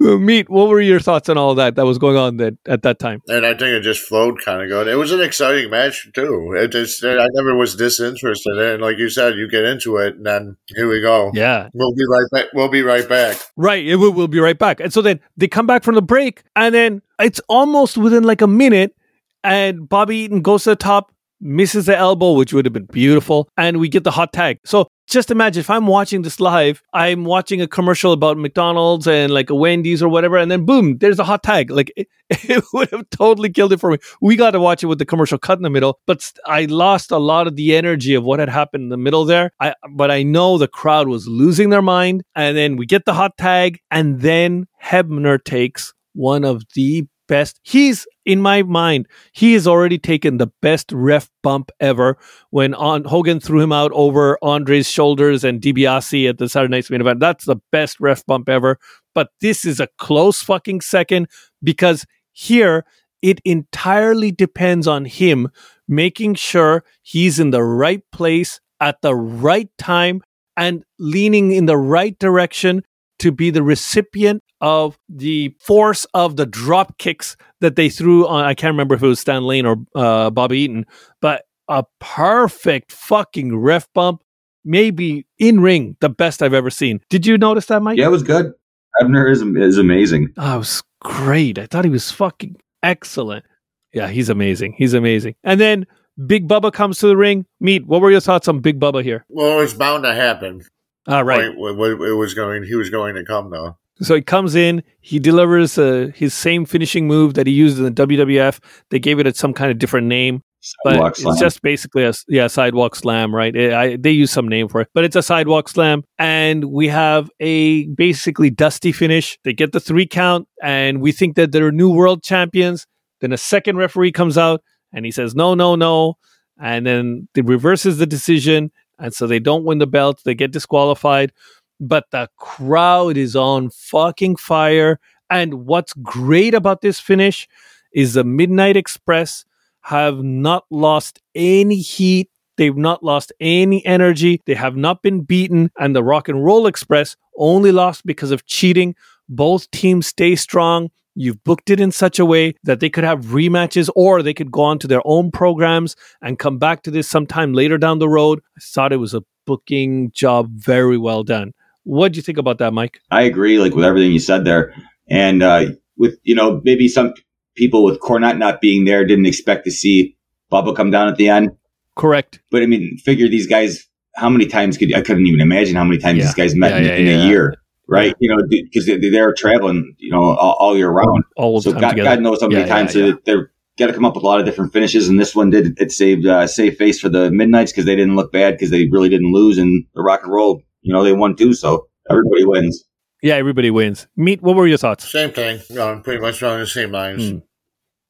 Meet, 0.00 0.50
what 0.50 0.68
were 0.68 0.80
your 0.80 0.98
thoughts 0.98 1.28
on 1.28 1.38
all 1.38 1.54
that 1.54 1.76
that 1.76 1.86
was 1.86 1.98
going 1.98 2.16
on 2.16 2.38
that, 2.38 2.54
at 2.66 2.82
that 2.82 2.98
time? 2.98 3.22
And 3.28 3.46
I 3.46 3.50
think 3.50 3.70
it 3.70 3.82
just 3.82 4.02
flowed 4.02 4.42
kind 4.44 4.60
of 4.60 4.68
good. 4.68 4.88
It 4.88 4.96
was 4.96 5.12
an 5.12 5.20
exciting 5.20 5.70
match 5.70 6.08
too. 6.14 6.52
It 6.56 6.72
just 6.72 7.04
I 7.04 7.28
never 7.34 7.56
was 7.56 7.76
disinterested 7.76 8.58
in. 8.58 8.74
it. 8.74 8.80
Like 8.80 8.98
you 8.98 9.08
said, 9.08 9.36
you 9.36 9.48
get 9.48 9.64
into 9.64 9.98
it, 9.98 10.16
and 10.16 10.26
then 10.26 10.56
here 10.66 10.88
we 10.88 11.00
go. 11.00 11.30
Yeah. 11.32 11.68
We'll 11.74 11.94
be 11.94 12.04
right 12.10 12.26
back. 12.32 12.46
We'll 12.52 12.68
be 12.68 12.82
right 12.82 13.08
back. 13.08 13.36
Right. 13.56 13.86
It 13.86 13.96
will, 13.96 14.12
we'll 14.12 14.26
be 14.26 14.40
right 14.40 14.58
back. 14.58 14.80
And 14.80 14.92
so 14.92 15.00
then 15.00 15.20
they 15.36 15.46
come 15.46 15.66
back 15.66 15.84
from 15.84 15.94
the 15.94 16.02
break, 16.02 16.42
and 16.56 16.74
then 16.74 17.02
it's 17.20 17.40
almost 17.48 17.96
within 17.96 18.24
like 18.24 18.42
a 18.42 18.48
minute, 18.48 18.96
and 19.44 19.88
Bobby 19.88 20.16
Eaton 20.16 20.42
goes 20.42 20.64
to 20.64 20.70
the 20.70 20.76
top, 20.76 21.12
misses 21.40 21.86
the 21.86 21.96
elbow, 21.96 22.32
which 22.32 22.52
would 22.52 22.66
have 22.66 22.72
been 22.72 22.86
beautiful, 22.86 23.48
and 23.56 23.78
we 23.78 23.88
get 23.88 24.04
the 24.04 24.10
hot 24.10 24.32
tag. 24.32 24.58
So 24.64 24.88
just 25.08 25.30
imagine 25.30 25.60
if 25.60 25.70
I'm 25.70 25.88
watching 25.88 26.22
this 26.22 26.38
live, 26.38 26.82
I'm 26.92 27.24
watching 27.24 27.60
a 27.60 27.66
commercial 27.66 28.12
about 28.12 28.38
McDonald's 28.38 29.08
and 29.08 29.32
like 29.32 29.50
a 29.50 29.54
Wendy's 29.54 30.02
or 30.02 30.08
whatever, 30.08 30.36
and 30.36 30.50
then 30.50 30.64
boom, 30.64 30.98
there's 30.98 31.18
a 31.18 31.24
hot 31.24 31.42
tag. 31.42 31.70
Like 31.70 31.92
it, 31.96 32.06
it 32.30 32.64
would 32.72 32.90
have 32.90 33.10
totally 33.10 33.50
killed 33.50 33.72
it 33.72 33.80
for 33.80 33.90
me. 33.90 33.98
We 34.20 34.36
got 34.36 34.52
to 34.52 34.60
watch 34.60 34.82
it 34.82 34.86
with 34.86 34.98
the 34.98 35.06
commercial 35.06 35.38
cut 35.38 35.58
in 35.58 35.62
the 35.62 35.70
middle, 35.70 35.98
but 36.06 36.32
I 36.46 36.66
lost 36.66 37.10
a 37.10 37.18
lot 37.18 37.48
of 37.48 37.56
the 37.56 37.74
energy 37.74 38.14
of 38.14 38.22
what 38.22 38.38
had 38.38 38.48
happened 38.48 38.84
in 38.84 38.88
the 38.88 38.96
middle 38.96 39.24
there. 39.24 39.50
I 39.60 39.74
but 39.90 40.10
I 40.10 40.22
know 40.22 40.58
the 40.58 40.68
crowd 40.68 41.08
was 41.08 41.26
losing 41.26 41.70
their 41.70 41.82
mind, 41.82 42.22
and 42.34 42.56
then 42.56 42.76
we 42.76 42.86
get 42.86 43.04
the 43.04 43.14
hot 43.14 43.36
tag, 43.36 43.80
and 43.90 44.20
then 44.20 44.66
Hebner 44.82 45.42
takes 45.42 45.92
one 46.12 46.44
of 46.44 46.62
the 46.74 47.06
best. 47.30 47.60
He's 47.62 48.06
in 48.26 48.42
my 48.42 48.62
mind, 48.62 49.06
he 49.32 49.54
has 49.54 49.66
already 49.66 49.98
taken 49.98 50.36
the 50.36 50.50
best 50.60 50.90
ref 50.92 51.30
bump 51.42 51.70
ever 51.80 52.18
when 52.50 52.74
on 52.74 53.04
Hogan 53.04 53.40
threw 53.40 53.60
him 53.60 53.72
out 53.72 53.92
over 53.94 54.36
Andre's 54.42 54.90
shoulders 54.90 55.44
and 55.44 55.60
DiBiase 55.60 56.28
at 56.28 56.38
the 56.38 56.48
Saturday 56.48 56.72
Night's 56.72 56.90
main 56.90 57.00
event. 57.00 57.20
That's 57.20 57.46
the 57.46 57.56
best 57.70 57.98
ref 58.00 58.26
bump 58.26 58.48
ever. 58.48 58.78
But 59.14 59.28
this 59.40 59.64
is 59.64 59.78
a 59.80 59.88
close 59.98 60.42
fucking 60.42 60.80
second 60.80 61.28
because 61.62 62.04
here 62.32 62.84
it 63.22 63.40
entirely 63.44 64.32
depends 64.32 64.88
on 64.88 65.04
him 65.04 65.48
making 65.86 66.34
sure 66.34 66.84
he's 67.02 67.38
in 67.38 67.50
the 67.50 67.62
right 67.62 68.02
place 68.12 68.60
at 68.80 69.00
the 69.02 69.14
right 69.14 69.68
time 69.78 70.20
and 70.56 70.84
leaning 70.98 71.52
in 71.52 71.66
the 71.66 71.76
right 71.76 72.18
direction 72.18 72.82
to 73.20 73.32
be 73.32 73.50
the 73.50 73.62
recipient 73.62 74.42
of 74.60 74.98
the 75.08 75.54
force 75.60 76.06
of 76.14 76.36
the 76.36 76.46
drop 76.46 76.98
kicks 76.98 77.36
that 77.60 77.76
they 77.76 77.88
threw 77.88 78.26
on. 78.26 78.44
I 78.44 78.54
can't 78.54 78.72
remember 78.72 78.94
if 78.94 79.02
it 79.02 79.06
was 79.06 79.20
Stan 79.20 79.44
Lane 79.44 79.66
or 79.66 79.76
uh, 79.94 80.30
Bobby 80.30 80.58
Eaton, 80.58 80.86
but 81.20 81.44
a 81.68 81.84
perfect 82.00 82.92
fucking 82.92 83.56
ref 83.56 83.86
bump, 83.94 84.22
maybe 84.64 85.26
in 85.38 85.60
ring, 85.60 85.96
the 86.00 86.08
best 86.08 86.42
I've 86.42 86.54
ever 86.54 86.70
seen. 86.70 87.00
Did 87.08 87.26
you 87.26 87.38
notice 87.38 87.66
that, 87.66 87.82
Mike? 87.82 87.98
Yeah, 87.98 88.06
it 88.06 88.10
was 88.10 88.22
good. 88.22 88.52
Hebner 89.00 89.30
is 89.30 89.42
is 89.42 89.78
amazing. 89.78 90.32
Oh, 90.36 90.56
it 90.56 90.58
was 90.58 90.82
great. 91.00 91.58
I 91.58 91.66
thought 91.66 91.84
he 91.84 91.90
was 91.90 92.10
fucking 92.10 92.56
excellent. 92.82 93.44
Yeah, 93.92 94.08
he's 94.08 94.28
amazing. 94.28 94.74
He's 94.76 94.94
amazing. 94.94 95.34
And 95.44 95.60
then 95.60 95.86
Big 96.26 96.48
Bubba 96.48 96.72
comes 96.72 96.98
to 96.98 97.06
the 97.06 97.16
ring. 97.16 97.46
Meet. 97.60 97.86
What 97.86 98.00
were 98.00 98.10
your 98.10 98.20
thoughts 98.20 98.48
on 98.48 98.60
Big 98.60 98.80
Bubba 98.80 99.02
here? 99.02 99.24
Well, 99.28 99.60
it's 99.60 99.74
bound 99.74 100.04
to 100.04 100.14
happen. 100.14 100.62
All 101.06 101.24
right. 101.24 101.54
Point 101.56 101.78
wh- 101.78 101.98
wh- 102.00 102.08
It 102.08 102.14
was 102.14 102.34
going. 102.34 102.62
He 102.64 102.74
was 102.74 102.90
going 102.90 103.14
to 103.14 103.24
come 103.24 103.50
though. 103.50 103.76
So 104.02 104.14
he 104.14 104.22
comes 104.22 104.54
in, 104.54 104.82
he 105.00 105.18
delivers 105.18 105.76
uh, 105.76 106.10
his 106.14 106.32
same 106.32 106.64
finishing 106.64 107.06
move 107.06 107.34
that 107.34 107.46
he 107.46 107.52
used 107.52 107.78
in 107.78 107.84
the 107.84 107.90
WWF. 108.06 108.58
They 108.90 108.98
gave 108.98 109.18
it 109.18 109.26
a, 109.26 109.34
some 109.34 109.52
kind 109.52 109.70
of 109.70 109.78
different 109.78 110.06
name, 110.06 110.42
but 110.84 110.92
Sidewalk 110.92 111.10
it's 111.12 111.20
slam. 111.22 111.36
just 111.38 111.60
basically 111.60 112.04
a 112.04 112.12
yeah 112.26 112.46
sidewalk 112.46 112.96
slam, 112.96 113.34
right? 113.34 113.54
It- 113.54 113.74
I, 113.74 113.96
they 113.96 114.10
use 114.10 114.30
some 114.30 114.48
name 114.48 114.68
for 114.68 114.80
it, 114.80 114.88
but 114.94 115.04
it's 115.04 115.16
a 115.16 115.22
sidewalk 115.22 115.68
slam, 115.68 116.02
and 116.18 116.64
we 116.66 116.88
have 116.88 117.28
a 117.40 117.88
basically 117.88 118.48
dusty 118.48 118.90
finish. 118.92 119.38
They 119.44 119.52
get 119.52 119.72
the 119.72 119.80
three 119.80 120.06
count, 120.06 120.48
and 120.62 121.02
we 121.02 121.12
think 121.12 121.36
that 121.36 121.52
they're 121.52 121.70
new 121.72 121.90
world 121.92 122.22
champions. 122.22 122.86
Then 123.20 123.32
a 123.34 123.38
second 123.38 123.76
referee 123.76 124.12
comes 124.12 124.38
out, 124.38 124.62
and 124.94 125.04
he 125.04 125.10
says 125.10 125.34
no, 125.34 125.54
no, 125.54 125.74
no, 125.74 126.16
and 126.58 126.86
then 126.86 127.28
it 127.34 127.44
reverses 127.44 127.98
the 127.98 128.06
decision, 128.06 128.70
and 129.00 129.12
so 129.14 129.26
they 129.26 129.40
don't 129.40 129.64
win 129.64 129.78
the 129.78 129.86
belt. 129.86 130.22
They 130.24 130.34
get 130.34 130.52
disqualified 130.52 131.32
but 131.80 132.04
the 132.10 132.28
crowd 132.36 133.16
is 133.16 133.34
on 133.34 133.70
fucking 133.70 134.36
fire. 134.36 135.00
And 135.30 135.66
what's 135.66 135.94
great 135.94 136.54
about 136.54 136.82
this 136.82 137.00
finish 137.00 137.48
is 137.92 138.14
the 138.14 138.24
Midnight 138.24 138.76
Express 138.76 139.44
have 139.82 140.22
not 140.22 140.64
lost 140.70 141.20
any 141.34 141.76
heat. 141.76 142.28
They've 142.58 142.76
not 142.76 143.02
lost 143.02 143.32
any 143.40 143.84
energy. 143.86 144.42
They 144.44 144.54
have 144.54 144.76
not 144.76 145.02
been 145.02 145.22
beaten. 145.22 145.70
And 145.78 145.96
the 145.96 146.04
Rock 146.04 146.28
and 146.28 146.44
Roll 146.44 146.66
Express 146.66 147.16
only 147.38 147.72
lost 147.72 148.04
because 148.04 148.30
of 148.30 148.44
cheating. 148.44 148.94
Both 149.28 149.70
teams 149.70 150.06
stay 150.06 150.36
strong. 150.36 150.90
You've 151.20 151.44
booked 151.44 151.68
it 151.68 151.80
in 151.80 151.92
such 151.92 152.18
a 152.18 152.24
way 152.24 152.54
that 152.64 152.80
they 152.80 152.88
could 152.88 153.04
have 153.04 153.26
rematches 153.26 153.90
or 153.94 154.22
they 154.22 154.32
could 154.32 154.50
go 154.50 154.62
on 154.62 154.78
to 154.78 154.86
their 154.86 155.02
own 155.04 155.30
programs 155.30 155.94
and 156.22 156.38
come 156.38 156.56
back 156.58 156.82
to 156.84 156.90
this 156.90 157.08
sometime 157.08 157.52
later 157.52 157.76
down 157.76 157.98
the 157.98 158.08
road. 158.08 158.40
I 158.56 158.60
thought 158.62 158.90
it 158.90 158.96
was 158.96 159.12
a 159.12 159.22
booking 159.46 160.12
job 160.12 160.48
very 160.50 160.96
well 160.96 161.22
done. 161.22 161.52
What 161.84 162.12
do 162.12 162.16
you 162.16 162.22
think 162.22 162.38
about 162.38 162.56
that, 162.58 162.72
Mike? 162.72 163.00
I 163.10 163.20
agree, 163.22 163.58
like 163.58 163.74
with 163.74 163.84
everything 163.84 164.12
you 164.12 164.18
said 164.18 164.46
there, 164.46 164.72
and 165.10 165.42
uh, 165.42 165.66
with 165.98 166.18
you 166.22 166.34
know 166.34 166.62
maybe 166.64 166.88
some 166.88 167.12
people 167.54 167.84
with 167.84 168.00
Cornette 168.00 168.38
not 168.38 168.62
being 168.62 168.86
there 168.86 169.04
didn't 169.04 169.26
expect 169.26 169.66
to 169.66 169.70
see 169.70 170.16
Bubba 170.50 170.74
come 170.74 170.90
down 170.90 171.08
at 171.08 171.16
the 171.16 171.28
end. 171.28 171.50
Correct. 171.96 172.40
But 172.50 172.62
I 172.62 172.66
mean, 172.66 172.96
figure 172.96 173.28
these 173.28 173.46
guys. 173.46 173.86
How 174.16 174.28
many 174.30 174.46
times 174.46 174.78
could 174.78 174.94
I 174.94 175.02
couldn't 175.02 175.26
even 175.26 175.40
imagine 175.40 175.76
how 175.76 175.84
many 175.84 175.98
times 175.98 176.18
Yeah. 176.18 176.24
these 176.24 176.34
guys 176.34 176.54
met 176.56 176.70
Yeah, 176.72 176.78
in, 176.78 176.84
yeah, 176.84 176.94
in 176.94 177.06
yeah. 177.06 177.24
a 177.24 177.28
year, 177.28 177.59
right? 177.90 178.14
You 178.20 178.34
know, 178.34 178.42
because 178.48 178.86
they, 178.86 178.96
they're 178.96 179.34
traveling, 179.34 179.94
you 179.98 180.10
know, 180.10 180.22
all, 180.22 180.56
all 180.58 180.76
year 180.76 180.90
round. 180.90 181.24
All 181.36 181.60
the 181.60 181.70
so 181.70 181.72
time 181.72 181.96
God. 181.96 182.04
God 182.04 182.20
knows 182.22 182.40
how 182.40 182.48
many 182.48 182.60
Yeah, 182.60 182.66
yeah, 182.66 182.74
times 182.74 182.94
yeah. 182.94 183.10
so 183.12 183.18
they're 183.24 183.52
got 183.78 183.86
to 183.86 183.92
come 183.94 184.04
up 184.04 184.14
with 184.14 184.22
a 184.22 184.26
lot 184.26 184.38
of 184.40 184.46
different 184.46 184.72
finishes, 184.72 185.08
and 185.08 185.18
this 185.18 185.34
one 185.34 185.50
did. 185.50 185.80
It 185.80 185.90
saved 185.90 186.26
uh, 186.26 186.46
save 186.46 186.76
face 186.76 187.00
for 187.00 187.08
the 187.08 187.30
Midnight's 187.30 187.72
because 187.72 187.86
they 187.86 187.96
didn't 187.96 188.16
look 188.16 188.30
bad 188.32 188.54
because 188.54 188.70
they 188.70 188.88
really 188.88 189.08
didn't 189.08 189.32
lose, 189.32 189.58
and 189.58 189.84
the 189.94 190.02
Rock 190.02 190.22
and 190.22 190.32
Roll, 190.32 190.62
you 190.82 190.92
know, 190.92 191.02
they 191.02 191.12
won 191.12 191.34
too, 191.34 191.54
so 191.54 191.88
everybody 192.08 192.44
wins. 192.44 192.84
Yeah, 193.22 193.34
everybody 193.34 193.70
wins. 193.70 194.06
Meet. 194.16 194.42
What 194.42 194.56
were 194.56 194.66
your 194.66 194.78
thoughts? 194.78 195.10
Same 195.10 195.30
thing. 195.30 195.60
Um, 195.78 196.02
pretty 196.02 196.20
much 196.20 196.42
on 196.42 196.60
the 196.60 196.66
same 196.66 196.92
lines. 196.92 197.30
Hmm. 197.30 197.38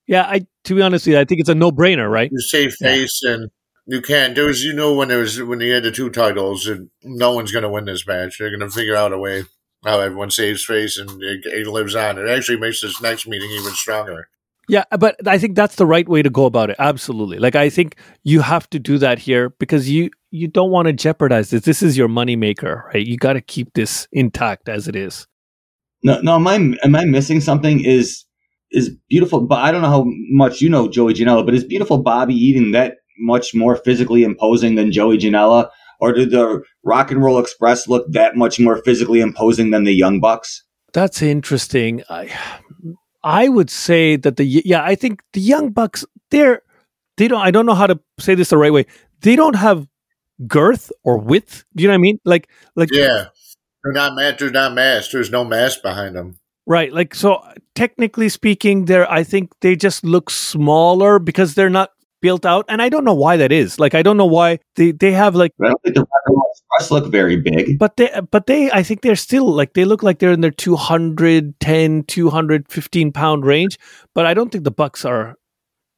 Yeah, 0.06 0.24
I 0.24 0.46
to 0.64 0.74
be 0.74 0.82
honest 0.82 1.06
with 1.06 1.14
you, 1.14 1.20
I 1.20 1.24
think 1.24 1.40
it's 1.40 1.48
a 1.48 1.54
no 1.54 1.70
brainer, 1.70 2.10
right? 2.10 2.30
You 2.30 2.40
save 2.40 2.74
face 2.74 3.22
and 3.22 3.50
you 3.86 4.02
can't. 4.02 4.34
There 4.34 4.46
was, 4.46 4.62
you 4.62 4.72
know, 4.72 4.94
when 4.94 5.08
there 5.08 5.18
was 5.18 5.40
when 5.42 5.60
you 5.60 5.72
had 5.72 5.84
the 5.84 5.90
two 5.92 6.10
titles, 6.10 6.66
and 6.66 6.90
no 7.02 7.32
one's 7.32 7.52
going 7.52 7.62
to 7.62 7.68
win 7.68 7.84
this 7.84 8.06
match. 8.06 8.38
They're 8.38 8.50
going 8.56 8.68
to 8.68 8.74
figure 8.74 8.96
out 8.96 9.12
a 9.12 9.18
way 9.18 9.44
how 9.84 10.00
everyone 10.00 10.30
saves 10.30 10.64
face 10.64 10.98
and 10.98 11.22
it, 11.22 11.40
it 11.44 11.66
lives 11.66 11.94
on. 11.94 12.18
It 12.18 12.28
actually 12.28 12.58
makes 12.58 12.80
this 12.80 13.00
next 13.00 13.26
meeting 13.26 13.50
even 13.50 13.72
stronger. 13.72 14.28
Yeah, 14.68 14.84
but 14.98 15.26
I 15.26 15.36
think 15.38 15.56
that's 15.56 15.74
the 15.74 15.86
right 15.86 16.08
way 16.08 16.22
to 16.22 16.30
go 16.30 16.44
about 16.44 16.70
it. 16.70 16.76
Absolutely. 16.78 17.38
Like 17.38 17.56
I 17.56 17.70
think 17.70 17.96
you 18.22 18.40
have 18.40 18.70
to 18.70 18.78
do 18.78 18.98
that 18.98 19.18
here 19.18 19.50
because 19.58 19.90
you 19.90 20.10
you 20.30 20.46
don't 20.46 20.70
want 20.70 20.86
to 20.86 20.92
jeopardize 20.92 21.50
this. 21.50 21.62
This 21.62 21.82
is 21.82 21.96
your 21.96 22.08
moneymaker, 22.08 22.84
right? 22.84 23.04
You 23.04 23.16
got 23.16 23.32
to 23.32 23.40
keep 23.40 23.72
this 23.74 24.06
intact 24.12 24.68
as 24.68 24.86
it 24.86 24.94
is. 24.94 25.26
No, 26.04 26.20
no, 26.20 26.36
am 26.36 26.46
I 26.46 26.54
am 26.84 26.94
I 26.94 27.04
missing 27.04 27.40
something? 27.40 27.84
Is 27.84 28.24
is 28.70 28.90
beautiful? 29.08 29.40
But 29.40 29.58
I 29.58 29.72
don't 29.72 29.82
know 29.82 29.88
how 29.88 30.04
much 30.30 30.60
you 30.60 30.68
know 30.68 30.88
Joey 30.88 31.14
Janela, 31.14 31.44
but 31.44 31.54
is 31.54 31.64
beautiful 31.64 31.98
Bobby 31.98 32.34
Eaton 32.34 32.70
that 32.70 32.98
much 33.18 33.54
more 33.54 33.76
physically 33.76 34.22
imposing 34.22 34.76
than 34.76 34.92
Joey 34.92 35.18
Janela, 35.18 35.68
or 36.00 36.12
did 36.12 36.30
the 36.30 36.62
Rock 36.82 37.10
and 37.10 37.22
Roll 37.22 37.38
Express 37.38 37.88
look 37.88 38.10
that 38.12 38.36
much 38.36 38.58
more 38.58 38.82
physically 38.82 39.20
imposing 39.20 39.70
than 39.70 39.84
the 39.84 39.94
Young 39.94 40.20
Bucks? 40.20 40.64
That's 40.92 41.22
interesting. 41.22 42.02
I 42.08 42.32
I 43.22 43.48
would 43.48 43.70
say 43.70 44.16
that 44.16 44.36
the 44.36 44.44
yeah, 44.44 44.82
I 44.82 44.94
think 44.94 45.22
the 45.32 45.40
Young 45.40 45.70
Bucks 45.70 46.04
they're 46.30 46.62
they 47.16 47.28
don't 47.28 47.40
I 47.40 47.50
don't 47.50 47.66
know 47.66 47.74
how 47.74 47.86
to 47.86 48.00
say 48.18 48.34
this 48.34 48.50
the 48.50 48.56
right 48.56 48.72
way. 48.72 48.86
They 49.20 49.36
don't 49.36 49.56
have 49.56 49.86
girth 50.46 50.90
or 51.04 51.18
width. 51.18 51.64
Do 51.76 51.82
you 51.82 51.88
know 51.88 51.92
what 51.92 51.98
I 51.98 52.02
mean? 52.02 52.18
Like 52.24 52.48
like 52.76 52.88
Yeah, 52.92 53.26
they're 53.84 53.92
not 53.92 54.14
mass 54.14 54.38
They're 54.38 54.50
not 54.50 54.74
masked. 54.74 55.12
There's 55.12 55.30
no 55.30 55.44
mass 55.44 55.76
behind 55.76 56.16
them. 56.16 56.38
Right. 56.66 56.92
Like 56.92 57.14
so 57.14 57.42
technically 57.74 58.28
speaking, 58.28 58.86
they're 58.86 59.10
I 59.10 59.22
think 59.22 59.52
they 59.60 59.76
just 59.76 60.04
look 60.04 60.30
smaller 60.30 61.18
because 61.18 61.54
they're 61.54 61.70
not 61.70 61.90
built 62.20 62.44
out, 62.46 62.64
and 62.68 62.82
I 62.82 62.88
don't 62.88 63.04
know 63.04 63.14
why 63.14 63.36
that 63.38 63.52
is. 63.52 63.78
Like 63.78 63.94
I 63.94 64.02
don't 64.02 64.16
know 64.16 64.26
why 64.26 64.58
they 64.76 64.92
they 64.92 65.12
have 65.12 65.34
like 65.34 65.52
I 65.62 65.68
don't 65.68 65.82
think 65.82 65.94
the 65.94 66.00
Rock 66.02 66.24
and 66.26 66.36
Roll 66.36 66.52
Express 66.52 66.90
look 66.90 67.10
very 67.10 67.36
big. 67.36 67.78
but 67.78 67.96
they 67.96 68.10
but 68.30 68.46
they 68.46 68.70
I 68.70 68.82
think 68.82 69.02
they're 69.02 69.16
still 69.16 69.46
like 69.52 69.74
they 69.74 69.84
look 69.84 70.02
like 70.02 70.18
they're 70.18 70.32
in 70.32 70.40
their 70.40 70.50
210 70.50 72.04
215 72.04 73.12
pound 73.12 73.44
range, 73.46 73.78
but 74.14 74.26
I 74.26 74.34
don't 74.34 74.50
think 74.50 74.64
the 74.64 74.70
Bucks 74.70 75.04
are 75.04 75.36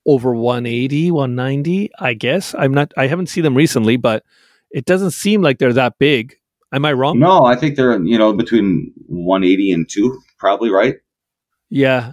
over 0.07 0.35
180 0.35 1.11
190 1.11 1.91
I 1.99 2.15
guess. 2.15 2.55
I'm 2.59 2.73
not 2.73 2.93
I 2.97 3.07
haven't 3.07 3.29
seen 3.29 3.45
them 3.45 3.57
recently, 3.57 3.97
but 3.97 4.25
it 4.71 4.85
doesn't 4.85 5.13
seem 5.13 5.43
like 5.43 5.59
they're 5.59 5.73
that 5.75 5.99
big. 5.99 6.35
Am 6.73 6.85
I 6.87 6.93
wrong? 6.93 7.19
No, 7.19 7.45
I 7.45 7.55
think 7.57 7.77
they're 7.77 8.03
you 8.03 8.19
know 8.19 8.33
between 8.33 8.93
180 9.07 9.73
and 9.73 9.89
two, 9.89 10.19
probably 10.39 10.71
right. 10.71 10.97
Yeah. 11.69 12.13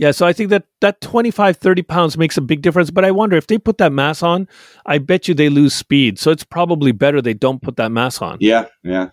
Yeah, 0.00 0.12
so 0.12 0.26
I 0.26 0.32
think 0.32 0.48
that 0.48 0.64
that 0.80 1.02
25 1.02 1.58
30 1.58 1.82
pounds 1.82 2.16
makes 2.16 2.38
a 2.38 2.40
big 2.40 2.62
difference, 2.62 2.90
but 2.90 3.04
I 3.04 3.10
wonder 3.10 3.36
if 3.36 3.48
they 3.48 3.58
put 3.58 3.76
that 3.76 3.92
mass 3.92 4.22
on, 4.22 4.48
I 4.86 4.96
bet 4.96 5.28
you 5.28 5.34
they 5.34 5.50
lose 5.50 5.74
speed. 5.74 6.18
So 6.18 6.30
it's 6.30 6.42
probably 6.42 6.90
better 6.90 7.20
they 7.20 7.34
don't 7.34 7.60
put 7.60 7.76
that 7.76 7.92
mass 7.92 8.22
on. 8.22 8.38
Yeah, 8.40 8.64
yeah. 8.82 9.10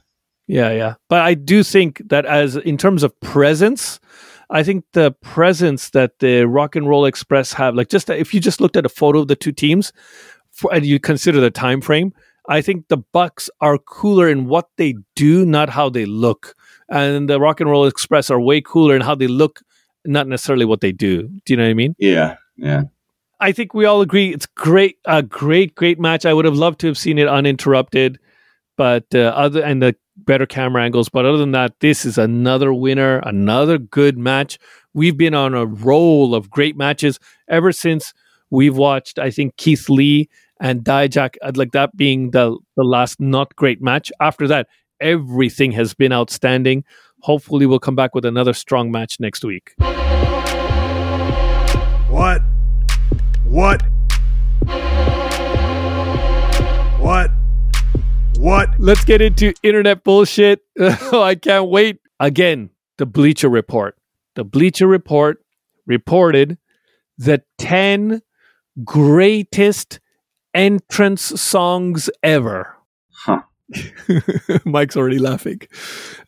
Yeah, 0.47 0.71
yeah. 0.71 0.93
But 1.09 1.23
I 1.23 1.33
do 1.33 1.61
think 1.61 2.01
that 2.07 2.25
as 2.25 2.55
in 2.55 2.77
terms 2.77 3.03
of 3.03 3.19
presence, 3.19 3.99
I 4.49 4.63
think 4.63 4.85
the 4.93 5.11
presence 5.11 5.89
that 5.89 6.19
the 6.19 6.45
Rock 6.45 6.77
and 6.77 6.87
Roll 6.87 7.03
Express 7.03 7.51
have, 7.51 7.75
like 7.75 7.89
just 7.89 8.09
if 8.09 8.33
you 8.33 8.39
just 8.39 8.61
looked 8.61 8.77
at 8.77 8.85
a 8.85 8.89
photo 8.89 9.19
of 9.19 9.27
the 9.27 9.35
two 9.35 9.51
teams 9.51 9.91
for, 10.51 10.73
and 10.73 10.85
you 10.85 11.01
consider 11.01 11.41
the 11.41 11.51
time 11.51 11.81
frame, 11.81 12.13
I 12.47 12.61
think 12.61 12.87
the 12.87 13.03
Bucks 13.11 13.49
are 13.59 13.77
cooler 13.77 14.29
in 14.29 14.47
what 14.47 14.69
they 14.77 14.95
do, 15.17 15.45
not 15.45 15.67
how 15.69 15.89
they 15.89 16.05
look. 16.05 16.55
And 16.89 17.29
the 17.29 17.41
Rock 17.41 17.59
and 17.59 17.69
Roll 17.69 17.87
Express 17.87 18.31
are 18.31 18.39
way 18.39 18.61
cooler 18.61 18.95
in 18.95 19.01
how 19.01 19.15
they 19.15 19.27
look, 19.27 19.63
not 20.07 20.27
necessarily 20.27 20.65
what 20.65 20.81
they 20.81 20.91
do. 20.91 21.23
Do 21.45 21.53
you 21.53 21.57
know 21.57 21.63
what 21.63 21.69
I 21.69 21.73
mean? 21.73 21.95
Yeah, 21.97 22.37
yeah. 22.55 22.83
I 23.39 23.51
think 23.51 23.73
we 23.73 23.85
all 23.85 24.01
agree 24.01 24.33
it's 24.33 24.47
great, 24.47 24.97
a 25.05 25.21
great, 25.21 25.75
great 25.75 25.99
match. 25.99 26.25
I 26.25 26.33
would 26.33 26.45
have 26.45 26.55
loved 26.55 26.79
to 26.79 26.87
have 26.87 26.97
seen 26.97 27.19
it 27.19 27.27
uninterrupted, 27.27 28.19
but 28.77 29.05
uh, 29.13 29.19
other 29.35 29.63
and 29.63 29.81
the 29.81 29.95
better 30.15 30.45
camera 30.45 30.83
angles. 30.83 31.09
But 31.09 31.25
other 31.25 31.37
than 31.37 31.51
that, 31.51 31.79
this 31.79 32.05
is 32.05 32.17
another 32.17 32.73
winner, 32.73 33.19
another 33.19 33.77
good 33.77 34.17
match. 34.17 34.57
We've 34.93 35.17
been 35.17 35.35
on 35.35 35.53
a 35.53 35.65
roll 35.65 36.33
of 36.33 36.49
great 36.49 36.75
matches 36.75 37.19
ever 37.47 37.71
since 37.71 38.13
we've 38.49 38.75
watched. 38.75 39.19
I 39.19 39.29
think 39.29 39.57
Keith 39.57 39.89
Lee 39.89 40.29
and 40.59 40.83
Dijak, 40.83 41.35
I'd 41.43 41.57
like 41.57 41.73
that 41.73 41.95
being 41.95 42.31
the 42.31 42.57
the 42.75 42.83
last 42.83 43.19
not 43.19 43.55
great 43.55 43.81
match. 43.81 44.11
After 44.19 44.47
that, 44.47 44.67
everything 44.99 45.71
has 45.73 45.93
been 45.93 46.11
outstanding. 46.11 46.83
Hopefully, 47.27 47.65
we'll 47.65 47.77
come 47.77 47.93
back 47.93 48.15
with 48.15 48.23
another 48.23 48.53
strong 48.53 48.89
match 48.89 49.19
next 49.19 49.43
week. 49.43 49.73
What? 52.07 52.41
What? 53.43 53.81
What? 57.01 57.29
What? 58.37 58.69
Let's 58.79 59.03
get 59.03 59.21
into 59.21 59.53
internet 59.61 60.05
bullshit. 60.05 60.61
I 60.79 61.35
can't 61.35 61.67
wait. 61.69 61.99
Again, 62.17 62.69
the 62.97 63.05
Bleacher 63.05 63.49
Report. 63.49 63.97
The 64.35 64.45
Bleacher 64.45 64.87
Report 64.87 65.43
reported 65.85 66.57
the 67.17 67.43
10 67.57 68.21
greatest 68.85 69.99
entrance 70.53 71.23
songs 71.41 72.09
ever. 72.23 72.73
Huh. 73.11 73.41
Mike's 74.63 74.95
already 74.95 75.19
laughing. 75.19 75.59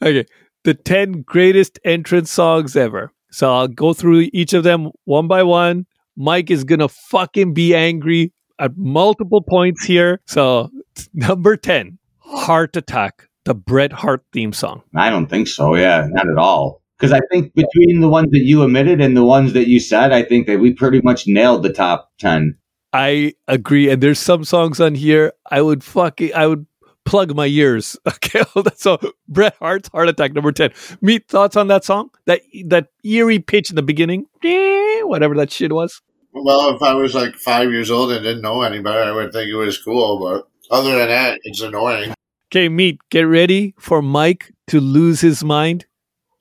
Okay. 0.01 0.25
The 0.69 0.75
10 0.75 1.23
greatest 1.23 1.79
entrance 1.83 2.29
songs 2.29 2.75
ever. 2.75 3.11
So 3.31 3.51
I'll 3.51 3.67
go 3.67 3.91
through 3.91 4.29
each 4.33 4.53
of 4.53 4.63
them 4.63 4.91
one 5.05 5.27
by 5.27 5.41
one. 5.41 5.87
Mike 6.15 6.51
is 6.51 6.63
going 6.63 6.77
to 6.77 6.87
fucking 6.87 7.55
be 7.55 7.73
angry 7.73 8.33
at 8.59 8.77
multiple 8.77 9.41
points 9.41 9.83
here. 9.83 10.21
So, 10.27 10.69
number 11.15 11.57
10, 11.57 11.97
Heart 12.19 12.77
Attack, 12.77 13.27
the 13.45 13.55
Bret 13.55 13.91
Hart 13.91 14.23
theme 14.31 14.53
song. 14.53 14.83
I 14.95 15.09
don't 15.09 15.25
think 15.25 15.47
so. 15.47 15.75
Yeah, 15.75 16.05
not 16.11 16.29
at 16.29 16.37
all. 16.37 16.83
Because 16.99 17.13
I 17.13 17.21
think 17.31 17.55
between 17.55 17.99
the 17.99 18.07
ones 18.07 18.29
that 18.29 18.43
you 18.43 18.61
omitted 18.61 19.01
and 19.01 19.17
the 19.17 19.25
ones 19.25 19.53
that 19.53 19.67
you 19.67 19.79
said, 19.79 20.11
I 20.11 20.21
think 20.21 20.45
that 20.45 20.59
we 20.59 20.73
pretty 20.73 21.01
much 21.01 21.23
nailed 21.25 21.63
the 21.63 21.73
top 21.73 22.11
ten. 22.19 22.59
I 22.93 23.33
agree. 23.47 23.89
And 23.89 24.03
there's 24.03 24.19
some 24.19 24.43
songs 24.43 24.79
on 24.79 24.93
here 24.93 25.33
I 25.49 25.63
would 25.63 25.83
fucking, 25.83 26.35
I 26.35 26.45
would 26.45 26.67
plug 27.09 27.35
my 27.35 27.47
ears. 27.47 27.97
Okay. 28.07 28.43
so, 28.75 28.99
Bret 29.27 29.55
Hart's 29.59 29.89
Heart 29.89 30.09
Attack, 30.09 30.33
number 30.33 30.51
10. 30.51 30.71
Meet 31.01 31.27
thoughts 31.27 31.55
on 31.55 31.67
that 31.67 31.83
song? 31.83 32.11
That, 32.25 32.41
that 32.65 32.89
eerie 33.03 33.39
pitch 33.39 33.71
in 33.71 33.75
the 33.75 33.81
beginning, 33.81 34.27
Eh, 34.43 35.01
whatever 35.01 35.33
that 35.35 35.51
shit 35.51 35.73
was. 35.73 36.01
Well, 36.31 36.75
if 36.75 36.83
I 36.83 36.93
was 36.93 37.15
like 37.15 37.33
five 37.35 37.71
years 37.71 37.89
old 37.89 38.11
and 38.11 38.23
didn't 38.23 38.43
know 38.43 38.61
any 38.61 38.81
better, 38.81 39.01
I 39.01 39.11
would 39.11 39.31
think 39.33 39.49
it 39.49 39.55
was 39.55 39.81
cool. 39.81 40.19
But 40.19 40.47
other 40.69 40.95
than 40.97 41.07
that, 41.07 41.39
it's 41.43 41.61
annoying. 41.61 42.13
Okay, 42.51 42.69
Meet, 42.69 42.99
get 43.09 43.23
ready 43.23 43.73
for 43.79 44.01
Mike 44.01 44.51
to 44.67 44.79
lose 44.79 45.21
his 45.21 45.43
mind. 45.43 45.87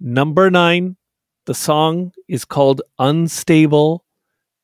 Number 0.01 0.51
nine, 0.51 0.97
the 1.47 1.55
song 1.55 2.12
is 2.29 2.45
called 2.45 2.83
Unstable. 2.99 4.05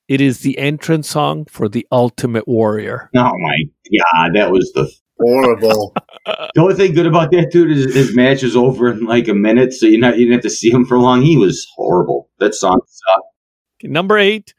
It 0.08 0.20
is 0.20 0.40
the 0.40 0.58
entrance 0.58 1.08
song 1.08 1.46
for 1.46 1.68
The 1.68 1.86
Ultimate 1.90 2.46
Warrior. 2.46 3.10
Oh 3.16 3.32
my 3.38 3.58
god, 3.98 4.32
that 4.34 4.50
was 4.52 4.70
the 4.74 4.92
Horrible. 5.18 5.94
the 6.26 6.60
only 6.60 6.74
thing 6.74 6.94
good 6.94 7.06
about 7.06 7.30
that 7.32 7.50
dude 7.50 7.70
is 7.70 7.94
his 7.94 8.16
match 8.16 8.42
is 8.42 8.56
over 8.56 8.92
in 8.92 9.04
like 9.04 9.28
a 9.28 9.34
minute, 9.34 9.72
so 9.72 9.86
you're 9.86 10.00
not 10.00 10.18
you 10.18 10.26
didn't 10.26 10.34
have 10.34 10.42
to 10.42 10.50
see 10.50 10.70
him 10.70 10.84
for 10.84 10.98
long. 10.98 11.22
He 11.22 11.36
was 11.36 11.66
horrible. 11.76 12.28
That 12.38 12.54
song 12.54 12.80
sucked. 12.86 13.26
Okay, 13.80 13.92
number 13.92 14.18
eight, 14.18 14.54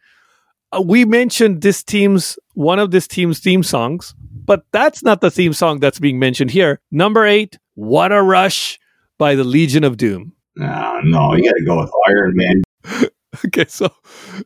uh, 0.71 0.81
we 0.81 1.05
mentioned 1.05 1.61
this 1.61 1.83
team's 1.83 2.37
one 2.53 2.79
of 2.79 2.91
this 2.91 3.07
team's 3.07 3.39
theme 3.39 3.63
songs, 3.63 4.15
but 4.45 4.65
that's 4.71 5.03
not 5.03 5.21
the 5.21 5.31
theme 5.31 5.53
song 5.53 5.79
that's 5.79 5.99
being 5.99 6.19
mentioned 6.19 6.51
here. 6.51 6.79
Number 6.91 7.25
eight, 7.25 7.57
What 7.73 8.11
a 8.11 8.21
Rush 8.21 8.79
by 9.17 9.35
the 9.35 9.43
Legion 9.43 9.83
of 9.83 9.97
Doom. 9.97 10.33
No, 10.55 10.99
no, 11.03 11.35
you 11.35 11.43
got 11.43 11.57
to 11.57 11.65
go 11.65 11.81
with 11.81 11.91
Iron 12.09 12.35
Man. 12.35 12.61
Okay, 13.47 13.65
so 13.67 13.89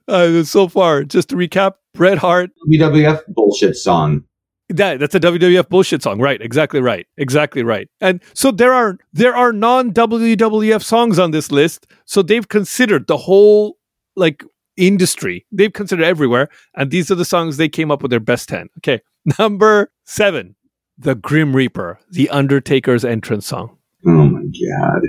uh, 0.07 0.41
so 0.41 0.67
far, 0.67 1.03
just 1.03 1.29
to 1.29 1.35
recap, 1.35 1.73
Bret 1.93 2.17
Hart, 2.17 2.49
WWF 2.71 3.21
bullshit 3.27 3.75
song. 3.75 4.23
That 4.69 4.99
that's 4.99 5.15
a 5.15 5.19
WWF 5.19 5.69
bullshit 5.69 6.03
song, 6.03 6.19
right? 6.19 6.41
Exactly 6.41 6.81
right, 6.81 7.07
exactly 7.17 7.63
right. 7.63 7.89
And 8.01 8.21
so 8.33 8.51
there 8.51 8.73
are 8.73 8.97
there 9.13 9.35
are 9.35 9.51
non 9.51 9.91
WWF 9.91 10.83
songs 10.83 11.19
on 11.19 11.31
this 11.31 11.51
list, 11.51 11.87
so 12.05 12.21
they've 12.21 12.47
considered 12.47 13.07
the 13.07 13.17
whole 13.17 13.77
like 14.15 14.43
industry. 14.77 15.45
They've 15.51 15.73
considered 15.73 16.05
everywhere, 16.05 16.49
and 16.75 16.91
these 16.91 17.09
are 17.11 17.15
the 17.15 17.25
songs 17.25 17.57
they 17.57 17.69
came 17.69 17.91
up 17.91 18.01
with 18.01 18.11
their 18.11 18.19
best 18.19 18.49
ten. 18.49 18.69
Okay, 18.77 19.01
number 19.39 19.91
seven, 20.05 20.55
the 20.97 21.15
Grim 21.15 21.55
Reaper, 21.55 21.99
the 22.11 22.29
Undertaker's 22.29 23.03
entrance 23.03 23.47
song. 23.47 23.77
Oh 24.05 24.09
my 24.11 24.43
god. 24.43 25.01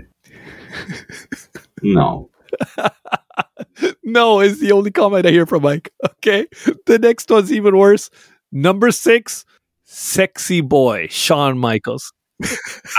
no. 1.82 2.30
no 4.02 4.40
is 4.40 4.60
the 4.60 4.72
only 4.72 4.90
comment 4.90 5.26
I 5.26 5.30
hear 5.30 5.46
from 5.46 5.62
Mike. 5.62 5.92
Okay. 6.04 6.46
The 6.86 6.98
next 6.98 7.30
one's 7.30 7.52
even 7.52 7.76
worse. 7.76 8.10
Number 8.52 8.90
six, 8.90 9.44
Sexy 9.84 10.60
Boy, 10.60 11.08
Shawn 11.10 11.58
Michaels. 11.58 12.12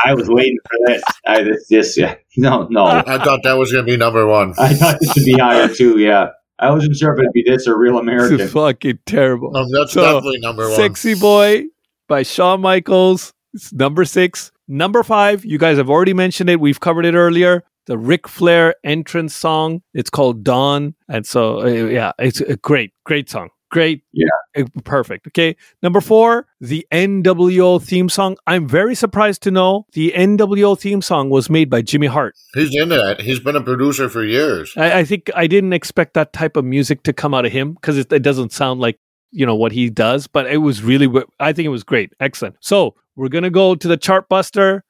I 0.05 0.13
was 0.13 0.27
waiting 0.29 0.57
for 0.69 0.77
this. 0.87 1.03
I 1.25 1.43
this, 1.43 1.67
this 1.69 1.97
yeah. 1.97 2.15
No, 2.37 2.67
no. 2.69 2.85
I 2.85 3.17
thought 3.23 3.39
that 3.43 3.53
was 3.57 3.71
going 3.71 3.85
to 3.85 3.91
be 3.91 3.97
number 3.97 4.25
one. 4.27 4.53
I 4.57 4.73
thought 4.73 4.97
this 4.99 5.15
would 5.15 5.25
be 5.25 5.33
higher 5.37 5.67
too, 5.67 5.99
yeah. 5.99 6.29
I 6.59 6.69
wasn't 6.69 6.95
sure 6.95 7.11
if 7.13 7.19
it'd 7.19 7.33
be 7.33 7.43
this 7.45 7.67
or 7.67 7.75
Real 7.77 7.93
This 7.93 8.01
American. 8.01 8.39
is 8.39 8.51
fucking 8.51 8.99
terrible. 9.07 9.49
No, 9.51 9.65
that's 9.71 9.93
So, 9.93 10.01
definitely 10.01 10.37
number 10.41 10.67
one. 10.67 10.75
Sexy 10.75 11.15
Boy 11.15 11.65
by 12.07 12.21
Shawn 12.21 12.61
Michaels. 12.61 13.33
It's 13.53 13.73
number 13.73 14.05
six. 14.05 14.51
Number 14.67 15.01
five, 15.01 15.43
you 15.43 15.57
guys 15.57 15.77
have 15.77 15.89
already 15.89 16.13
mentioned 16.13 16.49
it. 16.51 16.59
We've 16.59 16.79
covered 16.79 17.05
it 17.05 17.15
earlier. 17.15 17.63
The 17.87 17.97
Ric 17.97 18.27
Flair 18.27 18.75
entrance 18.83 19.35
song. 19.35 19.81
It's 19.95 20.11
called 20.11 20.43
Dawn. 20.43 20.93
And 21.09 21.25
so, 21.25 21.61
uh, 21.61 21.65
yeah, 21.65 22.11
it's 22.19 22.41
a 22.41 22.57
great, 22.57 22.93
great 23.05 23.27
song. 23.27 23.49
Great. 23.71 24.03
Yeah. 24.11 24.27
Uh, 24.57 24.65
Perfect. 24.83 25.27
Okay. 25.27 25.55
Number 25.81 26.01
four, 26.01 26.45
the 26.59 26.85
NWO 26.91 27.81
theme 27.81 28.09
song. 28.09 28.35
I'm 28.45 28.67
very 28.67 28.95
surprised 28.95 29.41
to 29.43 29.51
know 29.51 29.85
the 29.93 30.11
NWO 30.13 30.77
theme 30.77 31.01
song 31.01 31.29
was 31.29 31.49
made 31.49 31.69
by 31.69 31.81
Jimmy 31.81 32.07
Hart. 32.07 32.35
He's 32.53 32.75
into 32.75 32.95
that. 32.95 33.21
He's 33.21 33.39
been 33.39 33.55
a 33.55 33.63
producer 33.63 34.09
for 34.09 34.25
years. 34.25 34.73
I, 34.75 34.99
I 34.99 35.03
think 35.05 35.31
I 35.35 35.47
didn't 35.47 35.71
expect 35.71 36.15
that 36.15 36.33
type 36.33 36.57
of 36.57 36.65
music 36.65 37.03
to 37.03 37.13
come 37.13 37.33
out 37.33 37.45
of 37.45 37.53
him 37.53 37.73
because 37.73 37.97
it, 37.97 38.11
it 38.11 38.23
doesn't 38.23 38.51
sound 38.51 38.81
like 38.81 38.99
you 39.31 39.45
know 39.45 39.55
what 39.55 39.71
he 39.71 39.89
does. 39.89 40.27
But 40.27 40.47
it 40.47 40.57
was 40.57 40.83
really, 40.83 41.07
i 41.39 41.53
think 41.53 41.65
it 41.65 41.69
was 41.69 41.83
great, 41.83 42.13
excellent. 42.19 42.57
So 42.59 42.95
we're 43.15 43.29
gonna 43.29 43.49
go 43.49 43.75
to 43.75 43.87
the 43.87 43.97
chart 43.97 44.27
buster. 44.27 44.83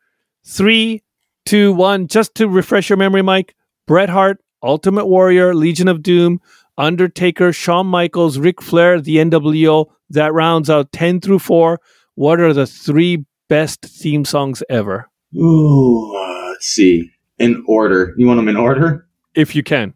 Three, 0.43 1.03
two, 1.45 1.71
one. 1.71 2.07
Just 2.07 2.33
to 2.35 2.47
refresh 2.47 2.89
your 2.89 2.97
memory, 2.97 3.21
Mike. 3.21 3.55
Bret 3.85 4.09
Hart, 4.09 4.43
Ultimate 4.63 5.05
Warrior, 5.05 5.53
Legion 5.53 5.87
of 5.87 6.01
Doom, 6.01 6.39
Undertaker, 6.77 7.51
Shawn 7.53 7.87
Michaels, 7.87 8.37
Ric 8.39 8.61
Flair, 8.61 8.99
the 9.01 9.17
NWO. 9.17 9.87
That 10.09 10.33
rounds 10.33 10.69
out 10.69 10.91
ten 10.91 11.19
through 11.21 11.39
four. 11.39 11.79
What 12.15 12.39
are 12.39 12.53
the 12.53 12.67
three 12.67 13.25
best 13.47 13.81
theme 13.81 14.23
songs 14.25 14.63
ever, 14.69 15.09
Ooh, 15.35 16.15
uh, 16.15 16.49
let's 16.49 16.65
see. 16.67 17.09
In 17.39 17.63
order. 17.67 18.13
You 18.17 18.27
want 18.27 18.37
them 18.37 18.47
in 18.47 18.55
order? 18.57 19.07
if 19.35 19.55
you 19.55 19.63
can? 19.63 19.93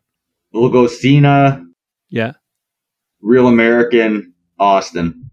We'll 0.54 0.70
go 0.70 0.88
Cena, 0.88 1.64
Yeah. 2.10 2.34
Real 3.22 3.48
American, 3.48 4.34
Austin. 4.60 5.30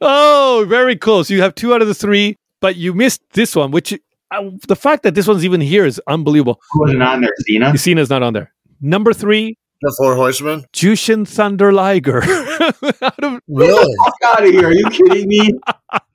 Oh, 0.00 0.66
very 0.68 0.96
close. 0.96 1.30
You 1.30 1.40
have 1.42 1.54
two 1.54 1.72
out 1.74 1.82
of 1.82 1.88
the 1.88 1.94
three, 1.94 2.36
but 2.60 2.74
you 2.76 2.92
missed 2.94 3.22
this 3.32 3.54
one, 3.54 3.70
which 3.70 3.92
uh, 4.32 4.50
the 4.66 4.74
fact 4.76 5.02
that 5.04 5.14
this 5.14 5.26
one's 5.28 5.44
even 5.44 5.60
here 5.60 5.84
is 5.86 6.00
unbelievable. 6.08 6.60
Who 6.72 6.80
wasn't 6.80 7.02
on 7.02 7.20
there? 7.20 7.30
Cena. 7.46 7.76
Cena's 7.78 8.10
not 8.10 8.22
on 8.24 8.32
there. 8.32 8.52
Number 8.80 9.12
three, 9.12 9.56
The 9.84 9.94
Four 9.98 10.16
Horsemen. 10.16 10.64
Jushin 10.72 11.26
Thunder 11.28 11.72
Liger. 11.72 12.22
Out 13.02 13.22
of- 13.22 13.40
Really? 13.48 13.94
Fuck 14.04 14.14
out 14.38 14.44
of 14.44 14.50
here! 14.50 14.68
Are 14.68 14.72
you 14.72 14.88
kidding 14.90 15.28
me? 15.28 15.52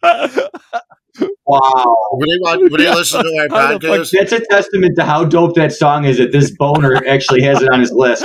Wow. 1.45 1.97
Would 2.13 2.29
they, 2.29 2.37
watch, 2.39 2.59
would 2.71 2.79
they 2.79 2.89
listen 2.93 3.23
to 3.23 3.29
our 3.39 3.49
How 3.49 3.77
podcast? 3.77 4.11
That's 4.11 4.31
a 4.31 4.39
testament 4.39 4.95
to 4.97 5.03
how 5.03 5.25
dope 5.25 5.55
that 5.55 5.73
song 5.73 6.05
is 6.05 6.17
that 6.17 6.31
this 6.31 6.51
boner 6.57 6.95
actually 7.07 7.41
has 7.41 7.61
it 7.61 7.69
on 7.69 7.79
his 7.81 7.91
list. 7.91 8.23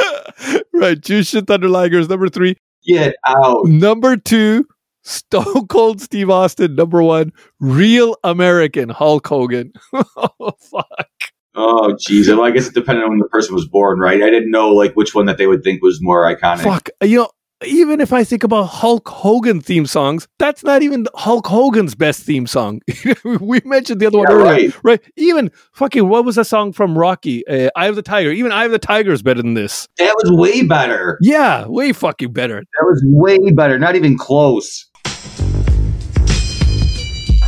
right, 0.73 1.01
Jushin 1.01 1.47
Thunder 1.47 1.69
Liger 1.69 1.99
is 1.99 2.09
number 2.09 2.29
three. 2.29 2.57
Get 2.87 3.17
out. 3.27 3.65
Number 3.67 4.17
two, 4.17 4.67
Stone 5.03 5.67
Cold 5.69 6.03
Steve 6.03 6.31
Austin. 6.31 6.77
Number 6.77 7.03
one, 7.03 7.33
Real 7.59 8.17
American 8.23 8.91
Hulk 8.91 9.27
Hogan. 9.27 9.73
oh, 9.95 10.53
fuck. 10.61 11.09
Oh, 11.55 11.95
jeez. 11.95 12.29
Well, 12.29 12.45
I 12.45 12.51
guess 12.51 12.67
it 12.67 12.75
depended 12.75 13.05
on 13.05 13.11
when 13.11 13.19
the 13.19 13.29
person 13.29 13.55
was 13.55 13.67
born, 13.67 13.99
right? 14.01 14.23
I 14.23 14.31
didn't 14.31 14.51
know 14.51 14.71
like 14.71 14.95
which 14.95 15.15
one 15.15 15.27
that 15.27 15.39
they 15.39 15.47
would 15.47 15.63
think 15.63 15.83
was 15.83 16.03
more 16.03 16.23
iconic. 16.25 16.63
Fuck. 16.63 16.89
You 17.03 17.19
know, 17.19 17.29
even 17.65 18.01
if 18.01 18.13
I 18.13 18.25
think 18.25 18.43
about 18.45 18.65
Hulk 18.65 19.09
Hogan 19.09 19.61
theme 19.61 19.87
songs, 19.87 20.29
that's 20.39 20.65
not 20.65 20.83
even 20.83 21.07
Hulk 21.15 21.47
Hogan's 21.47 21.95
best 21.95 22.23
theme 22.23 22.47
song. 22.47 22.81
we 23.41 23.61
mentioned 23.65 24.01
the 24.01 24.07
other 24.07 24.19
one 24.19 24.31
earlier, 24.31 24.45
right. 24.45 24.75
right. 24.83 25.01
Even 25.17 25.51
fucking 25.73 26.09
what 26.09 26.25
was 26.25 26.37
that 26.37 26.47
song 26.47 26.73
from 26.73 26.99
Rocky? 26.99 27.47
Uh, 27.47 27.71
Eye 27.77 27.87
of 27.87 27.97
the 27.97 28.03
Tiger. 28.03 28.31
Even 28.31 28.53
Eye 28.53 28.65
of 28.65 28.73
the 28.73 28.79
Tiger 28.79 29.13
is 29.13 29.23
better 29.23 29.43
than 29.43 29.55
this. 29.55 29.89
That 29.99 30.15
was 30.23 30.33
way 30.33 30.63
better. 30.63 31.19
Yeah, 31.21 31.67
way 31.67 31.93
fucking 31.93 32.33
better. 32.33 32.61
That 32.61 32.85
was 32.85 33.03
way 33.07 33.39
better. 33.53 33.79
Not 33.79 33.95
even 33.97 34.19
close. 34.19 34.87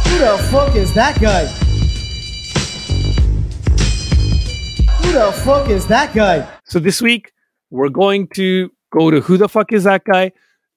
Who 0.06 0.18
the 0.18 0.48
fuck 0.50 0.76
is 0.76 0.94
that 0.94 1.20
guy? 1.20 1.65
Who 5.06 5.12
the 5.12 5.32
fuck 5.32 5.70
is 5.70 5.86
that 5.86 6.12
guy? 6.12 6.46
So 6.64 6.80
this 6.80 7.00
week 7.00 7.32
we're 7.70 7.90
going 7.90 8.26
to 8.34 8.70
go 8.90 9.08
to 9.08 9.20
who 9.20 9.36
the 9.36 9.48
fuck 9.48 9.72
is 9.72 9.84
that 9.84 10.02
guy? 10.04 10.32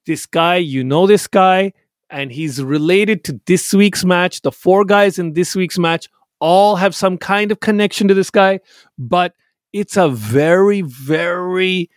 This 0.06 0.24
guy, 0.24 0.54
you 0.54 0.84
know 0.84 1.08
this 1.08 1.26
guy, 1.26 1.72
and 2.10 2.30
he's 2.30 2.62
related 2.62 3.24
to 3.24 3.40
this 3.46 3.74
week's 3.74 4.04
match. 4.04 4.42
The 4.42 4.52
four 4.52 4.84
guys 4.84 5.18
in 5.18 5.32
this 5.32 5.56
week's 5.56 5.78
match 5.78 6.08
all 6.38 6.76
have 6.76 6.94
some 6.94 7.18
kind 7.18 7.50
of 7.50 7.58
connection 7.58 8.06
to 8.06 8.14
this 8.14 8.30
guy, 8.30 8.60
but 8.96 9.34
it's 9.72 9.96
a 9.96 10.08
very, 10.08 10.82
very 10.82 11.90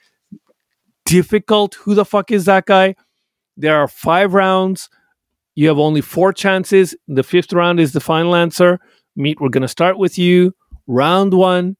difficult 1.05 1.75
who 1.75 1.93
the 1.93 2.03
fuck 2.03 2.31
is 2.31 2.45
that 2.45 2.65
guy? 2.65 2.95
There 3.57 3.77
are 3.77 3.87
five 3.87 4.33
rounds. 4.33 4.89
You 5.53 5.67
have 5.67 5.77
only 5.77 6.01
four 6.01 6.33
chances. 6.33 6.95
The 7.07 7.23
fifth 7.23 7.53
round 7.53 7.79
is 7.79 7.93
the 7.93 8.01
final 8.01 8.35
answer. 8.35 8.79
Meet, 9.15 9.39
we're 9.39 9.49
going 9.49 9.61
to 9.61 9.67
start 9.67 9.99
with 9.99 10.17
you. 10.17 10.55
Round 10.87 11.35
one, 11.35 11.77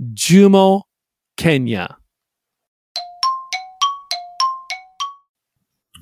Jumo, 0.00 0.82
Kenya. 1.36 1.96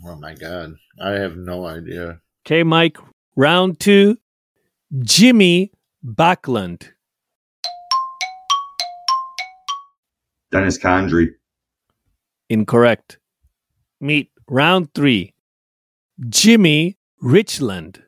Oh 0.07 0.15
my 0.17 0.35
god, 0.35 0.75
I 1.03 1.11
have 1.11 1.37
no 1.37 1.67
idea. 1.67 2.21
Okay, 2.47 2.63
Mike. 2.63 2.97
Round 3.37 3.79
two, 3.79 4.19
Jimmy 5.01 5.73
Backlund. 6.05 6.89
Dennis 10.51 10.79
Condrey. 10.79 11.35
Incorrect. 12.49 13.19
Meet 14.01 14.31
round 14.49 14.95
three, 14.95 15.35
Jimmy 16.29 16.97
Richland. 17.21 18.03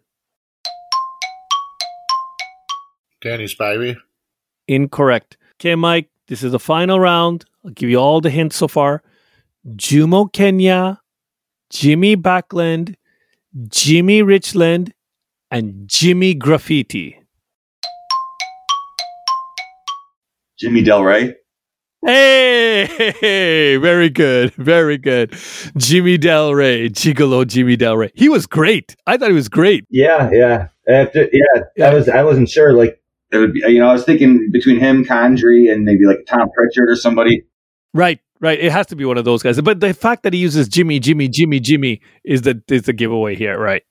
Danny 3.20 3.44
Spivey. 3.44 3.96
Incorrect. 4.66 5.36
Okay, 5.60 5.74
Mike. 5.74 6.08
This 6.28 6.42
is 6.42 6.52
the 6.52 6.58
final 6.58 6.98
round. 6.98 7.44
I'll 7.62 7.70
give 7.72 7.90
you 7.90 7.98
all 7.98 8.22
the 8.22 8.30
hints 8.30 8.56
so 8.56 8.66
far. 8.66 9.02
Jumo 9.76 10.32
Kenya, 10.32 11.02
Jimmy 11.68 12.16
Backlund, 12.16 12.94
Jimmy 13.68 14.22
Richland, 14.22 14.94
and 15.50 15.86
Jimmy 15.86 16.32
Graffiti. 16.32 17.20
Jimmy 20.58 20.82
Del 20.82 21.04
Ray. 21.04 21.34
Hey, 22.06 23.76
very 23.82 24.08
good, 24.08 24.54
very 24.54 24.96
good. 24.96 25.34
Jimmy 25.76 26.16
Del 26.16 26.54
Ray, 26.54 26.88
Gigolo 26.88 27.46
Jimmy 27.46 27.76
Del 27.76 27.98
Ray. 27.98 28.10
He 28.14 28.30
was 28.30 28.46
great. 28.46 28.96
I 29.06 29.18
thought 29.18 29.28
he 29.28 29.34
was 29.34 29.50
great. 29.50 29.84
Yeah, 29.90 30.30
yeah. 30.32 30.68
After, 30.88 31.28
yeah, 31.30 31.62
Yeah. 31.76 31.90
I 31.90 31.94
was 31.94 32.08
I 32.08 32.22
wasn't 32.22 32.48
sure. 32.48 32.72
Like 32.72 32.99
it 33.32 33.38
would 33.38 33.52
be, 33.52 33.60
you 33.68 33.78
know, 33.78 33.88
I 33.88 33.92
was 33.92 34.04
thinking 34.04 34.50
between 34.52 34.78
him, 34.78 35.04
Condrey, 35.04 35.72
and 35.72 35.84
maybe 35.84 36.04
like 36.04 36.26
Tom 36.26 36.48
Pritchard 36.54 36.90
or 36.90 36.96
somebody. 36.96 37.44
Right, 37.94 38.20
right. 38.40 38.58
It 38.58 38.72
has 38.72 38.86
to 38.88 38.96
be 38.96 39.04
one 39.04 39.18
of 39.18 39.24
those 39.24 39.42
guys. 39.42 39.60
But 39.60 39.80
the 39.80 39.94
fact 39.94 40.22
that 40.24 40.32
he 40.32 40.38
uses 40.38 40.68
Jimmy, 40.68 41.00
Jimmy, 41.00 41.28
Jimmy, 41.28 41.60
Jimmy 41.60 42.00
is 42.24 42.42
the 42.42 42.62
is 42.68 42.82
the 42.82 42.92
giveaway 42.92 43.36
here, 43.36 43.58
right? 43.58 43.82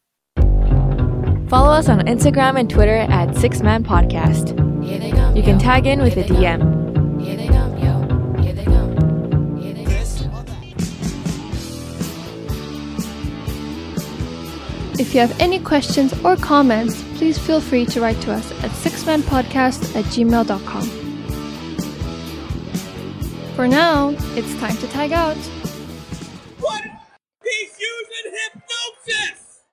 Follow 1.49 1.71
us 1.71 1.89
on 1.89 2.01
Instagram 2.01 2.59
and 2.59 2.69
Twitter 2.69 2.95
at 2.95 3.35
Six 3.35 3.61
Man 3.61 3.83
Podcast. 3.83 4.55
You 5.35 5.43
can 5.43 5.57
tag 5.59 5.85
in 5.87 6.01
with 6.01 6.15
a 6.17 6.23
DM. 6.23 6.78
If 14.99 15.15
you 15.15 15.21
have 15.21 15.39
any 15.39 15.59
questions 15.59 16.13
or 16.25 16.35
comments, 16.35 17.01
please 17.15 17.39
feel 17.39 17.61
free 17.61 17.85
to 17.85 18.01
write 18.01 18.19
to 18.23 18.33
us 18.33 18.51
at 18.63 18.71
sixmanpodcast 18.71 19.95
at 19.95 20.03
gmail.com. 20.03 20.83
For 23.55 23.65
now, 23.65 24.09
it's 24.35 24.53
time 24.59 24.75
to 24.75 24.87
tag 24.89 25.13
out. 25.13 25.37
What? 26.59 26.83
He's 27.41 27.79
using 27.79 28.33
hypnosis! 28.43 29.38